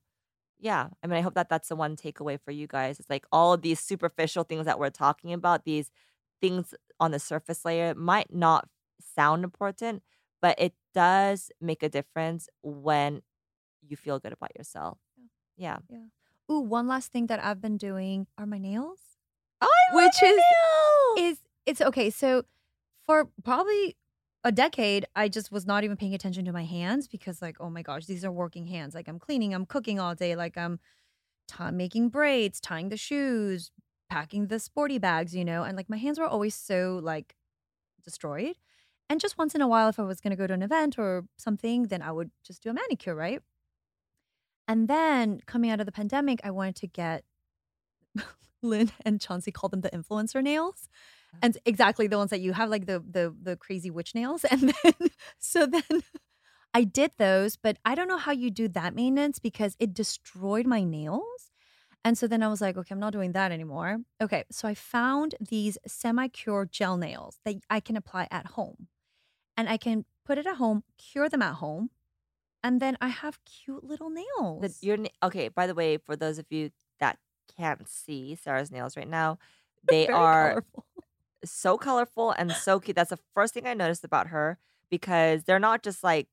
yeah 0.60 0.88
i 1.04 1.08
mean 1.08 1.18
i 1.18 1.22
hope 1.22 1.34
that 1.36 1.50
that's 1.50 1.70
the 1.70 1.76
one 1.76 1.96
takeaway 1.96 2.40
for 2.40 2.52
you 2.52 2.68
guys 2.68 3.00
it's 3.00 3.10
like 3.10 3.26
all 3.32 3.54
of 3.54 3.62
these 3.62 3.80
superficial 3.80 4.44
things 4.44 4.66
that 4.66 4.80
we're 4.80 4.90
talking 4.90 5.34
about 5.34 5.66
these 5.66 5.92
things 6.42 6.74
on 7.00 7.12
the 7.12 7.20
surface 7.20 7.66
layer 7.66 7.94
might 7.96 8.34
not 8.34 8.68
sound 9.16 9.44
important 9.44 10.02
but 10.42 10.56
it 10.60 10.74
does 10.94 11.52
make 11.62 11.84
a 11.84 11.90
difference 11.90 12.50
when 12.62 13.22
you 13.88 13.96
feel 13.98 14.20
good 14.20 14.34
about 14.34 14.56
yourself 14.58 14.98
yeah 15.58 15.78
Yeah. 15.90 16.06
Ooh, 16.52 16.60
one 16.60 16.88
last 16.88 17.12
thing 17.12 17.28
that 17.28 17.44
I've 17.44 17.62
been 17.62 17.78
doing 17.78 18.28
are 18.38 18.46
my 18.46 18.60
nails. 18.60 19.00
oh, 19.62 19.68
I 19.68 19.96
Which 19.96 20.22
is 20.22 20.42
is 21.18 21.44
it's 21.66 21.82
okay. 21.82 22.10
So 22.10 22.44
for 23.06 23.30
probably 23.44 23.96
a 24.46 24.52
decade, 24.54 25.06
I 25.16 25.28
just 25.28 25.52
was 25.52 25.66
not 25.66 25.84
even 25.84 25.98
paying 25.98 26.14
attention 26.14 26.46
to 26.46 26.54
my 26.54 26.64
hands 26.64 27.10
because, 27.10 27.42
like, 27.42 27.58
oh 27.60 27.70
my 27.70 27.82
gosh, 27.82 28.06
these 28.06 28.24
are 28.24 28.32
working 28.32 28.68
hands. 28.68 28.96
Like, 28.96 29.10
I'm 29.10 29.20
cleaning, 29.20 29.54
I'm 29.54 29.66
cooking 29.66 30.00
all 30.00 30.16
day, 30.16 30.38
like, 30.38 30.58
I'm 30.58 30.80
t- 31.48 31.72
making 31.72 32.10
braids, 32.10 32.60
tying 32.60 32.90
the 32.90 32.98
shoes, 32.98 33.72
packing 34.10 34.48
the 34.48 34.60
sporty 34.60 34.98
bags, 34.98 35.36
you 35.36 35.46
know, 35.46 35.64
and 35.64 35.76
like 35.76 35.90
my 35.90 35.98
hands 35.98 36.20
were 36.20 36.28
always 36.28 36.56
so 36.56 37.00
like 37.04 37.36
destroyed. 38.04 38.56
And 39.10 39.20
just 39.20 39.38
once 39.38 39.56
in 39.56 39.62
a 39.62 39.68
while, 39.68 39.90
if 39.90 40.00
I 40.00 40.04
was 40.04 40.22
going 40.22 40.32
to 40.32 40.38
go 40.38 40.48
to 40.48 40.54
an 40.54 40.64
event 40.64 40.98
or 40.98 41.26
something, 41.38 41.84
then 41.84 42.02
I 42.02 42.12
would 42.12 42.32
just 42.44 42.64
do 42.64 42.70
a 42.70 42.74
manicure, 42.74 43.16
right? 43.16 43.42
And 44.68 44.88
then 44.88 45.42
coming 45.46 45.70
out 45.70 45.80
of 45.80 45.86
the 45.86 45.92
pandemic, 45.92 46.40
I 46.44 46.52
wanted 46.52 46.76
to 46.78 46.88
get 46.88 47.24
Lynn 48.62 48.92
and 49.06 49.22
Chauncey 49.22 49.52
called 49.52 49.72
them 49.74 49.82
the 49.82 49.90
influencer 49.92 50.42
nails. 50.42 50.90
And 51.42 51.58
exactly 51.66 52.08
the 52.08 52.18
ones 52.18 52.32
that 52.32 52.42
you 52.42 52.54
have, 52.54 52.70
like 52.70 52.86
the 52.86 53.00
the 53.00 53.36
the 53.42 53.56
crazy 53.56 53.92
witch 53.92 54.16
nails. 54.16 54.46
And 54.52 54.74
then 54.84 55.10
so 55.40 55.66
then 55.66 56.04
I 56.74 56.84
did 56.84 57.12
those, 57.18 57.56
but 57.56 57.78
I 57.86 57.96
don't 57.96 58.08
know 58.08 58.18
how 58.18 58.32
you 58.32 58.52
do 58.52 58.68
that 58.70 58.96
maintenance 58.96 59.40
because 59.40 59.76
it 59.80 59.94
destroyed 59.94 60.66
my 60.68 60.84
nails. 60.84 61.52
And 62.04 62.18
so 62.18 62.28
then 62.28 62.44
I 62.44 62.50
was 62.50 62.62
like, 62.62 62.78
okay, 62.78 62.94
I'm 62.94 63.00
not 63.00 63.14
doing 63.14 63.32
that 63.32 63.52
anymore. 63.52 63.98
Okay, 64.22 64.44
so 64.52 64.68
I 64.68 64.76
found 64.76 65.36
these 65.40 65.78
semi-cure 65.88 66.68
gel 66.72 66.98
nails 66.98 67.40
that 67.46 67.56
I 67.70 67.80
can 67.80 67.98
apply 67.98 68.28
at 68.30 68.46
home. 68.48 68.88
And 69.58 69.68
I 69.70 69.78
can 69.78 70.06
put 70.26 70.38
it 70.38 70.46
at 70.46 70.58
home, 70.58 70.84
cure 70.98 71.30
them 71.30 71.42
at 71.42 71.56
home, 71.56 71.90
and 72.64 72.82
then 72.82 72.98
I 73.00 73.10
have 73.10 73.40
cute 73.46 73.84
little 73.84 74.10
nails. 74.10 74.80
The, 74.82 74.88
your 74.88 74.98
okay. 75.24 75.50
By 75.50 75.68
the 75.68 75.76
way, 75.76 75.98
for 75.98 76.16
those 76.16 76.40
of 76.40 76.46
you 76.50 76.72
that 77.00 77.20
can't 77.56 77.88
see 77.88 78.36
Sara's 78.36 78.72
nails 78.72 78.98
right 78.98 79.08
now, 79.08 79.38
they 79.88 80.08
Very 80.08 80.18
are 80.18 80.50
colorful. 80.50 80.86
So 81.46 81.78
colorful 81.78 82.32
and 82.32 82.52
so 82.52 82.80
cute. 82.80 82.96
That's 82.96 83.10
the 83.12 83.20
first 83.34 83.54
thing 83.54 83.66
I 83.68 83.74
noticed 83.74 84.04
about 84.04 84.28
her 84.28 84.58
because 84.90 85.44
they're 85.44 85.60
not 85.60 85.84
just 85.84 86.04
like 86.04 86.28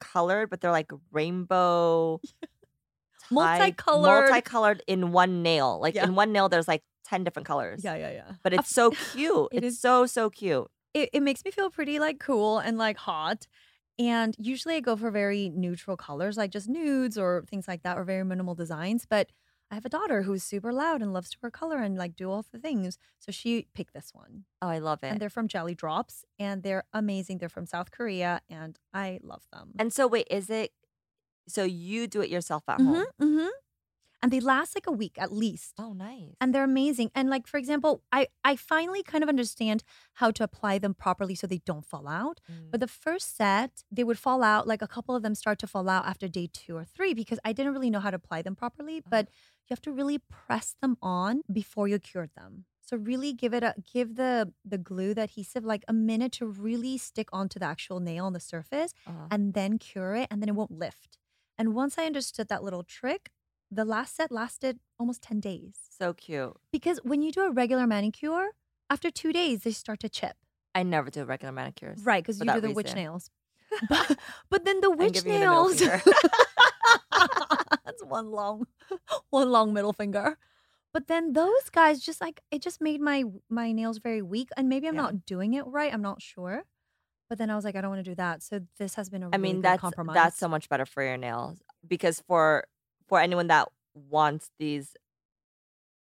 colored, 0.00 0.50
but 0.50 0.60
they're 0.60 0.70
like 0.72 0.90
rainbow, 1.12 2.20
Multicolored. 3.30 4.30
multicolored 4.30 4.82
in 4.86 5.12
one 5.12 5.42
nail. 5.42 5.78
Like 5.80 5.94
Yeah. 5.94 6.04
in 6.04 6.14
one 6.14 6.32
nail, 6.32 6.48
there's 6.48 6.68
like 6.68 6.82
ten 7.04 7.24
different 7.24 7.46
colors. 7.46 7.82
Yeah, 7.84 7.94
yeah, 7.96 8.10
yeah. 8.10 8.32
But 8.42 8.54
it's 8.54 8.70
so 8.70 8.90
cute. 9.12 9.48
It 9.52 9.64
it's 9.64 9.74
is- 9.76 9.80
so 9.80 10.06
so 10.06 10.30
cute. 10.30 10.66
it, 10.94 11.10
it 11.12 11.22
makes 11.22 11.44
me 11.44 11.50
feel 11.50 11.70
pretty 11.70 11.98
like 11.98 12.18
cool 12.18 12.58
and 12.58 12.78
like 12.78 12.96
hot. 12.96 13.46
And 13.98 14.34
usually 14.38 14.76
I 14.76 14.80
go 14.80 14.96
for 14.96 15.10
very 15.10 15.50
neutral 15.50 15.96
colors, 15.96 16.36
like 16.36 16.50
just 16.52 16.68
nudes 16.68 17.18
or 17.18 17.44
things 17.50 17.66
like 17.68 17.82
that, 17.82 17.98
or 17.98 18.04
very 18.04 18.24
minimal 18.24 18.54
designs. 18.54 19.04
But 19.08 19.30
I 19.70 19.74
have 19.74 19.84
a 19.84 19.90
daughter 19.90 20.22
who's 20.22 20.42
super 20.42 20.72
loud 20.72 21.02
and 21.02 21.12
loves 21.12 21.30
to 21.30 21.38
wear 21.42 21.50
color 21.50 21.78
and 21.78 21.96
like 21.96 22.16
do 22.16 22.30
all 22.30 22.42
the 22.50 22.58
things. 22.58 22.98
So 23.18 23.30
she 23.32 23.66
picked 23.74 23.92
this 23.92 24.14
one. 24.14 24.44
Oh, 24.62 24.68
I 24.68 24.78
love 24.78 25.00
it. 25.04 25.08
And 25.08 25.20
they're 25.20 25.28
from 25.30 25.46
Gelly 25.46 25.74
Drops 25.74 26.24
and 26.38 26.62
they're 26.62 26.84
amazing. 26.92 27.38
They're 27.38 27.48
from 27.48 27.66
South 27.66 27.90
Korea 27.90 28.40
and 28.48 28.78
I 28.94 29.20
love 29.22 29.44
them. 29.52 29.74
And 29.78 29.92
so 29.92 30.06
wait, 30.06 30.26
is 30.30 30.48
it? 30.50 30.72
So 31.48 31.64
you 31.64 32.06
do 32.06 32.20
it 32.20 32.30
yourself 32.30 32.64
at 32.68 32.80
Mhm, 32.80 32.86
home? 32.86 33.04
mhm. 33.20 33.50
And 34.22 34.32
they 34.32 34.40
last 34.40 34.74
like 34.74 34.86
a 34.88 34.92
week 34.92 35.16
at 35.18 35.32
least. 35.32 35.74
Oh, 35.78 35.92
nice. 35.92 36.34
and 36.40 36.52
they're 36.54 36.64
amazing 36.64 37.10
and 37.18 37.28
like 37.34 37.46
for 37.52 37.58
example 37.62 37.92
i 38.18 38.20
i 38.50 38.52
finally 38.72 39.02
kind 39.12 39.22
of 39.24 39.28
understand 39.34 39.78
how 40.20 40.28
to 40.36 40.42
apply 40.48 40.74
them 40.84 40.94
properly 41.04 41.34
so 41.40 41.46
they 41.46 41.62
don't 41.70 41.86
fall 41.92 42.06
out 42.08 42.36
Mm. 42.50 42.70
but 42.72 42.80
the 42.84 42.86
first 43.04 43.28
set 43.40 43.72
they 43.96 44.04
would 44.08 44.18
fall 44.26 44.40
out 44.52 44.62
like 44.72 44.82
a 44.86 44.90
couple 44.96 45.14
of 45.16 45.22
them 45.24 45.34
start 45.42 45.58
to 45.62 45.66
fall 45.74 45.88
out 45.94 46.04
after 46.12 46.26
day 46.38 46.46
two 46.60 46.74
or 46.80 46.84
three 46.94 47.12
because 47.22 47.40
i 47.48 47.52
didn't 47.56 47.72
really 47.76 47.90
know 47.94 48.02
how 48.06 48.12
to 48.14 48.20
apply 48.22 48.40
them 48.46 48.56
properly 48.62 48.96
Uh-huh. 48.98 49.10
but 49.14 49.24
you 49.66 49.70
have 49.74 49.84
to 49.88 49.92
really 50.00 50.18
press 50.42 50.68
them 50.82 50.94
on 51.02 51.42
before 51.60 51.86
you 51.92 51.98
cure 52.10 52.28
them 52.40 52.52
so 52.88 52.92
really 53.10 53.32
give 53.42 53.52
it 53.58 53.64
a 53.70 53.72
give 53.94 54.08
the 54.22 54.32
the 54.72 54.78
glue 54.90 55.12
the 55.18 55.24
adhesive 55.28 55.64
like 55.72 55.84
a 55.88 55.96
minute 56.12 56.32
to 56.40 56.46
really 56.68 56.94
stick 57.08 57.28
onto 57.40 57.58
the 57.62 57.68
actual 57.74 57.98
nail 58.10 58.24
on 58.30 58.34
the 58.38 58.44
surface 58.54 58.92
Uh-huh. 59.10 59.26
and 59.32 59.42
then 59.58 59.72
cure 59.88 60.14
it 60.22 60.26
and 60.30 60.40
then 60.40 60.48
it 60.52 60.56
won't 60.60 60.76
lift 60.86 61.10
and 61.58 61.74
once 61.82 61.94
i 62.02 62.04
understood 62.12 62.46
that 62.48 62.62
little 62.68 62.84
trick 62.98 63.22
the 63.70 63.84
last 63.84 64.16
set 64.16 64.30
lasted 64.32 64.78
almost 64.98 65.22
10 65.22 65.40
days 65.40 65.74
so 65.98 66.12
cute. 66.14 66.56
because 66.72 66.98
when 67.04 67.22
you 67.22 67.30
do 67.32 67.42
a 67.42 67.50
regular 67.50 67.86
manicure, 67.86 68.48
after 68.90 69.10
two 69.10 69.32
days 69.32 69.62
they 69.62 69.72
start 69.72 70.00
to 70.00 70.08
chip. 70.08 70.36
I 70.74 70.82
never 70.82 71.10
do 71.10 71.24
regular 71.24 71.52
manicures. 71.52 72.00
Right, 72.04 72.22
because 72.22 72.40
you 72.40 72.50
do 72.52 72.60
the 72.60 72.70
witch 72.72 72.94
nails. 72.94 73.30
But, 73.88 74.18
but 74.48 74.64
then 74.64 74.80
the 74.80 74.90
witch 74.90 75.16
you 75.16 75.22
the 75.22 75.38
nails—that's 75.40 76.04
one 78.04 78.30
long, 78.30 78.66
one 79.30 79.50
long 79.50 79.72
middle 79.74 79.92
finger. 79.92 80.38
But 80.94 81.06
then 81.06 81.34
those 81.34 81.68
guys 81.70 82.00
just 82.00 82.20
like 82.20 82.40
it 82.50 82.62
just 82.62 82.80
made 82.80 83.00
my 83.00 83.24
my 83.50 83.72
nails 83.72 83.98
very 83.98 84.22
weak, 84.22 84.48
and 84.56 84.68
maybe 84.68 84.86
I'm 84.88 84.94
Yeah. 84.94 85.02
not 85.02 85.26
doing 85.26 85.52
it 85.54 85.66
right. 85.66 85.92
I'm 85.92 86.00
not 86.02 86.22
sure. 86.22 86.64
But 87.28 87.36
then 87.36 87.50
I 87.50 87.56
was 87.56 87.64
like, 87.66 87.76
I 87.76 87.82
don't 87.82 87.90
want 87.90 88.02
to 88.04 88.10
do 88.10 88.14
that. 88.14 88.42
So 88.42 88.60
this 88.78 88.94
has 88.94 89.10
been 89.10 89.22
a 89.22 89.26
I 89.26 89.36
really 89.36 89.42
mean, 89.42 89.60
that's 89.60 89.82
compromise. 89.82 90.14
that's 90.14 90.38
so 90.38 90.48
much 90.48 90.70
better 90.70 90.86
for 90.86 91.02
your 91.02 91.18
nails 91.18 91.60
because 91.86 92.22
for 92.26 92.64
for 93.08 93.18
anyone 93.20 93.46
that 93.48 93.68
wants 93.94 94.50
these 94.58 94.94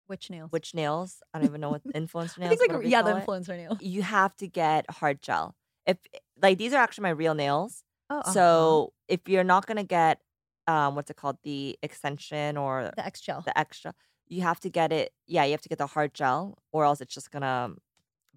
Which 0.07 0.29
nails? 0.29 0.51
witch 0.51 0.73
nails. 0.73 1.21
I 1.33 1.39
don't 1.39 1.47
even 1.49 1.61
know 1.61 1.71
what 1.71 1.83
influencer 1.95 2.37
nails. 2.39 2.53
I 2.53 2.55
think 2.55 2.73
like 2.73 2.85
yeah, 2.85 3.01
the 3.01 3.11
call 3.13 3.17
it. 3.21 3.27
influencer 3.27 3.57
nail. 3.57 3.77
You 3.81 4.01
have 4.03 4.35
to 4.37 4.47
get 4.47 4.89
hard 4.89 5.21
gel. 5.21 5.55
If 5.85 5.97
like 6.41 6.57
these 6.57 6.73
are 6.73 6.77
actually 6.81 7.03
my 7.03 7.09
real 7.09 7.33
nails. 7.33 7.83
Oh, 8.09 8.19
uh-huh. 8.19 8.31
So 8.31 8.93
if 9.07 9.21
you're 9.27 9.43
not 9.43 9.65
gonna 9.65 9.83
get 9.83 10.21
um 10.67 10.95
what's 10.95 11.09
it 11.09 11.17
called 11.17 11.37
the 11.43 11.77
extension 11.81 12.57
or 12.57 12.91
the 12.95 13.05
X 13.05 13.19
gel. 13.21 13.41
the 13.41 13.57
extra, 13.57 13.93
you 14.27 14.41
have 14.41 14.59
to 14.61 14.69
get 14.69 14.91
it. 14.93 15.11
Yeah, 15.25 15.43
you 15.43 15.51
have 15.51 15.61
to 15.61 15.69
get 15.69 15.77
the 15.77 15.87
hard 15.87 16.13
gel, 16.13 16.57
or 16.71 16.85
else 16.85 17.01
it's 17.01 17.13
just 17.13 17.31
gonna 17.31 17.73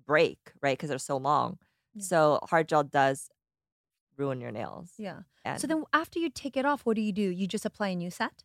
break, 0.07 0.39
right? 0.63 0.77
Because 0.77 0.89
they're 0.89 0.99
so 0.99 1.17
long. 1.17 1.59
Yeah. 1.95 2.03
So 2.03 2.39
hard 2.51 2.69
gel 2.69 2.83
does 2.85 3.29
ruin 4.17 4.41
your 4.41 4.51
nails. 4.51 4.93
yeah. 4.99 5.21
And 5.45 5.59
So 5.61 5.67
then 5.67 5.85
after 5.95 6.19
you 6.19 6.29
take 6.29 6.57
it 6.57 6.67
off, 6.67 6.83
what 6.85 6.95
do 6.97 7.01
you 7.03 7.13
do? 7.13 7.23
You 7.23 7.47
just 7.47 7.65
apply 7.65 7.89
a 7.89 7.97
new 7.97 8.11
set? 8.11 8.45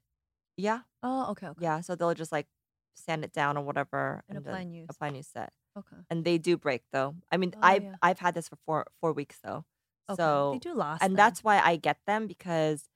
Yeah, 0.57 0.79
Oh, 1.03 1.31
okay, 1.31 1.47
okay. 1.47 1.59
yeah. 1.61 1.81
So 1.81 1.95
they'll 1.95 2.13
just 2.13 2.31
like 2.31 2.47
sand 2.95 3.23
it 3.23 3.33
down 3.33 3.57
or 3.57 3.63
whatever 3.63 4.23
And 4.29 4.37
apply 4.37 4.59
then 4.59 4.71
new 4.71 4.85
apply 4.89 5.09
new 5.09 5.23
set. 5.23 5.51
Okay. 5.77 5.97
And 6.09 6.23
they 6.23 6.37
do 6.37 6.57
break 6.57 6.83
though. 6.91 7.15
I 7.31 7.37
mean, 7.37 7.53
Oh, 7.55 7.59
I've 7.61 7.83
yeah. 7.83 7.95
I've 8.01 8.19
had 8.19 8.33
this 8.33 8.47
for 8.49 8.57
four 8.65 8.85
four 9.01 9.11
weeks 9.13 9.37
though. 9.43 9.65
Okay. 10.09 10.15
So 10.21 10.51
they 10.53 10.59
do 10.59 10.73
last. 10.73 11.01
and 11.01 11.11
then. 11.11 11.17
that's 11.17 11.43
why 11.43 11.59
I 11.59 11.75
get 11.75 11.97
them 12.07 12.27
because 12.27 12.89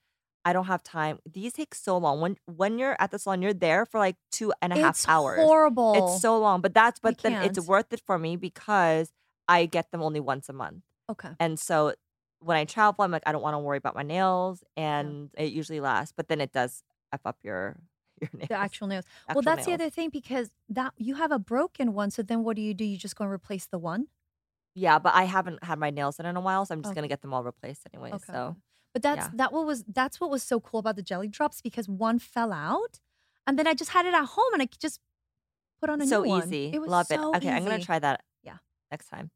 I 0.45 0.53
don't 0.53 0.65
have 0.65 0.83
time. 0.83 1.19
These 1.29 1.53
take 1.53 1.75
so 1.75 1.97
long. 1.97 2.21
When 2.21 2.37
when 2.45 2.79
you're 2.79 2.95
at 2.99 3.11
the 3.11 3.19
salon, 3.19 3.41
you're 3.41 3.53
there 3.53 3.85
for 3.85 3.99
like 3.99 4.15
two 4.31 4.53
and 4.61 4.71
a 4.71 4.77
half 4.77 4.95
it's 4.95 5.07
hours. 5.07 5.39
horrible. 5.39 5.93
It's 6.15 6.21
so 6.21 6.39
long, 6.39 6.61
but 6.61 6.73
that's 6.73 6.99
but 6.99 7.17
then 7.19 7.33
it's 7.43 7.59
worth 7.59 7.91
it 7.91 8.01
for 8.05 8.17
me 8.17 8.37
because 8.37 9.11
I 9.49 9.65
get 9.65 9.91
them 9.91 10.01
only 10.01 10.19
once 10.21 10.47
a 10.47 10.53
month, 10.53 10.83
okay. 11.09 11.29
and 11.39 11.59
so 11.59 11.93
when 12.39 12.55
I 12.55 12.63
travel, 12.65 13.03
I'm 13.03 13.11
like 13.11 13.23
I 13.25 13.31
don't 13.33 13.41
want 13.41 13.55
to 13.55 13.59
worry 13.59 13.77
about 13.77 13.95
my 13.95 14.03
nails, 14.03 14.63
and 14.77 15.29
it 15.35 15.51
usually 15.51 15.81
lasts. 15.81 16.13
But 16.15 16.27
then 16.29 16.39
it 16.39 16.53
does 16.53 16.83
f 17.13 17.21
up 17.25 17.37
your 17.43 17.77
your 18.21 18.29
nails. 18.33 18.49
The 18.49 18.55
actual 18.55 18.87
nails. 18.87 19.05
well, 19.33 19.41
actual 19.41 19.41
that's 19.41 19.65
the 19.65 19.73
other 19.73 19.89
thing 19.89 20.09
because 20.09 20.51
that 20.69 20.93
you 20.97 21.15
have 21.15 21.31
a 21.31 21.39
broken 21.39 21.93
one. 21.93 22.11
So 22.11 22.21
then 22.23 22.43
what 22.43 22.55
do 22.55 22.61
you 22.61 22.73
do? 22.73 22.85
You 22.85 22.97
just 22.97 23.15
go 23.15 23.23
and 23.25 23.33
replace 23.33 23.65
the 23.67 23.79
one? 23.79 24.07
Yeah, 24.75 24.99
but 24.99 25.13
I 25.15 25.23
haven't 25.25 25.63
had 25.63 25.79
my 25.79 25.89
nails 25.89 26.19
in 26.19 26.25
in 26.25 26.35
a 26.37 26.41
while, 26.41 26.65
so 26.65 26.73
I'm 26.73 26.81
just 26.81 26.91
Okay. 26.91 26.95
gonna 26.95 27.07
get 27.07 27.21
them 27.21 27.33
all 27.33 27.43
replaced 27.43 27.87
anyway. 27.93 28.11
Okay. 28.15 28.23
So 28.31 28.55
But 28.93 29.03
that's 29.03 29.27
Yeah. 29.27 29.31
that 29.33 29.51
what 29.53 29.65
was 29.65 29.83
that's 29.85 30.19
what 30.19 30.29
was 30.29 30.43
so 30.43 30.59
cool 30.59 30.79
about 30.79 30.95
the 30.95 31.03
Gelly 31.03 31.27
Drops 31.27 31.61
because 31.61 31.87
one 31.87 32.19
fell 32.19 32.51
out, 32.53 32.99
and 33.45 33.57
then 33.57 33.67
I 33.67 33.73
just 33.73 33.91
had 33.91 34.05
it 34.05 34.13
at 34.13 34.25
home 34.25 34.53
and 34.53 34.61
I 34.61 34.67
just 34.79 34.99
put 35.81 35.89
on 35.89 36.01
a 36.01 36.05
so 36.05 36.23
new 36.23 36.29
one. 36.29 36.47
easy. 36.47 36.69
It 36.73 36.79
was 36.79 36.89
Love 36.91 37.07
so 37.07 37.33
it. 37.33 37.37
Okay, 37.37 37.51
I'm 37.51 37.63
gonna 37.63 37.79
try 37.79 37.99
that. 37.99 38.23
Yeah. 38.43 38.57
next 38.91 39.07
time. 39.09 39.31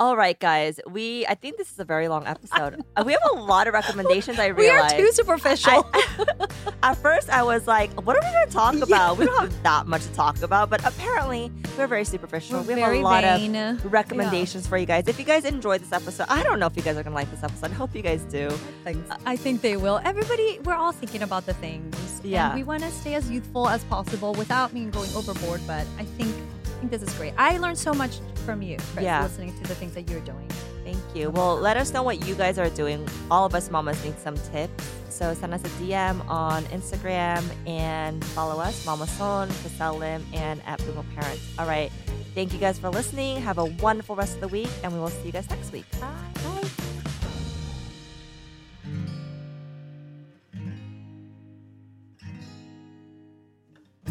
All 0.00 0.16
right, 0.16 0.38
guys. 0.40 0.80
We 0.90 1.24
I 1.26 1.34
think 1.36 1.56
this 1.56 1.70
is 1.70 1.78
a 1.78 1.84
very 1.84 2.08
long 2.08 2.26
episode. 2.26 2.82
Uh, 2.96 3.02
we 3.04 3.10
have 3.12 3.22
a 3.32 3.34
lot 3.40 3.66
of 3.66 3.74
recommendations. 3.74 4.38
I 4.38 4.52
We 4.52 4.68
are 4.68 4.88
too 4.88 5.10
superficial. 5.12 5.84
I- 5.92 6.46
at 6.84 6.96
first, 6.96 7.28
I 7.28 7.42
was 7.42 7.66
like, 7.66 7.90
"What 8.06 8.16
are 8.16 8.20
we 8.24 8.32
going 8.32 8.46
to 8.46 8.52
talk 8.52 8.74
about? 8.76 9.18
We 9.18 9.26
don't 9.26 9.40
have 9.40 9.62
that 9.64 9.86
much 9.88 10.02
to 10.02 10.12
talk 10.12 10.40
about." 10.42 10.70
But 10.70 10.84
apparently, 10.86 11.50
we're 11.76 11.88
very 11.88 12.04
superficial. 12.04 12.60
We're 12.60 12.74
we 12.74 12.80
have 12.80 12.88
very 12.90 12.98
a 13.00 13.02
lot 13.02 13.24
vain. 13.24 13.56
of 13.56 13.92
recommendations 13.92 14.66
for 14.68 14.76
you 14.78 14.86
guys. 14.86 15.08
If 15.08 15.18
you 15.18 15.24
guys 15.24 15.44
enjoyed 15.44 15.80
this 15.80 15.92
episode, 15.92 16.26
I 16.28 16.44
don't 16.44 16.60
know 16.60 16.66
if 16.66 16.76
you 16.76 16.82
guys 16.82 16.96
are 16.96 17.02
going 17.02 17.12
to 17.16 17.20
like 17.22 17.30
this 17.32 17.42
episode. 17.42 17.70
I 17.72 17.74
hope 17.74 17.94
you 17.96 18.02
guys 18.02 18.22
do. 18.22 18.48
things. 18.84 19.08
I 19.26 19.34
think 19.36 19.60
they 19.60 19.76
will. 19.76 20.00
Everybody, 20.04 20.60
we're 20.64 20.74
all 20.74 20.92
thinking 20.92 21.22
about 21.22 21.46
the 21.46 21.54
things. 21.54 22.20
Yeah. 22.22 22.54
we 22.54 22.62
want 22.62 22.82
to 22.84 22.90
stay 22.92 23.14
as 23.14 23.28
youthful 23.30 23.68
as 23.68 23.82
possible 23.84 24.34
without 24.34 24.72
me 24.72 24.84
going 24.86 25.12
overboard. 25.14 25.60
But 25.66 25.84
I 25.98 26.04
think 26.04 26.32
I 26.76 26.78
think 26.78 26.90
this 26.92 27.02
is 27.02 27.12
great. 27.14 27.34
I 27.38 27.58
learned 27.58 27.78
so 27.78 27.92
much 27.92 28.20
from 28.44 28.62
you, 28.62 28.76
Chris, 28.92 29.04
Yeah. 29.04 29.22
listening 29.22 29.56
to 29.60 29.68
the 29.68 29.74
things 29.74 29.94
that 29.94 30.08
you're 30.08 30.20
doing. 30.20 30.48
Thank 30.84 30.98
you. 31.14 31.30
Well, 31.30 31.56
let 31.56 31.76
us 31.76 31.92
know 31.92 32.02
what 32.02 32.26
you 32.26 32.34
guys 32.34 32.58
are 32.58 32.68
doing. 32.70 33.06
All 33.30 33.46
of 33.46 33.54
us 33.54 33.70
mamas 33.70 34.02
need 34.04 34.18
some 34.22 34.36
tips. 34.52 34.84
So 35.08 35.32
send 35.34 35.54
us 35.54 35.62
a 35.64 35.68
DM 35.82 36.20
on 36.28 36.64
Instagram 36.64 37.42
and 37.66 38.22
follow 38.26 38.60
us, 38.60 38.84
Momma 38.84 39.06
Sohn, 39.06 39.48
Chriselle 39.48 39.98
Lim, 39.98 40.26
and 40.34 40.60
at 40.66 40.80
Bumo 40.80 41.04
Parents. 41.14 41.42
All 41.58 41.66
right. 41.66 41.90
Thank 42.34 42.52
you 42.52 42.58
guys 42.58 42.78
for 42.78 42.90
listening. 42.90 43.40
Have 43.40 43.58
a 43.58 43.64
wonderful 43.64 44.16
rest 44.16 44.34
of 44.34 44.40
the 44.40 44.48
week, 44.48 44.68
and 44.82 44.92
we 44.92 44.98
will 44.98 45.08
see 45.08 45.26
you 45.26 45.32
guys 45.32 45.48
next 45.48 45.72
week. 45.72 45.86
Bye. 46.00 46.08
Bye. 46.42 47.13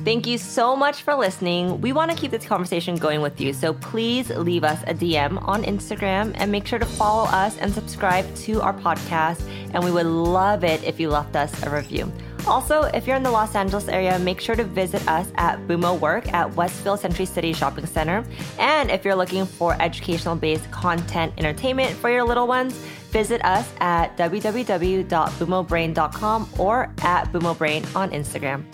Thank 0.04 0.28
you 0.28 0.38
so 0.38 0.76
much 0.76 1.02
for 1.02 1.16
listening. 1.16 1.80
We 1.80 1.94
want 1.94 2.12
to 2.12 2.18
keep 2.18 2.32
this 2.32 2.46
conversation 2.46 2.98
going 2.98 3.22
with 3.22 3.40
you, 3.40 3.54
so 3.54 3.74
please 3.74 4.30
leave 4.32 4.66
us 4.66 4.84
a 4.86 4.94
DM 4.94 5.42
on 5.48 5.64
Instagram 5.64 6.34
and 6.36 6.52
make 6.52 6.68
sure 6.68 6.78
to 6.78 6.86
follow 6.86 7.24
us 7.30 7.58
and 7.60 7.74
subscribe 7.74 8.36
to 8.36 8.62
our 8.62 8.74
podcast. 8.74 9.42
And 9.74 9.82
we 9.82 9.92
would 9.92 10.06
love 10.06 10.66
it 10.66 10.84
if 10.84 11.00
you 11.00 11.10
left 11.10 11.38
us 11.38 11.64
a 11.64 11.70
review. 11.70 12.12
Also, 12.46 12.82
if 12.94 13.08
you're 13.08 13.16
in 13.16 13.24
the 13.24 13.32
Los 13.32 13.56
Angeles 13.56 13.88
area, 13.88 14.20
make 14.20 14.42
sure 14.42 14.56
to 14.56 14.66
visit 14.66 15.08
us 15.08 15.32
at 15.36 15.58
Bumo 15.68 15.98
Work 15.98 16.34
at 16.34 16.54
Westfield 16.54 17.00
Century 17.00 17.26
City 17.26 17.54
Shopping 17.54 17.86
Center. 17.86 18.26
And 18.60 18.92
if 18.92 19.06
you're 19.06 19.16
looking 19.16 19.46
for 19.46 19.82
educational 19.82 20.36
based 20.36 20.70
content 20.70 21.32
entertainment 21.38 21.96
for 21.96 22.10
your 22.10 22.26
little 22.26 22.48
ones, 22.48 22.74
visit 23.12 23.46
us 23.46 23.72
at 23.80 24.18
www.bumobrain.com 24.18 26.50
or 26.60 26.92
at 27.04 27.32
bumobrain 27.32 27.96
on 27.96 28.12
Instagram. 28.12 28.66